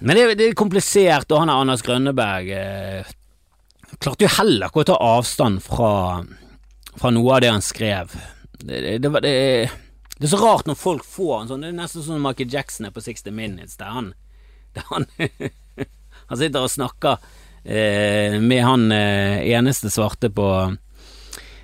Men 0.00 0.16
det, 0.16 0.24
det 0.40 0.46
er 0.48 0.56
komplisert, 0.56 1.28
og 1.30 1.42
han 1.42 1.52
er 1.52 1.60
Anders 1.60 1.84
Grønneberg 1.84 2.48
eh, 2.56 3.12
klarte 4.00 4.24
jo 4.24 4.32
heller 4.38 4.70
ikke 4.70 4.86
å 4.86 4.88
ta 4.88 4.98
avstand 5.04 5.60
fra, 5.62 5.92
fra 6.96 7.12
noe 7.12 7.36
av 7.36 7.44
det 7.44 7.52
han 7.52 7.64
skrev. 7.64 8.16
Det, 8.56 8.80
det, 8.80 8.96
det, 9.04 9.12
det, 9.20 9.34
det 10.16 10.28
er 10.28 10.32
så 10.32 10.40
rart 10.40 10.68
når 10.70 10.78
folk 10.78 11.04
får 11.04 11.32
en 11.34 11.48
sånn 11.50 11.64
Det 11.64 11.72
er 11.72 11.78
nesten 11.80 12.04
sånn 12.06 12.22
Michael 12.22 12.52
Jackson 12.52 12.86
er 12.86 12.94
på 12.94 13.02
60 13.02 13.34
Minutes, 13.34 13.76
der 13.80 13.92
han, 13.94 14.12
der 14.76 14.86
han, 14.90 15.08
han 16.26 16.40
sitter 16.40 16.64
og 16.64 16.72
snakker 16.72 17.18
eh, 17.64 18.38
med 18.40 18.64
han 18.64 18.92
eh, 18.92 19.40
eneste 19.54 19.90
svarte 19.92 20.30
på 20.34 20.48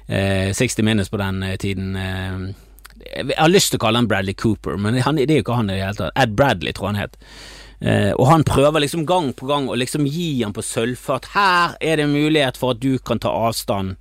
eh, 0.08 0.50
60 0.52 0.82
Minutes 0.82 1.12
på 1.12 1.20
den 1.20 1.42
eh, 1.42 1.56
tiden. 1.56 1.94
Eh, 1.96 2.40
jeg 3.14 3.38
har 3.38 3.52
lyst 3.52 3.72
til 3.72 3.78
å 3.78 3.84
kalle 3.86 4.02
han 4.02 4.08
Bradley 4.10 4.34
Cooper, 4.34 4.76
men 4.76 4.98
han, 5.04 5.20
det 5.20 5.30
er 5.30 5.40
jo 5.40 5.46
ikke 5.46 5.60
han 5.60 5.70
i 5.70 5.78
det 5.78 5.84
hele 5.84 6.00
tatt. 6.00 6.18
Ed 6.18 6.34
Bradley, 6.36 6.74
tror 6.76 6.92
han 6.92 7.00
het. 7.04 7.16
Eh, 7.80 8.10
og 8.16 8.26
han 8.26 8.44
prøver 8.46 8.82
liksom 8.82 9.06
gang 9.06 9.30
på 9.38 9.46
gang 9.46 9.68
å 9.70 9.78
liksom 9.78 10.06
gi 10.10 10.42
han 10.42 10.54
på 10.56 10.64
sølvfat. 10.66 11.30
Her 11.36 11.78
er 11.80 12.00
det 12.00 12.10
mulighet 12.10 12.58
for 12.58 12.74
at 12.74 12.82
du 12.82 12.98
kan 12.98 13.22
ta 13.22 13.30
avstand 13.30 13.96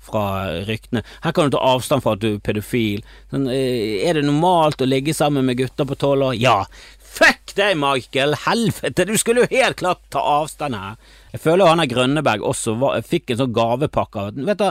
fra 0.00 0.62
ryktene. 0.66 1.02
Her 1.22 1.34
kan 1.36 1.46
du 1.46 1.54
ta 1.54 1.62
avstand 1.74 2.02
fra 2.02 2.16
at 2.16 2.22
du 2.22 2.32
er 2.32 2.42
pedofil. 2.42 3.04
Sånn, 3.30 3.46
er 3.52 4.16
det 4.16 4.24
normalt 4.24 4.80
å 4.82 4.88
ligge 4.88 5.14
sammen 5.14 5.46
med 5.46 5.60
gutter 5.60 5.86
på 5.86 5.98
tolv 6.00 6.30
år? 6.32 6.38
Ja. 6.40 6.64
Fuck 7.10 7.56
deg, 7.58 7.74
Michael! 7.80 8.36
Helvete! 8.46 9.04
Du 9.08 9.16
skulle 9.18 9.44
jo 9.44 9.50
helt 9.50 9.80
klart 9.80 10.04
ta 10.14 10.22
avstand 10.38 10.78
her. 10.78 10.98
Jeg 11.34 11.42
føler 11.42 11.70
han 11.70 11.82
er 11.82 11.90
Grønneberg 11.90 12.44
også 12.46 12.76
var, 12.78 13.00
fikk 13.06 13.32
en 13.32 13.40
sånn 13.42 13.54
gavepakke 13.56 14.22
av 14.22 14.38
Vet 14.46 14.62
du, 14.62 14.68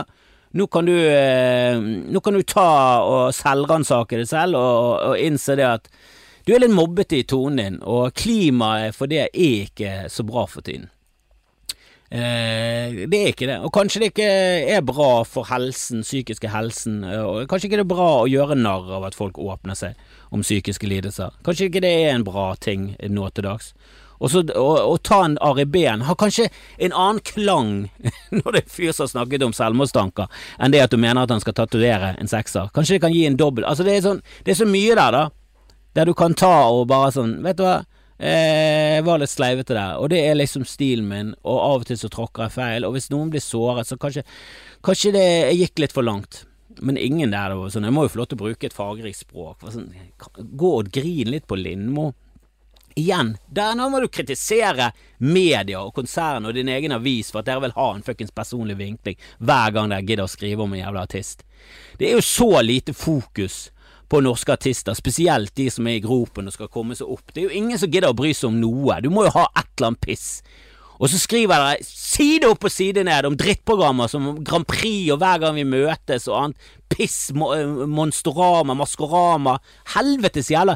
nå 0.58 0.66
kan 0.72 0.88
du, 0.88 0.94
eh, 0.96 1.76
nå 1.78 2.22
kan 2.24 2.34
du 2.34 2.42
ta 2.42 2.70
og 3.04 3.34
selvransake 3.36 4.22
deg 4.22 4.30
selv 4.30 4.58
og, 4.58 5.12
og 5.12 5.20
innse 5.20 5.54
det 5.60 5.68
at 5.68 5.92
du 6.48 6.54
er 6.56 6.64
litt 6.64 6.72
mobbete 6.74 7.20
i 7.20 7.26
tonen 7.28 7.60
din, 7.60 7.76
og 7.84 8.16
klimaet 8.16 8.96
for 8.96 9.10
det 9.10 9.26
er 9.26 9.36
ikke 9.36 9.92
så 10.10 10.24
bra 10.26 10.46
for 10.50 10.64
tiden. 10.66 10.88
Eh, 12.10 13.06
det 13.06 13.18
er 13.20 13.28
ikke 13.30 13.46
det, 13.46 13.60
og 13.62 13.70
kanskje 13.70 14.00
det 14.02 14.08
ikke 14.10 14.30
er 14.74 14.80
bra 14.82 15.22
for 15.22 15.46
helsen, 15.46 16.02
psykiske 16.02 16.50
helsen, 16.50 17.04
og 17.06 17.44
kanskje 17.50 17.68
ikke 17.68 17.78
det 17.78 17.84
er 17.84 17.92
bra 17.92 18.08
å 18.24 18.30
gjøre 18.30 18.56
narr 18.58 18.88
av 18.96 19.06
at 19.06 19.14
folk 19.14 19.38
åpner 19.38 19.78
seg 19.78 19.98
om 20.34 20.42
psykiske 20.42 20.90
lidelser. 20.90 21.36
Kanskje 21.46 21.68
ikke 21.70 21.84
det 21.84 21.92
er 22.00 22.16
en 22.16 22.26
bra 22.26 22.48
ting 22.58 22.96
nå 23.06 23.28
til 23.30 23.46
dags. 23.46 23.70
Og 24.20 24.32
så 24.32 24.42
å, 24.58 24.96
ta 25.00 25.22
en 25.24 25.38
Ari 25.40 25.64
Behn 25.70 26.02
har 26.04 26.18
kanskje 26.20 26.50
en 26.82 26.92
annen 26.92 27.22
klang 27.24 27.70
når 28.36 28.56
det 28.56 28.64
er 28.64 28.74
fyr 28.74 28.90
som 28.92 29.06
har 29.06 29.12
snakket 29.14 29.46
om 29.46 29.54
selvmordstanker, 29.56 30.26
enn 30.58 30.74
det 30.74 30.82
at 30.84 30.92
du 30.92 30.98
mener 31.00 31.22
at 31.22 31.32
han 31.32 31.40
skal 31.40 31.56
tatovere 31.56 32.16
en 32.18 32.30
sekser. 32.30 32.68
Kanskje 32.74 32.98
det 32.98 33.04
kan 33.06 33.14
gi 33.14 33.24
en 33.28 33.38
dobbel 33.40 33.64
Altså, 33.64 33.86
det 33.86 33.96
er, 33.96 34.04
sånn, 34.04 34.20
det 34.44 34.56
er 34.56 34.60
så 34.60 34.68
mye 34.68 34.98
der, 34.98 35.16
da, 35.16 35.72
der 35.96 36.10
du 36.10 36.14
kan 36.18 36.36
ta 36.36 36.52
og 36.68 36.88
bare 36.90 37.14
sånn 37.14 37.38
Vet 37.46 37.62
du 37.62 37.64
hva, 37.64 37.80
eh, 38.20 39.00
var 39.04 39.20
litt 39.20 39.32
sleivete 39.32 39.74
der, 39.74 39.96
og 39.98 40.10
det 40.12 40.20
er 40.26 40.38
liksom 40.38 40.66
stilen 40.68 41.08
min, 41.08 41.34
og 41.40 41.58
av 41.58 41.82
og 41.82 41.88
til 41.88 41.98
så 42.00 42.12
tråkker 42.12 42.46
jeg 42.46 42.56
feil, 42.58 42.86
og 42.86 42.94
hvis 42.96 43.10
noen 43.12 43.32
blir 43.32 43.44
såret, 43.44 43.88
så 43.88 43.98
kanskje, 44.00 44.24
kanskje 44.86 45.14
det 45.16 45.26
gikk 45.56 45.84
litt 45.84 45.96
for 45.96 46.06
langt. 46.06 46.44
Men 46.80 46.96
ingen 46.96 47.32
der, 47.32 47.50
det 47.50 47.58
var 47.58 47.72
sånn, 47.74 47.88
jeg 47.88 47.96
må 47.96 48.06
jo 48.06 48.12
få 48.12 48.20
lov 48.22 48.30
til 48.30 48.38
å 48.38 48.44
bruke 48.44 48.68
et 48.68 48.76
fargerikt 48.76 49.24
språk. 49.24 49.64
Sånn, 49.74 49.90
gå 50.38 50.74
og 50.78 50.90
grine 50.94 51.34
litt 51.34 51.48
på 51.50 51.58
Lindmo. 51.58 52.12
Igjen, 52.98 53.34
der 53.50 53.74
nå 53.78 53.86
må 53.90 54.00
du 54.02 54.08
kritisere 54.10 54.90
media 55.22 55.82
og 55.84 55.92
konsern 55.94 56.48
og 56.48 56.56
din 56.56 56.70
egen 56.72 56.94
avis 56.94 57.30
for 57.30 57.40
at 57.40 57.48
dere 57.48 57.62
vil 57.64 57.74
ha 57.76 57.88
en 57.94 58.02
fuckings 58.06 58.34
personlig 58.34 58.76
vinkling 58.80 59.18
hver 59.38 59.76
gang 59.76 59.92
dere 59.92 60.06
gidder 60.06 60.26
å 60.26 60.32
skrive 60.32 60.64
om 60.64 60.74
en 60.74 60.82
jævla 60.82 61.04
artist. 61.06 61.44
Det 61.98 62.08
er 62.08 62.18
jo 62.18 62.24
så 62.26 62.50
lite 62.64 62.94
fokus 62.96 63.68
på 64.10 64.20
norske 64.24 64.52
artister, 64.52 64.96
spesielt 64.98 65.54
de 65.54 65.68
som 65.70 65.86
er 65.86 66.00
i 66.00 66.02
gropen 66.02 66.50
og 66.50 66.56
skal 66.56 66.70
komme 66.72 66.96
seg 66.98 67.10
opp. 67.10 67.30
Det 67.30 67.44
er 67.44 67.46
jo 67.46 67.60
ingen 67.60 67.78
som 67.78 67.90
gidder 67.92 68.10
å 68.10 68.18
bry 68.18 68.32
seg 68.34 68.50
om 68.50 68.58
noe. 68.58 68.98
Du 69.04 69.10
må 69.14 69.24
jo 69.28 69.34
ha 69.36 69.46
et 69.54 69.70
eller 69.76 69.92
annet 69.92 70.02
piss. 70.02 70.26
Og 71.00 71.08
så 71.08 71.20
skriver 71.20 71.56
dere 71.56 71.86
side 71.86 72.48
opp 72.50 72.66
og 72.68 72.72
side 72.72 73.06
ned 73.08 73.28
om 73.28 73.38
drittprogrammer 73.40 74.10
som 74.12 74.34
Grand 74.44 74.68
Prix 74.68 75.08
og 75.14 75.22
Hver 75.22 75.40
gang 75.40 75.56
vi 75.56 75.64
møtes 75.64 76.28
og 76.28 76.36
annet 76.42 76.70
piss, 76.90 77.30
Monsterama, 77.32 77.86
Monstorama, 77.86 78.74
Maskorama 78.74 79.52
Helvetes 79.94 80.50
jævla 80.50 80.74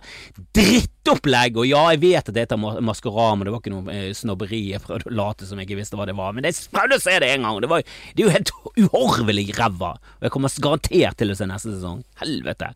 drittopplegg! 0.54 1.58
Og 1.58 1.66
ja, 1.68 1.82
jeg 1.92 2.00
vet 2.04 2.30
at 2.30 2.32
det 2.34 2.44
heter 2.46 2.60
Maskorama, 2.60 3.44
det 3.44 3.52
var 3.52 3.62
ikke 3.62 3.72
noe 3.74 3.92
eh, 3.92 4.12
snobberi. 4.16 4.62
Jeg 4.72 4.82
prøvde 4.84 5.10
å 5.10 5.14
late 5.18 5.48
som 5.48 5.60
jeg 5.60 5.68
ikke 5.68 5.80
visste 5.80 5.98
hva 5.98 6.06
det 6.08 6.16
var, 6.18 6.32
men 6.36 6.46
jeg 6.48 6.68
prøvde 6.72 7.00
å 7.00 7.04
se 7.04 7.16
det 7.20 7.32
en 7.34 7.48
gang. 7.48 7.60
Det, 7.64 7.70
var, 7.72 7.82
det 8.14 8.22
er 8.22 8.28
jo 8.28 8.34
helt 8.36 8.54
uhorvelig 8.84 9.48
ræva. 9.58 9.94
Og 10.20 10.28
jeg 10.28 10.34
kommer 10.36 10.60
garantert 10.68 11.18
til 11.20 11.34
å 11.34 11.38
se 11.38 11.48
neste 11.50 11.74
sesong. 11.74 12.04
Helvete. 12.22 12.70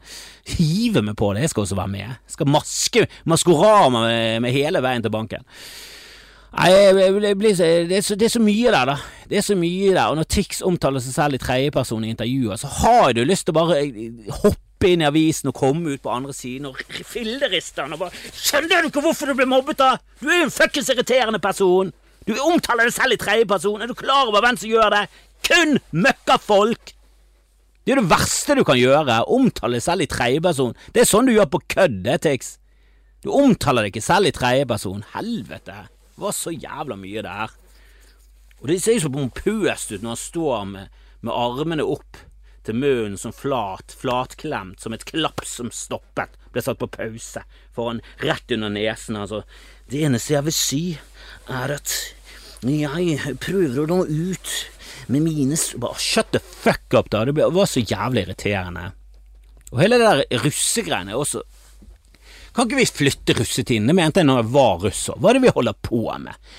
Hive 0.58 1.04
meg 1.06 1.16
på 1.20 1.30
det, 1.32 1.46
jeg 1.46 1.54
skal 1.54 1.68
også 1.68 1.78
være 1.78 1.94
med. 1.94 2.08
Jeg 2.10 2.36
skal 2.36 2.52
maske 2.58 3.06
Maskorama 3.28 4.02
med, 4.08 4.42
med 4.44 4.56
hele 4.56 4.82
veien 4.84 5.06
til 5.06 5.14
banken. 5.14 5.46
Nei, 6.48 6.70
det, 6.72 7.04
er 7.92 8.02
så, 8.02 8.16
det 8.16 8.24
er 8.24 8.32
så 8.32 8.40
mye 8.40 8.70
der, 8.72 8.88
da. 8.88 8.96
Det 9.28 9.36
er 9.38 9.44
så 9.44 9.56
mye 9.58 9.92
der. 9.92 10.06
Og 10.08 10.16
når 10.16 10.28
Tix 10.32 10.62
omtaler 10.64 11.02
seg 11.04 11.14
selv 11.14 11.36
i 11.36 11.42
tredjeperson 11.42 12.06
i 12.06 12.12
intervjuer, 12.14 12.56
så 12.56 12.70
har 12.80 13.12
du 13.12 13.20
lyst 13.28 13.46
til 13.46 13.52
å 13.52 13.58
bare 13.58 13.82
eh, 13.84 14.32
hoppe 14.42 14.88
inn 14.88 15.04
i 15.04 15.08
avisen 15.08 15.50
og 15.50 15.58
komme 15.58 15.92
ut 15.92 16.02
på 16.02 16.12
andre 16.14 16.32
siden 16.32 16.70
og 16.70 16.80
filleriste 17.04 17.84
han 17.84 17.96
og 17.96 18.04
bare 18.04 18.22
Skjønner 18.32 18.86
du 18.86 18.88
ikke 18.88 19.02
hvorfor 19.04 19.28
du 19.28 19.36
ble 19.36 19.48
mobbet, 19.50 19.80
da? 19.82 19.98
Du 20.22 20.30
er 20.30 20.40
jo 20.40 20.46
en 20.48 20.54
fuckings 20.54 20.88
irriterende 20.94 21.42
person. 21.42 21.92
Du 22.28 22.32
omtaler 22.44 22.88
deg 22.88 22.96
selv 22.96 23.16
i 23.16 23.20
tredjeperson. 23.20 23.84
Er 23.84 23.90
du 23.90 23.98
klar 23.98 24.30
over 24.30 24.44
hvem 24.44 24.56
som 24.60 24.72
gjør 24.72 24.94
det? 24.96 25.02
Kun 25.48 25.76
møkkafolk! 25.92 26.94
Det 27.84 27.94
er 27.94 28.02
det 28.02 28.10
verste 28.10 28.56
du 28.56 28.64
kan 28.68 28.76
gjøre. 28.76 29.22
Omtale 29.32 29.78
deg 29.78 29.84
selv 29.84 30.04
i 30.04 30.08
tredjeperson. 30.12 30.74
Det 30.92 31.04
er 31.04 31.08
sånn 31.08 31.28
du 31.28 31.32
gjør 31.36 31.52
på 31.52 31.62
kødd, 31.76 32.02
det, 32.04 32.18
Tix. 32.24 32.56
Du 33.24 33.30
omtaler 33.32 33.86
deg 33.86 33.94
ikke 33.94 34.04
selv 34.04 34.28
i 34.28 34.34
tredjeperson. 34.36 35.06
Helvete. 35.14 35.86
Det 36.18 36.24
var 36.24 36.32
så 36.34 36.50
jævla 36.50 36.96
mye 36.98 37.22
der. 37.22 37.52
Og 38.58 38.64
det 38.66 38.80
ser 38.82 38.96
jo 38.96 39.04
så 39.04 39.10
pompøst 39.14 39.92
ut 39.92 40.02
når 40.02 40.10
han 40.10 40.18
står 40.18 40.64
med, 40.66 40.96
med 41.22 41.30
armene 41.30 41.84
opp 41.86 42.18
til 42.66 42.74
munnen 42.74 43.14
som 43.22 43.30
flat, 43.30 43.94
flatklemt, 44.00 44.82
som 44.82 44.96
et 44.96 45.04
klapp 45.06 45.44
som 45.46 45.70
stoppet, 45.70 46.34
ble 46.50 46.64
satt 46.66 46.80
på 46.80 46.88
pause, 46.90 47.44
foran 47.70 48.02
rett 48.18 48.50
under 48.56 48.74
nesen. 48.74 49.20
Altså, 49.22 49.44
det 49.94 50.02
eneste 50.08 50.34
jeg 50.34 50.48
vil 50.48 50.56
si, 50.58 50.82
er 51.46 51.76
at 51.76 51.94
jeg 52.66 53.38
prøver 53.38 53.84
å 53.84 53.86
nå 53.86 54.00
ut 54.10 54.56
med 55.06 55.22
mine 55.22 55.54
Bare 55.78 56.02
shut 56.02 56.34
the 56.34 56.42
fuck 56.42 56.98
up, 56.98 57.12
da! 57.14 57.22
Det 57.30 57.38
var 57.38 57.70
så 57.70 57.78
jævlig 57.78 58.26
irriterende. 58.26 58.88
Og 59.70 59.84
hele 59.84 60.02
det 60.02 60.10
der 60.10 60.42
russegreiene 60.42 61.14
er 61.14 61.22
også 61.22 61.46
kan 62.58 62.68
ikke 62.68 62.80
vi 62.80 62.88
flytte 63.02 63.38
russetiden? 63.38 63.86
Det 63.86 63.94
mente 63.94 64.22
jeg 64.22 64.28
når 64.28 64.42
jeg 64.42 64.52
var 64.56 64.82
russer. 64.82 65.18
Hva 65.18 65.30
er 65.30 65.38
det 65.38 65.46
vi 65.46 65.54
holder 65.54 65.78
på 65.88 66.02
med? 66.24 66.50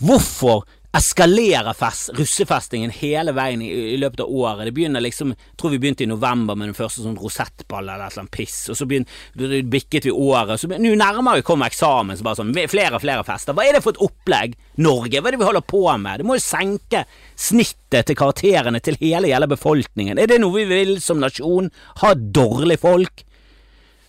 Hvorfor 0.00 0.62
eskalerer 0.96 1.74
fest, 1.78 2.10
russefestingen 2.18 2.90
hele 2.90 3.30
veien 3.34 3.60
i, 3.62 3.68
i, 3.92 3.96
løpet 4.00 4.24
av 4.24 4.30
året. 4.34 4.64
Det 4.66 4.74
begynner 4.74 5.02
liksom 5.04 5.30
Jeg 5.30 5.58
tror 5.60 5.70
vi 5.70 5.78
begynte 5.78 6.02
i 6.02 6.08
november 6.10 6.58
med 6.58 6.70
den 6.70 6.74
første 6.74 7.04
sånn 7.04 7.18
rosettball 7.20 7.84
eller 7.84 8.08
et 8.08 8.14
eller 8.14 8.24
annet 8.24 8.34
piss, 8.34 8.56
og 8.72 8.78
så 8.78 8.88
begynte, 8.90 9.60
bikket 9.70 10.08
vi 10.08 10.14
året. 10.14 10.58
Så 10.58 10.70
Nå 10.70 10.94
nærmere 10.98 11.40
vi 11.40 11.46
kommer 11.46 11.70
eksamen, 11.70 12.18
så 12.18 12.26
bare 12.26 12.40
sånn 12.40 12.54
Flere 12.70 12.98
og 12.98 13.04
flere 13.04 13.24
fester. 13.26 13.54
Hva 13.56 13.66
er 13.66 13.76
det 13.76 13.84
for 13.84 13.94
et 13.94 14.02
opplegg, 14.04 14.56
Norge? 14.82 15.20
Hva 15.20 15.30
er 15.30 15.36
det 15.36 15.42
vi 15.42 15.48
holder 15.48 15.66
på 15.66 15.84
med? 16.02 16.20
Det 16.20 16.26
må 16.26 16.36
jo 16.36 16.44
senke 16.44 17.04
snittet 17.38 18.10
til 18.10 18.18
karakterene 18.18 18.82
til 18.82 18.98
hele 19.00 19.30
hele 19.30 19.48
befolkningen. 19.50 20.18
Er 20.18 20.30
det 20.30 20.40
noe 20.42 20.58
vi 20.58 20.66
vil 20.70 20.96
som 21.02 21.22
nasjon? 21.22 21.70
Ha 22.02 22.12
dårlige 22.18 22.82
folk? 22.82 23.24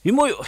Vi 0.02 0.13
må 0.17 0.32
jo 0.32 0.41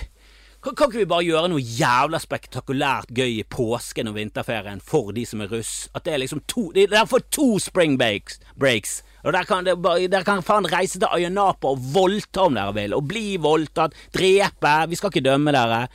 kan, 0.63 0.75
kan, 0.75 0.89
ikke 0.89 1.01
vi 1.01 1.09
bare 1.11 1.27
gjøre 1.27 1.49
noe 1.51 1.63
jævla 1.63 2.19
spektakulært 2.23 3.11
gøy 3.15 3.39
i 3.41 3.43
påsken 3.43 4.07
og 4.11 4.15
vinterferien 4.15 4.79
for 4.83 5.11
de 5.15 5.25
som 5.27 5.43
er 5.43 5.51
russ? 5.51 5.89
At 5.95 6.05
det 6.07 6.15
er 6.15 6.23
liksom 6.23 6.43
to 6.47 6.69
de, 6.75 6.87
Der 6.87 7.09
får 7.09 7.27
to 7.31 7.59
spring 7.59 7.97
breaks. 7.99 8.39
breaks. 8.55 9.01
Og 9.23 9.33
Dere 9.33 9.45
kan, 9.47 9.65
der 9.65 10.23
kan 10.23 10.43
faen 10.43 10.67
reise 10.71 10.99
til 10.99 11.07
Ayanapa 11.11 11.71
og 11.71 11.83
voldta 11.93 12.47
om 12.47 12.55
dere 12.55 12.73
vil, 12.75 12.95
og 12.95 13.07
bli 13.07 13.37
voldtatt, 13.39 13.95
drepe. 14.15 14.73
Vi 14.89 14.99
skal 14.99 15.11
ikke 15.13 15.23
dømme 15.23 15.51
dere. 15.55 15.87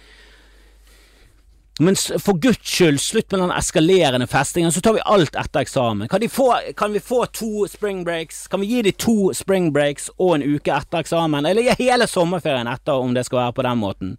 Men 1.81 1.95
for 1.97 2.35
guds 2.35 2.59
skyld, 2.67 2.99
slutt 2.99 3.31
med 3.31 3.41
den 3.41 3.53
eskalerende 3.55 4.27
festingen, 4.27 4.73
så 4.73 4.81
tar 4.83 4.97
vi 4.97 5.05
alt 5.05 5.37
etter 5.39 5.63
eksamen. 5.63 6.09
Kan, 6.11 6.25
få, 6.29 6.49
kan, 6.77 6.93
vi 6.93 7.01
få 7.01 7.25
to 7.27 7.69
spring 7.71 8.03
breaks? 8.05 8.49
Kan 8.49 8.61
vi 8.61 8.67
gi 8.67 8.83
dem 8.83 8.97
to 8.99 9.33
spring 9.33 9.71
breaks 9.73 10.11
og 10.19 10.35
en 10.35 10.49
uke 10.57 10.75
etter 10.75 11.05
eksamen? 11.05 11.47
Eller 11.47 11.79
hele 11.79 12.09
sommerferien 12.11 12.67
etter, 12.67 12.99
om 12.99 13.15
det 13.15 13.29
skal 13.29 13.45
være 13.45 13.61
på 13.61 13.69
den 13.69 13.79
måten? 13.79 14.17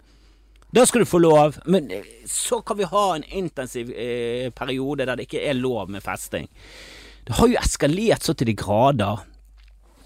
Da 0.75 0.85
skal 0.85 1.01
du 1.01 1.09
få 1.09 1.21
lov, 1.23 1.57
men 1.65 1.89
eh, 1.91 2.05
så 2.29 2.61
kan 2.61 2.77
vi 2.77 2.87
ha 2.91 3.05
en 3.15 3.25
intensiv 3.25 3.89
eh, 3.89 4.49
periode 4.53 5.07
der 5.09 5.17
det 5.17 5.25
ikke 5.25 5.41
er 5.49 5.57
lov 5.57 5.89
med 5.89 6.05
festing. 6.05 6.45
Det 7.25 7.37
har 7.39 7.49
jo 7.49 7.57
eskalert 7.61 8.25
så 8.25 8.35
til 8.37 8.51
de 8.51 8.57
grader. 8.57 9.23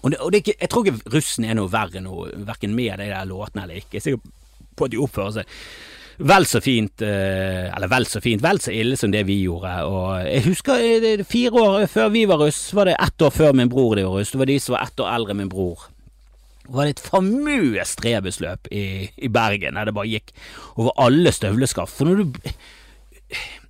Og, 0.02 0.10
det, 0.12 0.20
og 0.20 0.32
det 0.32 0.40
ikke, 0.40 0.56
jeg 0.60 0.70
tror 0.72 0.86
ikke 0.86 1.12
russen 1.12 1.44
er 1.48 1.56
noe 1.56 1.72
verre 1.72 2.00
nå, 2.04 2.28
verken 2.48 2.72
med 2.76 3.00
de 3.00 3.10
der 3.12 3.28
låtene 3.28 3.64
eller 3.64 3.80
ikke. 3.80 3.96
Jeg 3.96 4.02
er 4.02 4.06
sikker 4.08 4.72
på 4.76 4.88
at 4.88 4.92
de 4.92 5.04
oppfører 5.04 5.36
seg 5.38 5.58
vel 6.16 6.46
så 6.46 6.60
fint, 6.60 7.02
eh, 7.02 7.74
eller 7.74 7.90
vel 7.90 8.06
så 8.06 8.20
fint, 8.22 8.42
vel 8.42 8.60
så 8.62 8.72
ille 8.72 8.96
som 8.96 9.10
det 9.10 9.24
vi 9.26 9.40
gjorde. 9.42 9.72
Og 9.88 10.28
jeg 10.28 10.44
husker 10.46 10.84
eh, 10.84 11.24
fire 11.28 11.64
år 11.64 11.86
før 11.90 12.12
vi 12.14 12.24
var 12.30 12.40
russ, 12.44 12.60
var 12.76 12.88
det 12.88 12.96
ett 13.02 13.22
år 13.22 13.34
før 13.34 13.56
min 13.56 13.72
bror 13.72 13.96
det 13.98 14.06
var 14.06 14.20
russ. 14.20 14.30
Det 14.30 14.40
var 14.40 14.50
de 14.52 14.60
som 14.62 14.76
var 14.76 14.86
ett 14.86 15.00
år 15.00 15.10
eldre 15.14 15.34
enn 15.34 15.42
min 15.42 15.52
bror. 15.52 15.88
Det 16.64 16.72
var 16.72 16.88
et 16.88 17.02
famøst 17.04 18.00
rebusløp 18.04 18.70
i, 18.72 19.10
i 19.16 19.28
Bergen, 19.28 19.76
der 19.76 19.90
det 19.90 19.96
bare 19.96 20.08
gikk 20.08 20.32
over 20.78 20.94
alle 21.04 21.32
støvleskaft. 21.34 21.92
For 21.96 22.08
når 22.08 22.24
du 22.24 22.40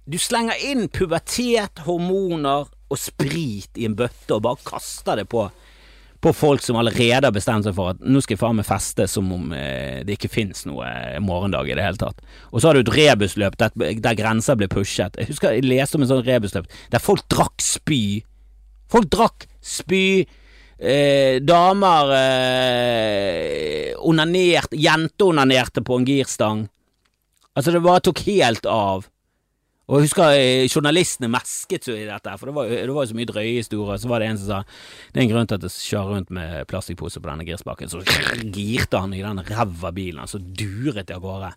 Du 0.04 0.18
slenger 0.20 0.60
inn 0.60 0.90
pubertet, 0.92 1.80
hormoner 1.86 2.66
og 2.92 2.98
sprit 3.00 3.78
i 3.80 3.86
en 3.88 3.94
bøtte 3.96 4.36
og 4.36 4.42
bare 4.44 4.60
kaster 4.68 5.16
det 5.16 5.24
på 5.32 5.46
på 6.24 6.32
folk 6.32 6.62
som 6.64 6.78
allerede 6.80 7.26
har 7.26 7.34
bestemt 7.36 7.66
seg 7.66 7.74
for 7.76 7.92
at 7.92 7.98
nå 8.00 8.22
skal 8.24 8.32
jeg 8.32 8.40
faen 8.40 8.56
meg 8.56 8.64
feste 8.64 9.04
som 9.12 9.26
om 9.34 9.50
eh, 9.52 10.00
det 10.08 10.16
ikke 10.16 10.30
finnes 10.32 10.62
noe 10.64 10.86
eh, 10.88 11.18
morgendag 11.20 11.68
i 11.68 11.74
det 11.76 11.84
hele 11.84 12.00
tatt. 12.00 12.22
Og 12.48 12.62
så 12.62 12.70
har 12.70 12.78
du 12.78 12.80
et 12.80 12.92
rebusløp 12.96 13.58
der, 13.60 13.74
der 14.00 14.16
grenser 14.16 14.56
blir 14.56 14.70
pushet. 14.72 15.18
Jeg 15.20 15.28
husker 15.28 15.52
jeg 15.52 15.66
leste 15.66 15.98
om 15.98 16.06
en 16.06 16.12
sånn 16.14 16.24
rebusløp 16.24 16.70
der 16.94 17.04
folk 17.04 17.26
drakk 17.32 17.60
spy. 17.60 18.22
Folk 18.88 19.10
drakk 19.12 19.44
spy. 19.60 20.24
Eh, 20.84 21.40
damer 21.40 22.10
eh, 22.12 23.94
onanerte 24.04 24.76
Jenter 24.76 25.30
onanerte 25.30 25.80
på 25.80 25.96
en 25.96 26.04
girstang. 26.04 26.66
Altså, 27.54 27.72
det 27.72 27.80
bare 27.80 28.02
tok 28.04 28.20
helt 28.26 28.68
av. 28.68 29.06
Og 29.84 29.98
jeg 29.98 30.08
husker 30.10 30.36
eh, 30.36 30.66
journalistene 30.68 31.30
mesket 31.32 31.88
så 31.88 31.96
i 31.96 32.04
dette, 32.08 32.36
for 32.40 32.50
det 32.50 32.56
var, 32.56 32.68
det 32.72 32.96
var 32.96 33.08
så 33.08 33.16
mye 33.16 33.28
drøye 33.28 33.58
historier. 33.62 34.00
Så 34.00 34.10
var 34.12 34.20
det 34.20 34.28
en 34.28 34.40
som 34.42 34.50
sa 34.50 34.60
det 35.12 35.22
er 35.22 35.24
en 35.24 35.32
grunn 35.32 35.48
til 35.48 35.60
at 35.60 35.66
jeg 35.68 35.88
kjører 35.88 36.12
rundt 36.18 36.34
med 36.36 36.68
plastikkpose 36.68 37.20
på 37.20 37.30
denne 37.30 37.48
girspaken. 37.48 37.92
Så 37.92 38.04
girte 38.44 39.00
han 39.00 39.16
i 39.16 39.24
den 39.24 39.40
ræva 39.48 39.92
bilen, 39.96 40.28
så 40.28 40.40
duret 40.40 41.08
det 41.08 41.16
av 41.16 41.24
gårde. 41.24 41.54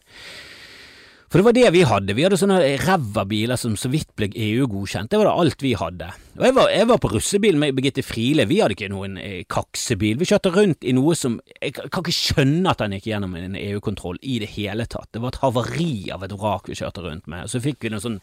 For 1.28 1.42
det 1.42 1.44
var 1.44 1.56
det 1.58 1.72
vi 1.76 1.82
hadde. 1.84 2.14
Vi 2.16 2.24
hadde 2.24 2.38
sånne 2.40 2.62
ræva 2.86 3.26
biler 3.28 3.60
som 3.60 3.74
så 3.76 3.90
vidt 3.92 4.14
ble 4.16 4.30
EU-godkjent. 4.32 5.10
Det 5.12 5.20
var 5.20 5.28
det 5.28 5.34
alt 5.42 5.66
vi 5.66 5.74
hadde. 5.76 6.08
Og 6.38 6.46
jeg 6.48 6.56
var, 6.56 6.70
jeg 6.72 6.88
var 6.88 7.02
på 7.04 7.12
russebil 7.12 7.60
med 7.60 7.76
Birgitte 7.76 8.06
Friele. 8.06 8.46
Vi 8.48 8.62
hadde 8.62 8.78
ikke 8.78 8.88
noen 8.94 9.18
eh, 9.20 9.42
kaksebil. 9.52 10.16
Vi 10.22 10.30
kjørte 10.30 10.54
rundt 10.56 10.88
i 10.88 10.96
noe 10.96 11.18
som 11.20 11.36
Jeg 11.60 11.76
kan 11.76 12.00
ikke 12.00 12.16
skjønne 12.16 12.72
at 12.72 12.84
han 12.84 12.96
gikk 12.96 13.10
gjennom 13.12 13.36
en 13.36 13.60
EU-kontroll 13.60 14.22
i 14.24 14.38
det 14.40 14.54
hele 14.54 14.88
tatt. 14.88 15.10
Det 15.12 15.20
var 15.24 15.36
et 15.36 15.42
havari 15.44 15.92
av 16.16 16.24
et 16.24 16.38
vrak 16.38 16.72
vi 16.72 16.80
kjørte 16.80 17.04
rundt 17.04 17.28
med. 17.28 17.52
Så 17.52 17.60
fikk 17.64 17.84
vi 17.84 17.92
noe 17.92 18.04
sånn 18.04 18.22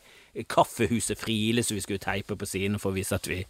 Kaffehuset 0.48 1.18
Friele 1.20 1.62
som 1.62 1.76
vi 1.78 1.82
skulle 1.84 2.02
teipe 2.02 2.36
på 2.36 2.48
siden 2.48 2.78
for 2.82 2.90
å 2.90 2.96
vise 2.96 3.14
at 3.14 3.28
vi 3.30 3.40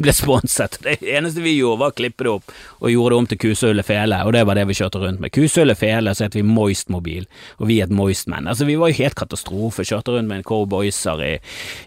ble 0.00 0.14
sponset. 0.16 0.78
Det 0.84 0.96
eneste 1.02 1.44
vi 1.44 1.56
gjorde, 1.58 1.80
var 1.82 1.92
å 1.92 1.98
klippe 2.00 2.26
det 2.26 2.32
opp 2.32 2.54
og 2.80 2.92
gjorde 2.92 3.12
det 3.12 3.20
om 3.20 3.30
til 3.30 3.40
Kusølle 3.44 3.84
Fele, 3.86 4.22
og 4.24 4.34
det 4.36 4.44
var 4.48 4.58
det 4.58 4.66
vi 4.70 4.78
kjørte 4.80 5.04
rundt 5.04 5.22
med. 5.22 5.34
Kusølle 5.36 5.76
Fele, 5.78 6.14
så 6.16 6.26
heter 6.26 6.40
vi 6.40 6.48
Moist 6.48 6.90
Mobil, 6.92 7.28
og 7.58 7.70
vi 7.70 7.80
er 7.80 7.88
et 7.88 7.94
Moist 7.94 8.30
Men. 8.30 8.48
Altså, 8.48 8.66
vi 8.68 8.78
var 8.80 8.92
jo 8.92 9.02
helt 9.02 9.18
katastrofe. 9.20 9.86
Kjørte 9.86 10.16
rundt 10.16 10.30
med 10.30 10.40
en 10.40 10.48
cowboyser 10.48 11.24
i, 11.26 11.32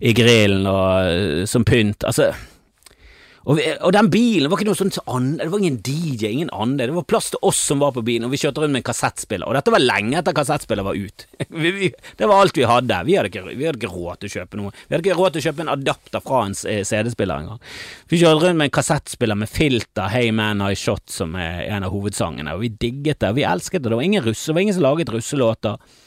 i 0.05 0.13
grillen 0.17 0.67
og 0.69 1.47
som 1.49 1.65
pynt. 1.67 2.05
Altså 2.07 2.31
og, 3.43 3.57
vi, 3.57 3.65
og, 3.75 3.91
den 3.91 4.07
bilen 4.11 4.47
var 4.47 4.59
ikke 4.59 4.69
noe 4.69 4.79
sånt 4.79 4.97
an, 5.11 5.33
Det 5.41 5.49
var 5.51 5.59
ingen 5.59 5.81
DJ, 5.83 6.29
ingen 6.31 6.51
andre. 6.55 6.87
Det 6.87 6.95
var 6.95 7.07
plass 7.07 7.29
til 7.33 7.41
oss 7.43 7.59
som 7.71 7.81
var 7.83 7.91
på 7.95 8.03
bilen, 8.05 8.27
og 8.27 8.31
vi 8.31 8.39
kjørte 8.39 8.63
rundt 8.63 8.75
med 8.75 8.83
en 8.83 8.87
kassettspiller. 8.87 9.49
Og 9.49 9.57
dette 9.57 9.73
var 9.73 9.83
lenge 9.83 10.15
etter 10.19 10.35
kassettspiller 10.37 10.87
var 10.87 10.95
ut. 10.95 11.25
vi, 11.63 11.73
vi, 11.75 11.89
det 12.19 12.29
var 12.29 12.43
alt 12.43 12.57
vi 12.57 12.67
hadde. 12.69 13.01
Vi 13.09 13.17
hadde, 13.19 13.31
ikke, 13.31 13.43
vi 13.49 13.67
hadde, 13.67 13.81
ikke, 13.81 13.91
råd 13.91 14.21
til 14.21 14.31
å 14.31 14.35
kjøpe 14.37 14.61
noe. 14.61 14.71
Vi 14.85 14.95
hadde 14.95 15.03
ikke 15.03 15.19
råd 15.19 15.35
til 15.35 15.43
å 15.43 15.47
kjøpe 15.49 15.65
en 15.65 15.73
adapter 15.75 16.23
fra 16.23 16.45
en 16.47 16.57
eh, 16.71 16.81
CD-spiller 16.87 17.43
engang. 17.43 17.61
Vi 18.11 18.21
kjørte 18.21 18.47
rundt 18.47 18.61
med 18.61 18.71
en 18.71 18.77
kassettspiller 18.79 19.41
med 19.43 19.51
filter, 19.51 20.07
Hey 20.13 20.31
Man 20.35 20.63
I 20.63 20.71
Shot, 20.79 21.05
som 21.11 21.35
er 21.35 21.65
en 21.67 21.87
av 21.87 21.91
hovedsangene, 21.91 22.55
og 22.55 22.63
vi 22.63 22.71
digget 22.71 23.19
det. 23.25 23.35
Vi 23.35 23.47
elsket 23.47 23.83
det. 23.83 23.91
Det 23.91 23.99
var 23.99 24.07
ingen 24.07 24.23
russe, 24.23 24.47
det 24.47 24.55
var 24.55 24.67
ingen 24.67 24.79
som 24.79 24.87
laget 24.87 25.11
russelåter. 25.11 25.99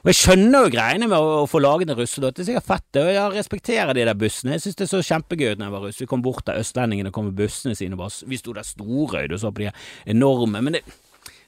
Og 0.00 0.08
jeg 0.08 0.16
skjønner 0.16 0.64
jo 0.64 0.72
greiene 0.72 1.08
med 1.10 1.18
å, 1.20 1.42
å 1.42 1.48
få 1.50 1.60
laget 1.60 1.90
en 1.92 1.98
russelåt, 1.98 2.38
det 2.38 2.46
er 2.46 2.48
sikkert 2.54 2.68
fett, 2.70 2.98
og 3.02 3.10
jeg 3.12 3.32
respekterer 3.34 3.92
de 3.96 4.06
der 4.08 4.16
bussene. 4.16 4.54
Jeg 4.56 4.64
synes 4.64 4.78
det 4.78 4.86
er 4.86 4.92
så 4.94 5.00
kjempegøy 5.10 5.50
når 5.50 5.66
jeg 5.66 5.74
var 5.74 5.84
russ. 5.84 5.98
Vi 6.00 6.08
kom 6.08 6.22
bort 6.24 6.46
der 6.48 6.60
østlendingene 6.62 7.12
kom 7.12 7.28
med 7.28 7.36
bussene 7.36 7.76
sine, 7.76 7.98
bare, 8.00 8.14
vi 8.30 8.38
sto 8.40 8.54
der 8.56 8.64
storøyde 8.64 9.36
og 9.36 9.42
så 9.42 9.52
på 9.52 9.66
de 9.66 9.72
enorme, 10.08 10.62
men 10.64 10.78
det, 10.78 10.84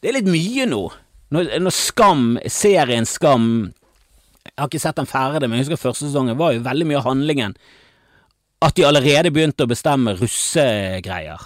det 0.03 0.11
er 0.11 0.19
litt 0.19 0.29
mye 0.29 0.67
nå. 0.69 0.83
Når, 1.33 1.55
når 1.65 1.73
Skam, 1.73 2.27
serien 2.53 3.07
Skam 3.09 3.47
Jeg 4.45 4.59
har 4.59 4.69
ikke 4.69 4.83
sett 4.83 4.99
den 4.99 5.09
ferdig, 5.09 5.49
men 5.49 5.57
jeg 5.57 5.65
husker 5.65 5.81
første 5.81 6.05
sesongen 6.05 6.37
var 6.37 6.53
jo 6.53 6.65
veldig 6.67 6.89
mye 6.91 7.01
av 7.01 7.09
handlingen 7.09 7.57
at 8.63 8.77
de 8.77 8.85
allerede 8.87 9.33
begynte 9.35 9.65
å 9.65 9.71
bestemme 9.71 10.13
russegreier. 10.19 11.41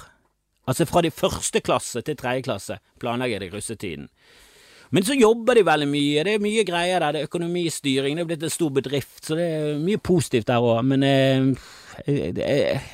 Altså 0.67 0.85
fra 0.89 1.01
de 1.05 1.13
første 1.15 1.63
klasse 1.65 2.03
til 2.05 2.19
tredje 2.19 2.45
klasse 2.49 2.77
planlegger 3.01 3.45
de 3.45 3.53
russetiden. 3.53 4.09
Men 4.95 5.07
så 5.07 5.17
jobber 5.19 5.59
de 5.59 5.65
veldig 5.67 5.89
mye, 5.91 6.23
det 6.27 6.37
er 6.37 6.45
mye 6.45 6.67
greier 6.67 7.03
der, 7.03 7.17
det 7.17 7.23
er 7.23 7.31
økonomistyring, 7.31 8.19
det 8.19 8.23
er 8.23 8.29
blitt 8.31 8.47
en 8.47 8.55
stor 8.55 8.71
bedrift, 8.77 9.19
så 9.25 9.39
det 9.39 9.47
er 9.47 9.81
mye 9.83 10.03
positivt 10.03 10.47
der 10.51 10.63
òg, 10.63 10.85
men 10.87 11.03
eh, 11.07 12.87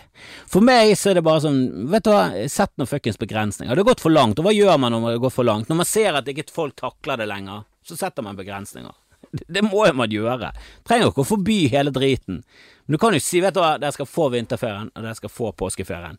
for 0.50 0.64
meg 0.64 0.94
så 0.98 1.10
er 1.10 1.18
det 1.18 1.26
bare 1.26 1.42
sånn, 1.44 1.60
vet 1.92 2.06
du 2.06 2.12
hva, 2.12 2.24
sett 2.50 2.72
noen 2.80 2.88
fuckings 2.88 3.20
begrensninger. 3.20 3.74
Det 3.74 3.82
har 3.82 3.90
gått 3.92 4.04
for 4.04 4.14
langt, 4.14 4.40
og 4.40 4.48
hva 4.48 4.54
gjør 4.54 4.78
man 4.80 4.94
når 4.94 5.16
det 5.16 5.22
går 5.24 5.34
for 5.34 5.48
langt? 5.48 5.68
Når 5.70 5.80
man 5.82 5.88
ser 5.88 6.18
at 6.18 6.28
ikke 6.28 6.48
folk 6.52 6.76
takler 6.78 7.20
det 7.20 7.28
lenger, 7.30 7.66
så 7.86 7.98
setter 7.98 8.24
man 8.24 8.38
begrensninger. 8.38 8.94
Det 9.32 9.62
må 9.64 9.86
jo 9.88 9.96
man 9.96 10.12
gjøre. 10.12 10.52
Trenger 10.86 11.10
ikke 11.10 11.24
å 11.24 11.28
forby 11.28 11.58
hele 11.72 11.92
driten. 11.94 12.42
Men 12.84 12.96
du 12.96 13.00
kan 13.00 13.14
jo 13.16 13.22
si, 13.22 13.40
vet 13.42 13.54
du 13.56 13.62
hva, 13.62 13.76
dere 13.80 13.94
skal 13.94 14.08
få 14.08 14.28
vinterferien, 14.34 14.90
og 14.92 15.06
dere 15.06 15.16
skal 15.18 15.32
få 15.32 15.52
påskeferien. 15.56 16.18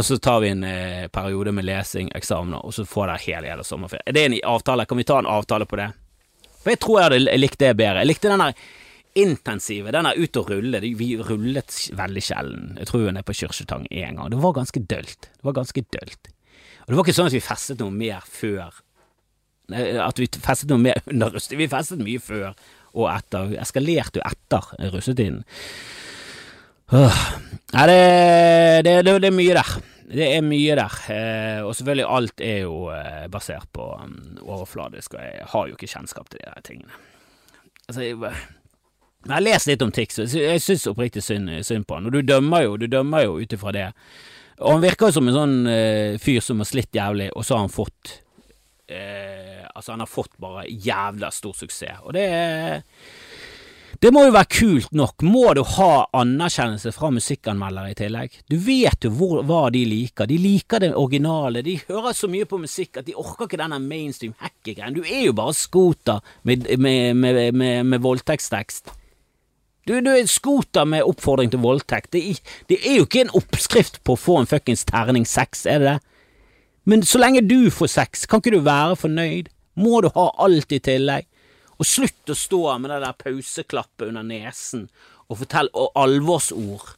Og 0.00 0.04
så 0.06 0.16
tar 0.16 0.38
vi 0.40 0.48
en 0.48 0.62
eh, 0.64 1.08
periode 1.12 1.52
med 1.52 1.66
lesing, 1.68 2.08
eksamener, 2.16 2.62
og 2.64 2.72
så 2.72 2.86
får 2.88 3.10
dere 3.10 3.20
hele 3.26 3.50
hele 3.52 3.64
sommerferie. 3.68 4.06
Er 4.08 4.16
det 4.16 4.22
en 4.24 4.36
avtale? 4.48 4.86
Kan 4.88 4.96
vi 4.96 5.04
ta 5.04 5.18
en 5.20 5.28
avtale 5.28 5.66
på 5.68 5.76
det? 5.76 5.90
For 6.62 6.72
jeg 6.72 6.80
tror 6.80 6.96
jeg 6.96 7.10
hadde 7.10 7.34
likt 7.36 7.60
det 7.60 7.74
bedre. 7.76 8.00
Jeg 8.00 8.08
likte 8.08 8.30
den 8.32 8.40
der 8.40 8.62
intensive, 9.20 9.92
den 9.92 10.08
der 10.08 10.16
ut 10.16 10.40
og 10.40 10.48
rulle. 10.54 10.80
Vi 10.80 11.10
rullet 11.20 11.76
veldig 12.00 12.24
sjelden. 12.24 12.72
Jeg 12.80 12.88
tror 12.88 13.04
hun 13.10 13.20
er 13.20 13.28
på 13.28 13.36
Kyrkjetang 13.42 13.84
én 13.90 14.16
gang. 14.16 14.32
Det 14.32 14.40
var 14.40 14.56
ganske 14.56 14.84
dølt. 14.94 15.28
Det 15.28 15.48
var 15.50 15.58
ganske 15.60 15.84
dølt. 15.98 16.32
Og 16.80 16.88
det 16.88 16.96
var 16.96 17.04
ikke 17.04 17.18
sånn 17.20 17.28
at 17.28 17.36
vi 17.36 17.44
festet 17.44 17.84
noe 17.84 17.92
mer 17.94 18.24
før 18.24 18.80
At 19.70 20.18
vi 20.18 20.26
festet 20.32 20.72
noe 20.72 20.80
mer 20.82 21.04
under 21.12 21.36
russetid. 21.36 21.60
Vi 21.60 21.68
festet 21.70 22.00
mye 22.00 22.24
før 22.24 22.54
og 22.96 23.10
etter. 23.12 23.52
Vi 23.52 23.60
eskalerte 23.60 24.18
jo 24.18 24.28
etter 24.32 24.72
russetiden. 24.96 25.44
Nei, 26.90 27.84
det, 27.86 27.98
det, 28.82 28.94
det, 29.06 29.12
det, 29.22 29.28
er 29.28 29.34
mye 29.36 29.54
der. 29.54 29.68
Det 30.10 30.26
er 30.26 30.42
mye 30.42 30.74
der. 30.78 30.96
Eh, 31.14 31.60
og 31.62 31.74
selvfølgelig, 31.78 32.06
alt 32.16 32.42
er 32.42 32.58
jo 32.64 32.88
eh, 32.94 33.26
basert 33.30 33.68
på 33.76 33.84
um, 33.94 34.16
overfladisk, 34.42 35.14
og 35.14 35.22
jeg 35.22 35.46
har 35.52 35.68
jo 35.68 35.76
ikke 35.76 35.90
kjennskap 35.92 36.30
til 36.30 36.42
de 36.42 36.48
der 36.50 36.64
tingene. 36.66 36.98
Altså, 37.86 38.02
jeg, 38.02 38.18
jeg 38.18 39.34
har 39.34 39.44
litt 39.70 39.84
om 39.84 39.92
Tix, 39.94 40.18
og 40.18 40.34
jeg 40.34 40.62
syns 40.64 40.88
oppriktig 40.90 41.22
synd, 41.22 41.52
synd, 41.66 41.86
på 41.86 41.98
han. 41.98 42.08
Og 42.08 42.14
du 42.16 42.22
dømmer 42.26 42.66
jo, 42.66 42.76
du 42.80 42.86
jo 43.26 43.38
ut 43.38 43.54
ifra 43.54 43.74
det. 43.76 43.86
Og 44.60 44.74
han 44.74 44.84
virker 44.84 45.08
jo 45.08 45.16
som 45.16 45.28
en 45.30 45.36
sånn 45.36 45.56
eh, 45.70 46.18
fyr 46.20 46.42
som 46.44 46.60
har 46.60 46.68
slitt 46.68 46.96
jævlig, 46.96 47.30
og 47.36 47.46
så 47.46 47.56
har 47.56 47.66
han 47.66 47.72
fått 47.72 48.16
eh, 48.90 49.62
Altså, 49.70 49.94
han 49.94 50.02
har 50.02 50.10
fått 50.10 50.34
bare 50.42 50.66
jævla 50.68 51.30
stor 51.32 51.54
suksess. 51.56 52.02
Og 52.02 52.12
det 52.16 52.24
er 52.26 52.82
det 54.00 54.08
må 54.16 54.22
jo 54.24 54.32
være 54.32 54.48
kult 54.48 54.94
nok. 54.96 55.20
Må 55.28 55.50
du 55.52 55.60
ha 55.76 56.06
anerkjennelse 56.16 56.88
fra 56.96 57.10
musikkanmeldere 57.12 57.90
i 57.92 57.96
tillegg? 57.98 58.38
Du 58.48 58.56
vet 58.64 59.04
jo 59.04 59.10
hvor, 59.12 59.42
hva 59.44 59.66
de 59.74 59.82
liker. 59.84 60.28
De 60.30 60.38
liker 60.40 60.80
det 60.80 60.94
originale. 60.96 61.60
De 61.66 61.74
hører 61.82 62.16
så 62.16 62.30
mye 62.32 62.48
på 62.48 62.62
musikk 62.62 63.02
at 63.02 63.10
de 63.10 63.16
orker 63.20 63.44
ikke 63.44 63.60
denne 63.60 63.76
mainstream 63.84 64.32
hackegreien. 64.40 64.96
Du 64.96 65.04
er 65.04 65.26
jo 65.26 65.34
bare 65.36 65.52
scooter 65.52 66.24
med, 66.48 66.64
med, 66.80 67.12
med, 67.20 67.42
med, 67.52 67.84
med 67.92 68.00
voldtektstekst. 68.06 68.88
Du, 69.84 69.92
du 70.00 70.10
er 70.14 70.24
scooter 70.32 70.88
med 70.88 71.04
oppfordring 71.04 71.52
til 71.52 71.60
voldtekt. 71.60 72.12
Det, 72.16 72.38
det, 72.72 72.80
er 72.80 73.02
jo 73.02 73.04
ikke 73.04 73.26
en 73.26 73.36
oppskrift 73.36 74.00
på 74.00 74.16
å 74.16 74.22
få 74.22 74.40
en 74.40 74.48
fuckings 74.48 74.86
terning 74.88 75.28
seks, 75.28 75.66
er 75.68 75.84
det 75.84 75.92
det? 75.92 75.98
Men 76.88 77.04
så 77.04 77.20
lenge 77.20 77.44
du 77.44 77.68
får 77.68 77.92
sex, 77.92 78.24
kan 78.24 78.40
ikke 78.40 78.56
du 78.56 78.64
være 78.64 78.96
fornøyd? 78.96 79.52
Må 79.76 80.00
du 80.00 80.08
ha 80.14 80.30
alt 80.40 80.72
i 80.72 80.80
tillegg? 80.80 81.28
Og 81.80 81.88
slutt 81.88 82.32
å 82.32 82.36
stå 82.36 82.62
med 82.78 82.92
det 82.92 83.00
der 83.06 83.16
pauseklappet 83.16 84.10
under 84.10 84.26
nesen 84.26 84.88
og 85.30 85.38
fortelle 85.40 85.72
og 85.78 85.94
alvorsord. 85.98 86.90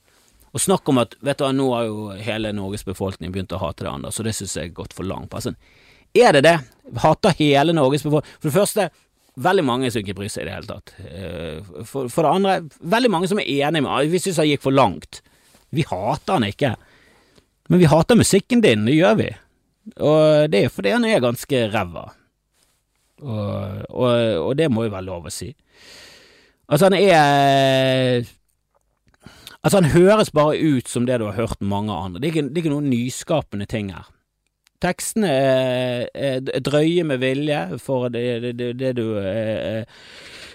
Og 0.52 0.60
snakk 0.60 0.88
om 0.90 1.00
at 1.00 1.14
vet 1.24 1.38
du 1.38 1.46
hva, 1.46 1.52
nå 1.54 1.68
har 1.72 1.86
jo 1.86 2.08
hele 2.20 2.52
Norges 2.56 2.84
befolkning 2.84 3.32
begynt 3.32 3.54
å 3.56 3.60
hate 3.62 3.86
det 3.86 3.92
andre, 3.92 4.12
så 4.12 4.24
det 4.26 4.34
synes 4.36 4.56
jeg 4.58 4.68
er 4.68 4.76
gått 4.76 4.96
for 4.96 5.08
langt. 5.08 5.32
Altså, 5.32 5.54
er 6.12 6.36
det 6.36 6.42
det? 6.44 6.58
Hater 7.00 7.36
hele 7.38 7.72
Norges 7.76 8.04
befolkning? 8.04 8.34
For 8.40 8.50
det 8.50 8.56
første, 8.58 8.88
veldig 9.48 9.64
mange 9.64 9.92
som 9.92 10.02
ikke 10.02 10.16
bryr 10.18 10.32
seg 10.32 10.44
i 10.44 10.48
det 10.50 10.56
hele 10.56 10.68
tatt. 10.68 10.94
Eh, 11.08 11.84
for, 11.88 12.10
for 12.12 12.26
det 12.26 12.32
andre, 12.32 12.56
veldig 12.96 13.12
mange 13.14 13.30
som 13.30 13.40
er 13.40 13.48
enige 13.48 13.84
med 13.86 14.12
Vi 14.12 14.20
synes 14.20 14.42
han 14.42 14.50
gikk 14.50 14.64
for 14.66 14.76
langt. 14.76 15.22
Vi 15.72 15.86
hater 15.88 16.36
han 16.36 16.48
ikke. 16.48 16.74
Men 17.72 17.80
vi 17.80 17.88
hater 17.88 18.18
musikken 18.18 18.60
din, 18.64 18.84
det 18.84 18.98
gjør 18.98 19.16
vi. 19.22 19.30
Og 20.04 20.50
det 20.52 20.66
er 20.66 20.74
fordi 20.74 20.92
han 20.92 21.06
er 21.08 21.24
ganske 21.24 21.62
ræva. 21.72 22.10
Og, 23.22 23.82
og, 23.88 24.12
og, 24.42 24.52
det 24.58 24.70
må 24.72 24.86
jo 24.86 24.92
være 24.92 25.06
lov 25.06 25.28
å 25.28 25.32
si. 25.32 25.52
Altså, 26.68 26.88
han 26.88 26.96
er 26.98 28.30
Altså, 29.62 29.78
han 29.78 29.92
høres 29.92 30.32
bare 30.34 30.58
ut 30.58 30.88
som 30.90 31.04
det 31.06 31.20
du 31.20 31.28
har 31.28 31.36
hørt 31.38 31.60
mange 31.62 31.94
andre. 31.94 32.18
Det 32.18 32.26
er 32.28 32.32
ikke, 32.32 32.48
det 32.48 32.58
er 32.58 32.64
ikke 32.64 32.72
noen 32.72 32.90
nyskapende 32.90 33.66
ting 33.70 33.92
her. 33.94 34.08
Tekstene 34.82 35.28
er, 35.30 36.08
er 36.18 36.64
drøye 36.66 37.04
med 37.06 37.22
vilje 37.22 37.60
for 37.78 38.08
det, 38.10 38.24
det, 38.42 38.52
det, 38.58 38.72
det 38.80 38.90
du 38.98 39.04
er, 39.20 39.86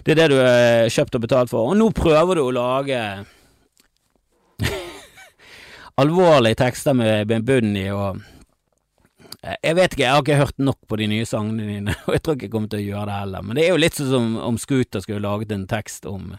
Det 0.03 0.11
er 0.11 0.19
det 0.19 0.27
du 0.33 0.35
har 0.41 0.91
kjøpt 0.91 1.15
og 1.15 1.23
betalt 1.23 1.53
for. 1.53 1.71
Og 1.71 1.79
nå 1.79 1.87
prøver 1.95 2.35
du 2.35 2.43
å 2.43 2.51
lage 2.51 2.99
alvorlige 6.03 6.59
tekster 6.59 6.97
med, 6.99 7.31
med 7.31 7.47
bunn 7.47 7.79
i 7.79 7.87
og 7.95 8.19
jeg 9.43 9.75
vet 9.77 9.93
ikke, 9.93 10.03
jeg 10.03 10.11
har 10.11 10.23
ikke 10.23 10.39
hørt 10.41 10.57
nok 10.57 10.79
på 10.89 10.97
de 10.99 11.07
nye 11.11 11.25
sangene 11.29 11.67
dine, 11.69 11.95
og 12.07 12.15
jeg 12.15 12.23
tror 12.23 12.37
ikke 12.37 12.47
jeg 12.47 12.53
kommer 12.55 12.73
til 12.73 12.81
å 12.81 12.87
gjøre 12.87 13.07
det 13.09 13.21
heller. 13.21 13.45
Men 13.45 13.59
det 13.59 13.65
er 13.65 13.73
jo 13.73 13.81
litt 13.81 13.97
sånn 13.99 14.11
som 14.11 14.35
om 14.49 14.59
Scooter 14.61 15.03
skulle 15.03 15.23
laget 15.25 15.53
en 15.53 15.67
tekst 15.69 16.07
om 16.09 16.35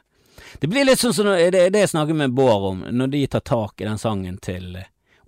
Det 0.61 0.71
blir 0.71 0.87
litt 0.87 1.01
sånn 1.01 1.15
som 1.15 1.27
det, 1.29 1.51
det 1.75 1.83
jeg 1.85 1.93
snakker 1.93 2.17
med 2.17 2.35
Bård 2.37 2.69
om, 2.73 2.85
når 2.91 3.13
de 3.15 3.27
tar 3.27 3.45
tak 3.47 3.81
i 3.81 3.89
den 3.89 4.01
sangen 4.01 4.39
til 4.43 4.79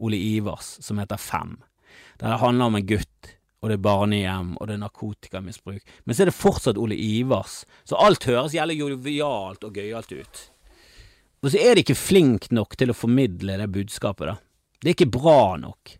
Ole 0.00 0.16
Ivers 0.16 0.78
som 0.80 0.98
heter 1.02 1.20
Fem. 1.20 1.58
Der 2.20 2.34
det 2.34 2.40
handler 2.40 2.70
om 2.70 2.78
en 2.78 2.86
gutt, 2.86 3.34
og 3.60 3.68
det 3.68 3.76
er 3.76 3.84
barnehjem, 3.84 4.54
og 4.56 4.68
det 4.68 4.76
er 4.76 4.82
narkotikamisbruk. 4.82 5.82
Men 6.04 6.16
så 6.16 6.24
er 6.24 6.30
det 6.30 6.36
fortsatt 6.38 6.80
Ole 6.80 6.96
Ivers, 6.96 7.64
så 7.84 8.00
alt 8.00 8.24
høres 8.28 8.56
jævlig 8.56 8.78
jovialt 8.80 9.64
og 9.66 9.76
gøyalt 9.76 10.12
ut. 10.12 10.42
Og 11.40 11.52
så 11.52 11.60
er 11.60 11.76
de 11.76 11.84
ikke 11.84 11.96
flink 11.96 12.50
nok 12.52 12.76
til 12.80 12.92
å 12.92 12.96
formidle 12.96 13.56
det 13.60 13.68
budskapet, 13.72 14.32
da. 14.32 14.36
Det 14.80 14.88
er 14.88 14.96
ikke 14.96 15.12
bra 15.12 15.56
nok. 15.60 15.99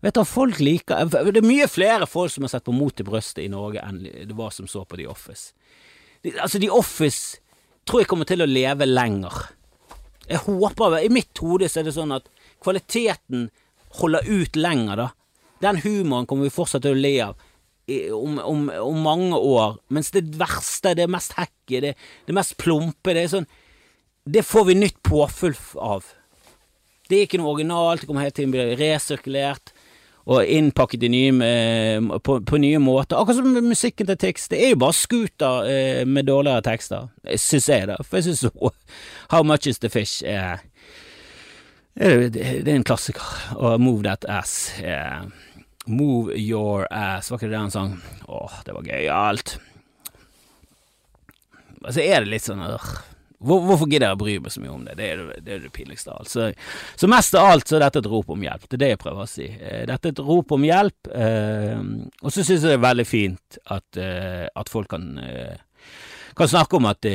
Vet 0.00 0.14
du, 0.14 0.22
folk 0.24 0.60
liker 0.62 1.08
Det 1.10 1.40
er 1.40 1.46
mye 1.46 1.66
flere 1.70 2.06
folk 2.06 2.30
som 2.30 2.46
har 2.46 2.52
sett 2.52 2.66
på 2.68 2.74
Mot 2.74 3.00
i 3.00 3.06
brøstet 3.06 3.42
i 3.44 3.50
Norge 3.50 3.82
enn 3.82 4.04
det 4.06 4.36
var 4.38 4.52
som 4.54 4.68
så 4.70 4.84
på 4.86 5.00
The 5.00 5.08
Office. 5.10 5.52
De, 6.22 6.34
altså, 6.38 6.60
The 6.62 6.70
Office 6.70 7.40
tror 7.88 8.04
jeg 8.04 8.10
kommer 8.10 8.28
til 8.28 8.44
å 8.44 8.48
leve 8.48 8.86
lenger. 8.86 9.48
Jeg 10.28 10.44
håper 10.44 11.00
I 11.00 11.10
mitt 11.12 11.40
hode 11.42 11.70
så 11.70 11.80
er 11.80 11.88
det 11.88 11.96
sånn 11.96 12.14
at 12.14 12.28
kvaliteten 12.62 13.48
holder 13.98 14.26
ut 14.28 14.58
lenger, 14.58 15.00
da. 15.00 15.08
Den 15.64 15.80
humoren 15.82 16.26
kommer 16.28 16.46
vi 16.46 16.54
fortsatt 16.54 16.84
til 16.84 16.94
å 16.94 17.02
le 17.02 17.14
av 17.24 17.38
om, 18.12 18.38
om, 18.38 18.70
om, 18.82 18.98
mange 19.00 19.36
år, 19.36 19.78
mens 19.88 20.10
det 20.12 20.26
verste, 20.36 20.92
det 20.94 21.06
mest 21.08 21.32
hacky, 21.38 21.80
det, 21.80 21.94
det 22.28 22.34
mest 22.36 22.58
plumpe, 22.60 23.14
det 23.16 23.22
er 23.24 23.30
sånn 23.32 23.48
Det 24.28 24.42
får 24.44 24.66
vi 24.68 24.74
nytt 24.76 24.98
påfyll 25.08 25.56
av. 25.80 26.04
Det 27.08 27.16
er 27.16 27.24
ikke 27.24 27.38
noe 27.40 27.54
originalt, 27.54 28.02
det 28.02 28.10
kommer 28.10 28.26
hele 28.26 28.36
tiden 28.36 28.52
bli 28.52 28.74
resirkulert 28.76 29.72
og 30.28 30.44
innpakket 30.44 31.06
i 31.06 31.10
nye, 31.12 31.34
eh, 31.44 32.18
på, 32.20 32.38
på, 32.44 32.60
nye 32.60 32.80
måter. 32.82 33.16
Akkurat 33.16 33.38
som 33.40 33.68
musikken 33.68 34.10
til 34.10 34.18
tekst. 34.20 34.50
Det 34.52 34.60
er 34.60 34.74
jo 34.74 34.80
bare 34.82 34.96
scooter 34.96 35.68
eh, 35.70 36.02
med 36.04 36.28
dårligere 36.28 36.66
tekster, 36.66 37.08
syns 37.34 37.68
jeg, 37.72 37.88
da. 37.88 37.96
For 38.04 38.20
jeg 38.20 38.28
syns 38.28 38.44
How 39.32 39.46
Much 39.46 39.70
Is 39.70 39.80
The 39.80 39.88
Fish 39.92 40.20
er, 40.26 40.60
det, 41.96 42.44
er 42.44 42.74
en 42.74 42.84
klassiker. 42.86 43.24
Og 43.56 43.80
Move 43.80 44.04
That 44.04 44.28
Ass. 44.28 44.74
Move 45.88 46.36
Your 46.36 46.84
Ass, 46.92 47.30
var 47.30 47.40
ikke 47.40 47.48
det 47.48 47.62
han 47.62 47.72
sang? 47.72 47.96
Åh, 48.28 48.60
det 48.66 48.76
var 48.76 48.84
gøyalt. 48.84 49.56
Altså 51.84 52.02
er 52.02 52.20
det 52.20 52.32
litt 52.34 52.44
sånn 52.44 52.60
øh, 52.66 52.88
hvor, 53.38 53.62
hvorfor 53.62 53.86
gidder 53.86 54.08
jeg 54.08 54.16
å 54.16 54.18
bry 54.18 54.34
meg 54.42 54.52
så 54.52 54.62
mye 54.62 54.72
om 54.74 54.84
det? 54.86 54.96
Det 54.98 55.08
er 55.12 55.22
det, 55.30 55.52
er 55.54 55.62
det 55.62 55.70
pinligste 55.74 56.10
av 56.10 56.22
alt. 56.22 56.30
Så, 56.32 56.48
så, 56.98 57.10
mest 57.10 57.36
av 57.38 57.50
alt 57.52 57.70
så 57.70 57.78
er 57.78 57.84
dette 57.86 58.02
et 58.02 58.10
rop 58.10 58.32
om 58.34 58.42
hjelp. 58.42 58.66
Det 58.66 58.78
er 58.78 58.82
det 58.82 58.90
jeg 58.90 59.00
prøver 59.04 59.24
å 59.24 59.30
si. 59.30 59.46
Eh, 59.46 59.84
dette 59.86 60.10
er 60.10 60.16
et 60.16 60.22
rop 60.26 60.54
om 60.56 60.66
hjelp, 60.66 61.10
eh, 61.14 61.84
og 62.22 62.34
så 62.34 62.42
synes 62.42 62.56
jeg 62.56 62.66
det 62.66 62.76
er 62.80 62.86
veldig 62.88 63.06
fint 63.06 63.60
at, 63.70 64.00
eh, 64.02 64.46
at 64.50 64.72
folk 64.72 64.90
kan, 64.90 65.06
eh, 65.22 65.54
kan 66.38 66.50
snakke 66.50 66.78
om 66.80 66.90
at 66.90 67.00
de, 67.06 67.14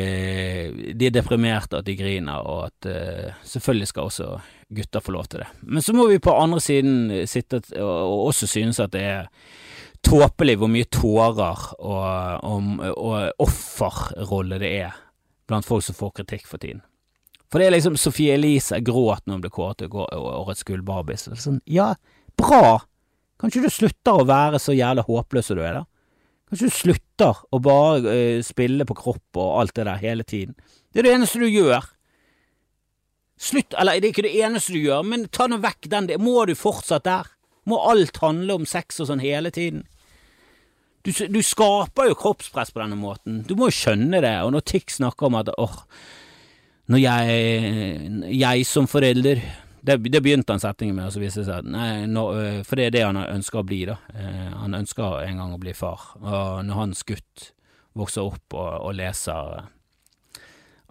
de, 0.93 1.09
er 1.09 1.15
deprimerte, 1.15 1.79
at 1.79 1.87
de 1.87 1.95
griner, 1.95 2.43
og 2.43 2.65
at 2.67 2.87
uh, 2.91 3.35
selvfølgelig 3.47 3.87
skal 3.87 4.09
også 4.09 4.25
gutter 4.75 5.03
få 5.05 5.13
lov 5.15 5.29
til 5.31 5.39
det. 5.39 5.47
Men 5.61 5.85
så 5.85 5.95
må 5.95 6.09
vi 6.09 6.19
på 6.19 6.33
andre 6.35 6.59
siden 6.59 6.97
sitte 7.31 7.61
og, 7.77 7.87
og 7.87 8.25
også 8.33 8.49
synes 8.51 8.81
at 8.83 8.91
det 8.91 9.05
er 9.07 9.29
tåpelig 10.03 10.57
hvor 10.59 10.71
mye 10.71 10.89
tårer 10.91 11.63
og, 11.79 12.43
og, 12.43 12.83
og 12.99 13.47
offerrolle 13.47 14.59
det 14.59 14.73
er 14.81 14.99
blant 15.49 15.67
folk 15.67 15.85
som 15.85 15.97
får 15.97 16.17
kritikk 16.21 16.47
for 16.49 16.61
tiden. 16.61 16.81
For 17.51 17.61
det 17.61 17.67
er 17.67 17.75
liksom 17.75 17.97
Sophie 18.01 18.33
Elise 18.33 18.79
gråt 18.81 19.27
når 19.27 19.35
hun 19.35 19.43
ble 19.43 19.53
kåret 19.53 19.83
til 19.83 19.93
årets 19.93 20.65
gullbarbis. 20.65 21.27
Sånn, 21.37 21.61
ja, 21.69 21.91
bra! 22.39 22.79
Kanskje 23.41 23.65
du 23.65 23.69
slutter 23.73 24.21
å 24.21 24.25
være 24.25 24.61
så 24.61 24.73
jævlig 24.73 25.03
håpløs 25.05 25.51
som 25.51 25.59
du 25.59 25.61
er, 25.65 25.81
da? 25.81 25.83
Kanskje 26.49 26.69
du 26.69 26.75
slutter 26.75 27.43
å 27.53 27.59
bare 27.61 28.01
uh, 28.05 28.39
spille 28.45 28.87
på 28.89 28.95
kropp 28.97 29.39
og 29.41 29.59
alt 29.59 29.75
det 29.77 29.85
der 29.89 30.01
hele 30.01 30.25
tiden? 30.25 30.55
Det 30.93 31.01
er 31.01 31.07
det 31.07 31.13
eneste 31.17 31.41
du 31.41 31.47
gjør. 31.49 31.85
Slutt, 33.43 33.73
eller 33.77 33.99
det 33.99 34.09
er 34.09 34.15
ikke 34.15 34.25
det 34.27 34.35
eneste 34.45 34.73
du 34.75 34.79
gjør, 34.79 35.05
men 35.05 35.27
ta 35.33 35.47
nå 35.49 35.59
vekk 35.61 35.89
den, 35.91 36.09
må 36.21 36.45
du 36.49 36.53
fortsatt 36.57 37.05
der? 37.05 37.29
Må 37.69 37.79
alt 37.89 38.19
handle 38.21 38.59
om 38.59 38.67
sex 38.69 39.01
og 39.01 39.09
sånn 39.09 39.23
hele 39.23 39.51
tiden? 39.53 39.85
Du, 41.03 41.11
du, 41.11 41.41
skaper 41.43 42.07
jo 42.07 42.15
kroppspress 42.15 42.71
på 42.71 42.79
denne 42.79 42.95
måten. 42.95 43.41
Du 43.47 43.57
må 43.59 43.67
jo 43.67 43.75
skjønne 43.75 44.21
det. 44.23 44.37
Og 44.45 44.53
når 44.55 44.63
Tix 44.71 45.01
snakker 45.01 45.27
om 45.27 45.35
at 45.41 45.51
åh, 45.59 45.81
når 46.91 47.01
jeg, 47.01 48.29
jeg 48.31 48.67
som 48.67 48.87
forelder 48.87 49.41
det, 49.83 49.97
det 50.07 50.21
begynte 50.23 50.55
han 50.55 50.61
setningen 50.63 50.95
med, 50.95 51.09
og 51.09 51.15
så 51.15 51.19
viste 51.19 51.41
det 51.41 51.49
seg 51.49 51.57
at 51.59 51.67
nei, 51.67 52.05
når, 52.07 52.61
for 52.63 52.79
det 52.79 52.85
er 52.87 52.93
det 52.95 53.01
han 53.03 53.19
ønsker 53.19 53.59
å 53.59 53.65
bli, 53.67 53.81
da. 53.89 53.97
Eh, 54.15 54.53
han 54.61 54.77
ønsker 54.79 55.25
en 55.25 55.41
gang 55.41 55.51
å 55.51 55.59
bli 55.59 55.73
far. 55.75 56.05
Og 56.21 56.61
når 56.63 56.79
hans 56.79 57.03
gutt 57.07 57.49
vokser 57.99 58.23
opp 58.23 58.55
og, 58.55 58.69
og 58.87 58.95
leser 58.95 59.59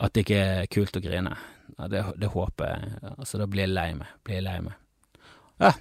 at 0.02 0.12
det 0.12 0.26
ikke 0.26 0.42
er 0.42 0.68
kult 0.72 1.00
å 1.00 1.02
grine, 1.04 1.32
det, 1.88 2.04
det 2.20 2.30
håper 2.34 2.68
jeg. 2.68 2.92
Altså, 3.14 3.40
da 3.40 3.48
blir 3.48 3.64
jeg 3.64 3.72
lei 3.72 3.88
meg. 3.96 4.12
Blir 4.26 4.42
jeg 4.42 4.46
lei 4.50 4.58
meg. 4.68 4.76
Ja, 5.62 5.72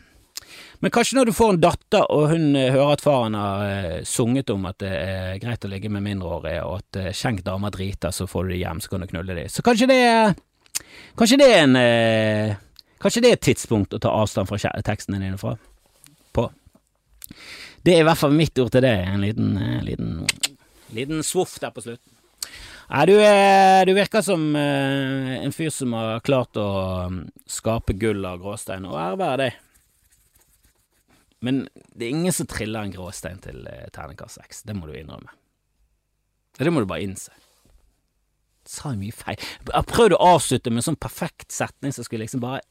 men 0.82 0.90
kanskje 0.92 1.20
når 1.20 1.30
du 1.30 1.34
får 1.38 1.52
en 1.54 1.62
datter, 1.62 2.06
og 2.10 2.32
hun 2.32 2.56
eh, 2.58 2.72
hører 2.74 2.96
at 2.96 3.04
faren 3.06 3.36
har 3.38 3.66
eh, 3.68 3.98
sunget 4.08 4.50
om 4.50 4.64
at 4.66 4.80
det 4.82 4.90
er 4.90 5.36
greit 5.44 5.68
å 5.68 5.70
ligge 5.70 5.92
med 5.94 6.02
mindreårige, 6.08 6.64
og 6.66 6.80
at 6.80 6.98
eh, 6.98 7.12
skjenk 7.14 7.44
damer 7.46 7.74
driter, 7.74 8.14
så 8.16 8.26
får 8.30 8.48
du 8.48 8.56
det 8.56 8.64
hjem, 8.64 8.82
så 8.82 8.90
kan 8.90 9.06
du 9.06 9.10
knulle 9.12 9.38
dem. 9.38 9.52
Så 9.52 9.66
kanskje 9.66 9.92
det 9.92 10.02
Kanskje 11.20 11.38
det 11.38 11.48
er 11.54 11.62
en 11.68 11.78
Kanskje 13.02 13.22
det 13.22 13.30
er 13.30 13.38
et 13.38 13.46
tidspunkt 13.46 13.94
å 13.94 14.00
ta 14.02 14.10
avstand 14.24 14.50
fra 14.50 14.58
tekstene 14.86 15.22
dine 15.22 15.38
fra? 15.38 15.54
På. 16.34 16.48
Det 17.86 17.94
er 17.94 18.02
i 18.02 18.06
hvert 18.08 18.18
fall 18.18 18.34
mitt 18.34 18.58
ord 18.62 18.70
til 18.74 18.86
det. 18.86 18.94
En 19.10 19.22
liten, 19.22 19.56
en 19.58 19.86
liten, 19.86 20.12
liten 20.94 21.26
svoff 21.26 21.58
der 21.62 21.74
på 21.74 21.84
slutten. 21.86 22.14
Nei, 22.92 23.06
du, 23.10 23.16
du, 23.88 23.94
virker 23.98 24.26
som 24.26 24.46
en 24.58 25.56
fyr 25.56 25.74
som 25.74 25.94
har 25.98 26.22
klart 26.26 26.58
å 26.62 26.70
um, 27.10 27.24
skape 27.50 27.98
gull 27.98 28.26
av 28.28 28.42
gråstein, 28.42 28.86
og 28.86 28.98
ære 29.02 29.36
deg. 29.46 29.60
Men 31.42 31.64
det 31.96 32.06
er 32.06 32.14
ingen 32.14 32.36
som 32.36 32.50
triller 32.50 32.86
en 32.86 32.94
gråstein 32.94 33.42
til 33.42 33.66
eh, 33.70 33.88
terningkast 33.94 34.38
seks. 34.42 34.62
Det 34.68 34.76
må 34.78 34.90
du 34.90 34.94
innrømme. 34.98 35.34
Det 36.58 36.74
må 36.74 36.84
du 36.84 36.90
bare 36.90 37.06
innse. 37.06 37.34
Sa 38.68 38.92
jeg 38.94 39.02
mye 39.02 39.16
feil? 39.16 39.46
Jeg 39.72 39.90
prøvde 39.90 40.20
å 40.20 40.34
avslutte 40.36 40.70
med 40.70 40.84
en 40.84 40.92
sånn 40.92 41.02
perfekt 41.02 41.54
setning 41.56 41.96
som 41.96 42.06
skulle 42.06 42.28
liksom 42.28 42.44
bare 42.44 42.62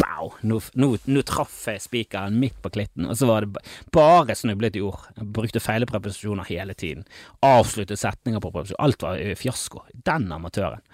Bow! 0.00 0.32
Nå, 0.44 0.60
nå, 0.76 0.90
nå 1.08 1.22
traff 1.28 1.54
jeg 1.70 1.82
spikeren 1.84 2.36
midt 2.40 2.58
på 2.62 2.72
klitten, 2.74 3.08
og 3.08 3.16
så 3.16 3.28
var 3.30 3.46
det 3.46 3.62
bare 3.94 4.36
snublet 4.36 4.76
i 4.76 4.84
ord. 4.84 5.08
Jeg 5.16 5.28
brukte 5.38 5.62
feile 5.62 5.88
preposisjoner 5.88 6.48
hele 6.50 6.76
tiden. 6.76 7.06
Avsluttet 7.46 8.00
setninger 8.00 8.42
på 8.42 8.52
preposisjoner. 8.52 8.84
Alt 8.84 9.06
var 9.06 9.36
fiasko. 9.40 9.86
Den 10.06 10.28
amatøren. 10.36 10.84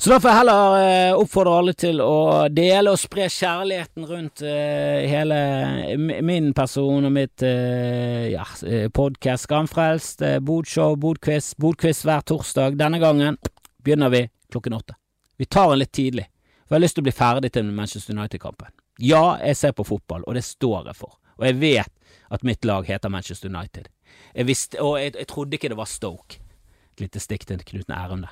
Så 0.00 0.08
da 0.08 0.16
får 0.16 0.30
jeg 0.30 0.38
heller 0.38 0.74
eh, 0.80 1.10
oppfordre 1.12 1.56
alle 1.60 1.72
til 1.76 1.98
å 2.00 2.46
dele 2.48 2.94
og 2.94 2.96
spre 2.96 3.26
kjærligheten 3.28 4.06
rundt 4.08 4.40
eh, 4.48 5.02
hele 5.10 5.40
min 6.24 6.54
person 6.56 7.04
og 7.04 7.12
mitt 7.12 7.44
eh, 7.44 8.30
ja, 8.32 8.46
eh, 8.64 8.86
podkast 8.96 9.44
Skamfrelst, 9.44 10.24
eh, 10.24 10.38
Bodshow, 10.40 10.96
Bodquiz, 10.96 11.50
Bodquiz 11.60 12.00
hver 12.08 12.24
torsdag. 12.24 12.78
Denne 12.80 12.96
gangen 13.02 13.36
begynner 13.84 14.08
vi 14.14 14.22
klokken 14.48 14.78
åtte. 14.78 14.96
Vi 15.36 15.44
tar 15.44 15.68
den 15.74 15.82
litt 15.82 15.92
tidlig, 15.92 16.24
for 16.70 16.76
jeg 16.76 16.78
har 16.78 16.84
lyst 16.86 16.94
til 16.94 17.02
å 17.02 17.08
bli 17.08 17.16
ferdig 17.18 17.50
til 17.52 17.72
Manchester 17.74 18.14
United-kampen. 18.14 18.70
Ja, 19.02 19.40
jeg 19.42 19.58
ser 19.58 19.74
på 19.74 19.88
fotball, 19.88 20.22
og 20.28 20.38
det 20.38 20.44
står 20.46 20.92
jeg 20.92 21.00
for, 21.00 21.16
og 21.34 21.48
jeg 21.48 21.58
vet 21.58 22.14
at 22.30 22.46
mitt 22.46 22.62
lag 22.64 22.86
heter 22.86 23.10
Manchester 23.10 23.50
United. 23.50 23.90
Jeg 24.36 24.46
visste, 24.46 24.78
og 24.78 25.00
jeg, 25.00 25.16
jeg 25.18 25.26
trodde 25.26 25.58
ikke 25.58 25.72
det 25.72 25.80
var 25.80 25.90
Stoke 25.90 26.38
et 27.00 27.06
lite 27.06 27.22
stikk 27.22 27.46
til 27.48 27.60
Knuten 27.64 27.94
Ærende. 27.96 28.30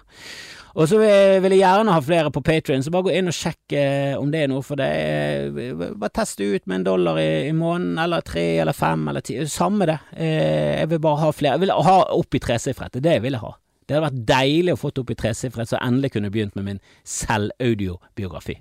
Og 0.78 0.88
så 0.90 0.98
vil 1.00 1.54
jeg 1.54 1.62
gjerne 1.62 1.94
ha 1.94 2.00
flere 2.04 2.32
på 2.34 2.42
Patrion, 2.44 2.82
så 2.84 2.92
bare 2.92 3.08
gå 3.08 3.14
inn 3.16 3.30
og 3.30 3.36
sjekk 3.36 3.74
om 4.20 4.30
det 4.32 4.44
er 4.44 4.50
noe 4.52 4.64
for 4.66 4.78
deg. 4.78 5.56
Bare 5.98 6.14
teste 6.14 6.46
ut 6.46 6.66
med 6.68 6.80
en 6.80 6.88
dollar 6.90 7.20
i, 7.22 7.48
i 7.48 7.54
måneden, 7.56 7.96
eller 8.02 8.24
tre 8.26 8.44
eller 8.62 8.76
fem 8.76 9.08
eller 9.10 9.24
ti. 9.24 9.38
Samme 9.50 9.88
det. 9.88 9.98
Jeg 10.18 10.90
vil 10.92 11.02
bare 11.02 11.22
ha 11.24 11.32
flere. 11.34 11.56
Jeg 11.56 11.66
vil 11.66 11.74
ha 11.88 11.96
opp 12.18 12.38
i 12.38 12.42
tresifret. 12.44 12.92
Det 12.94 13.02
er 13.02 13.08
det 13.08 13.16
jeg 13.18 13.26
vil 13.28 13.40
ha. 13.42 13.54
Det 13.88 13.96
hadde 13.96 14.06
vært 14.10 14.24
deilig 14.28 14.76
å 14.76 14.80
få 14.80 14.92
opp 14.92 15.10
i 15.10 15.18
tresifret, 15.18 15.72
så 15.72 15.80
endelig 15.80 16.12
kunne 16.14 16.32
begynt 16.32 16.58
med 16.58 16.66
min 16.66 16.80
selvaudiobiografi 17.08 18.60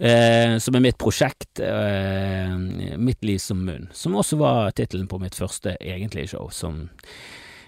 eh, 0.00 0.56
som 0.58 0.76
er 0.76 0.84
mitt 0.84 0.98
prosjekt, 1.00 1.60
eh, 1.60 2.56
Mitt 3.00 3.24
liv 3.24 3.38
som 3.38 3.64
munn, 3.64 3.88
som 3.92 4.16
også 4.16 4.40
var 4.40 4.72
tittelen 4.76 5.08
på 5.08 5.20
mitt 5.20 5.36
første 5.38 5.76
egentlige 5.80 6.34
show, 6.34 6.48
som 6.52 6.88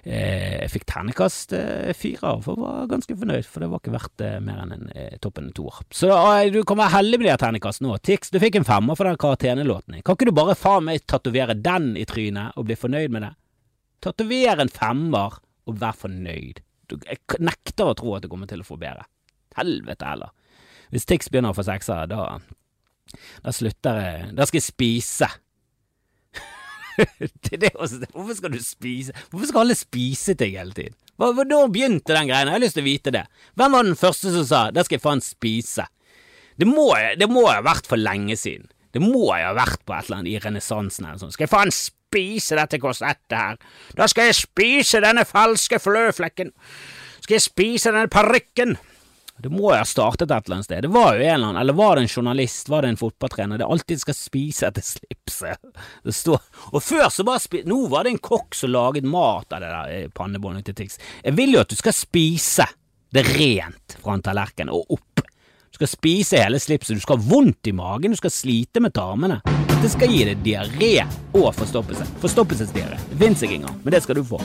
eh, 0.05 0.59
jeg 0.63 0.73
fikk 0.73 0.87
ternekast 0.91 1.55
eh, 1.57 1.93
fire 1.97 2.35
av, 2.35 2.49
og 2.51 2.61
var 2.63 2.91
ganske 2.91 3.17
fornøyd, 3.17 3.47
for 3.49 3.63
det 3.63 3.71
var 3.73 3.83
ikke 3.83 3.95
verdt 3.95 4.25
eh, 4.27 4.41
mer 4.45 4.65
enn 4.65 4.75
en 4.77 4.91
eh, 4.97 5.15
toppen 5.23 5.53
toer. 5.57 5.83
Så 5.93 6.11
eh, 6.11 6.51
du 6.53 6.63
kan 6.69 6.81
være 6.81 6.97
heldig 6.99 7.23
med 7.23 7.31
de 7.31 7.39
ternekastene 7.45 7.91
nå. 7.91 8.01
Tix, 8.05 8.33
du 8.33 8.41
fikk 8.43 8.61
en 8.61 8.69
femmer 8.69 8.99
for 8.99 9.09
den 9.09 9.21
karantenelåten. 9.21 10.01
Kan 10.03 10.19
ikke 10.19 10.33
du 10.33 10.37
bare 10.37 10.59
faen 10.59 10.89
meg 10.89 11.07
tatovere 11.07 11.57
den 11.59 11.95
i 12.01 12.09
trynet 12.09 12.59
og 12.59 12.69
bli 12.69 12.79
fornøyd 12.79 13.15
med 13.15 13.29
det? 13.29 13.33
Tatovere 14.03 14.65
en 14.65 14.73
femmer 14.73 15.39
og 15.69 15.79
vær 15.81 15.97
fornøyd. 15.99 16.63
Jeg 16.93 17.41
nekter 17.41 17.89
å 17.89 17.97
tro 17.97 18.17
at 18.17 18.25
det 18.25 18.31
kommer 18.33 18.51
til 18.51 18.63
å 18.63 18.67
få 18.67 18.77
bedre. 18.81 19.07
Helvete 19.57 20.09
heller. 20.09 20.33
Hvis 20.93 21.07
Tix 21.09 21.31
begynner 21.33 21.55
å 21.55 21.57
få 21.57 21.65
sekser, 21.65 22.09
da, 22.11 22.37
da 23.45 23.55
slutter 23.55 24.01
jeg 24.03 24.35
Da 24.37 24.47
skal 24.49 24.61
jeg 24.61 24.67
spise. 24.67 25.29
det, 27.49 27.57
det 27.63 27.73
også, 27.73 28.03
hvorfor 28.13 28.37
skal 28.37 28.53
du 28.53 28.61
spise? 28.65 29.17
Hvorfor 29.31 29.49
skal 29.49 29.65
alle 29.65 29.79
spise 29.79 30.37
ting 30.37 30.59
hele 30.59 30.77
tiden? 30.77 30.99
Hva, 31.21 31.33
da 31.47 31.63
begynte 31.71 32.17
den 32.17 32.29
greia? 32.29 32.45
Jeg 32.45 32.57
har 32.57 32.63
lyst 32.63 32.77
til 32.77 32.85
å 32.85 32.91
vite 32.91 33.15
det. 33.15 33.25
Hvem 33.57 33.77
var 33.77 33.89
den 33.89 33.99
første 33.99 34.33
som 34.35 34.47
sa 34.49 34.63
'da 34.71 34.85
skal 34.85 34.99
jeg 34.99 35.05
faen 35.05 35.25
spise'? 35.25 35.89
Det 36.61 36.69
må 36.69 37.47
ha 37.49 37.61
vært 37.65 37.89
for 37.89 37.97
lenge 37.97 38.37
siden. 38.37 38.69
Det 38.93 39.03
må 39.03 39.27
jeg 39.33 39.49
ha 39.49 39.57
vært 39.57 39.83
på 39.87 39.97
et 39.97 40.07
eller 40.07 40.21
annet 40.21 40.33
i 40.33 40.39
renessansen 40.43 41.09
eller 41.09 41.21
sånn. 41.23 41.35
Skal 41.35 41.47
jeg 41.47 41.55
faen 41.55 41.75
spise 41.75 42.59
dette 42.59 42.81
korsettet 42.83 43.37
her? 43.39 43.61
Da 43.99 44.09
skal 44.11 44.31
jeg 44.31 44.41
spise 44.43 45.01
denne 45.05 45.25
falske 45.29 45.81
fløflekken. 45.83 46.53
Skal 47.23 47.39
jeg 47.39 47.47
spise 47.47 47.93
denne 47.95 48.11
parykken? 48.13 48.77
Det 49.43 49.51
må 49.51 49.73
jeg 49.73 49.81
ha 49.81 49.87
startet 49.89 50.31
et 50.31 50.45
eller 50.47 50.59
annet 50.59 50.67
sted. 50.69 50.85
Det 50.85 50.91
var 50.93 51.17
jo 51.17 51.25
en 51.25 51.33
eller 51.35 51.49
annen, 51.49 51.61
eller 51.65 51.75
var 51.75 51.97
det 51.97 52.05
en 52.05 52.13
journalist, 52.13 52.69
var 52.71 52.85
det 52.85 52.93
en 52.93 53.01
fotballtrener, 53.01 53.59
det 53.59 53.67
alltid 53.67 54.03
skal 54.03 54.15
spise 54.15 54.69
etter 54.69 54.85
slipset. 54.87 55.59
Det 56.07 56.15
står 56.15 56.39
Og 56.71 56.83
før 56.85 57.09
så 57.11 57.25
bare 57.27 57.43
spi... 57.43 57.63
Nå 57.67 57.81
var 57.91 58.05
det 58.05 58.13
en 58.15 58.23
kokk 58.23 58.55
som 58.55 58.71
laget 58.71 59.09
mat 59.09 59.51
av 59.51 59.65
det 59.65 59.73
der 59.73 59.95
eh, 59.97 60.13
pannebåndet 60.15 60.69
til 60.69 60.77
Tix. 60.83 61.01
Jeg 61.25 61.35
vil 61.39 61.57
jo 61.57 61.63
at 61.65 61.73
du 61.73 61.79
skal 61.79 61.97
spise 61.97 62.69
det 63.13 63.25
rent 63.33 63.97
fra 63.99 64.15
en 64.17 64.23
tallerken 64.25 64.71
og 64.73 64.95
opp. 64.95 65.09
Du 65.73 65.77
skal 65.77 65.89
spise 65.89 66.37
hele 66.37 66.59
slipset, 66.61 66.97
du 66.97 67.01
skal 67.01 67.17
ha 67.17 67.25
vondt 67.31 67.67
i 67.67 67.73
magen, 67.73 68.13
du 68.13 68.17
skal 68.21 68.31
slite 68.31 68.81
med 68.85 68.93
tarmene. 68.93 69.39
Det 69.81 69.89
skal 69.89 70.13
gi 70.13 70.27
deg 70.29 70.43
diaré 70.45 70.91
og 71.33 71.49
forstoppelse. 71.57 72.05
Forstoppelsesdiaré. 72.21 72.99
Det 73.09 73.17
fins 73.23 73.41
ikke 73.47 73.57
engang, 73.57 73.79
men 73.81 73.97
det 73.97 74.03
skal 74.05 74.21
du 74.21 74.25
få. 74.35 74.43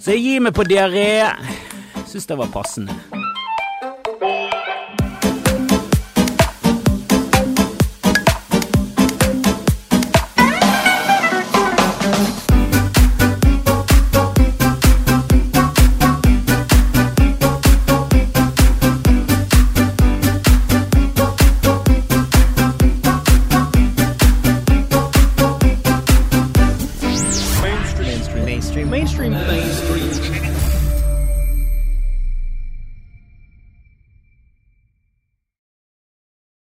Så 0.00 0.16
jeg 0.16 0.24
gir 0.24 0.46
meg 0.46 0.56
på 0.56 0.64
diaré. 0.64 1.28
Syns 2.08 2.24
det 2.32 2.40
var 2.40 2.48
passende. 2.48 2.96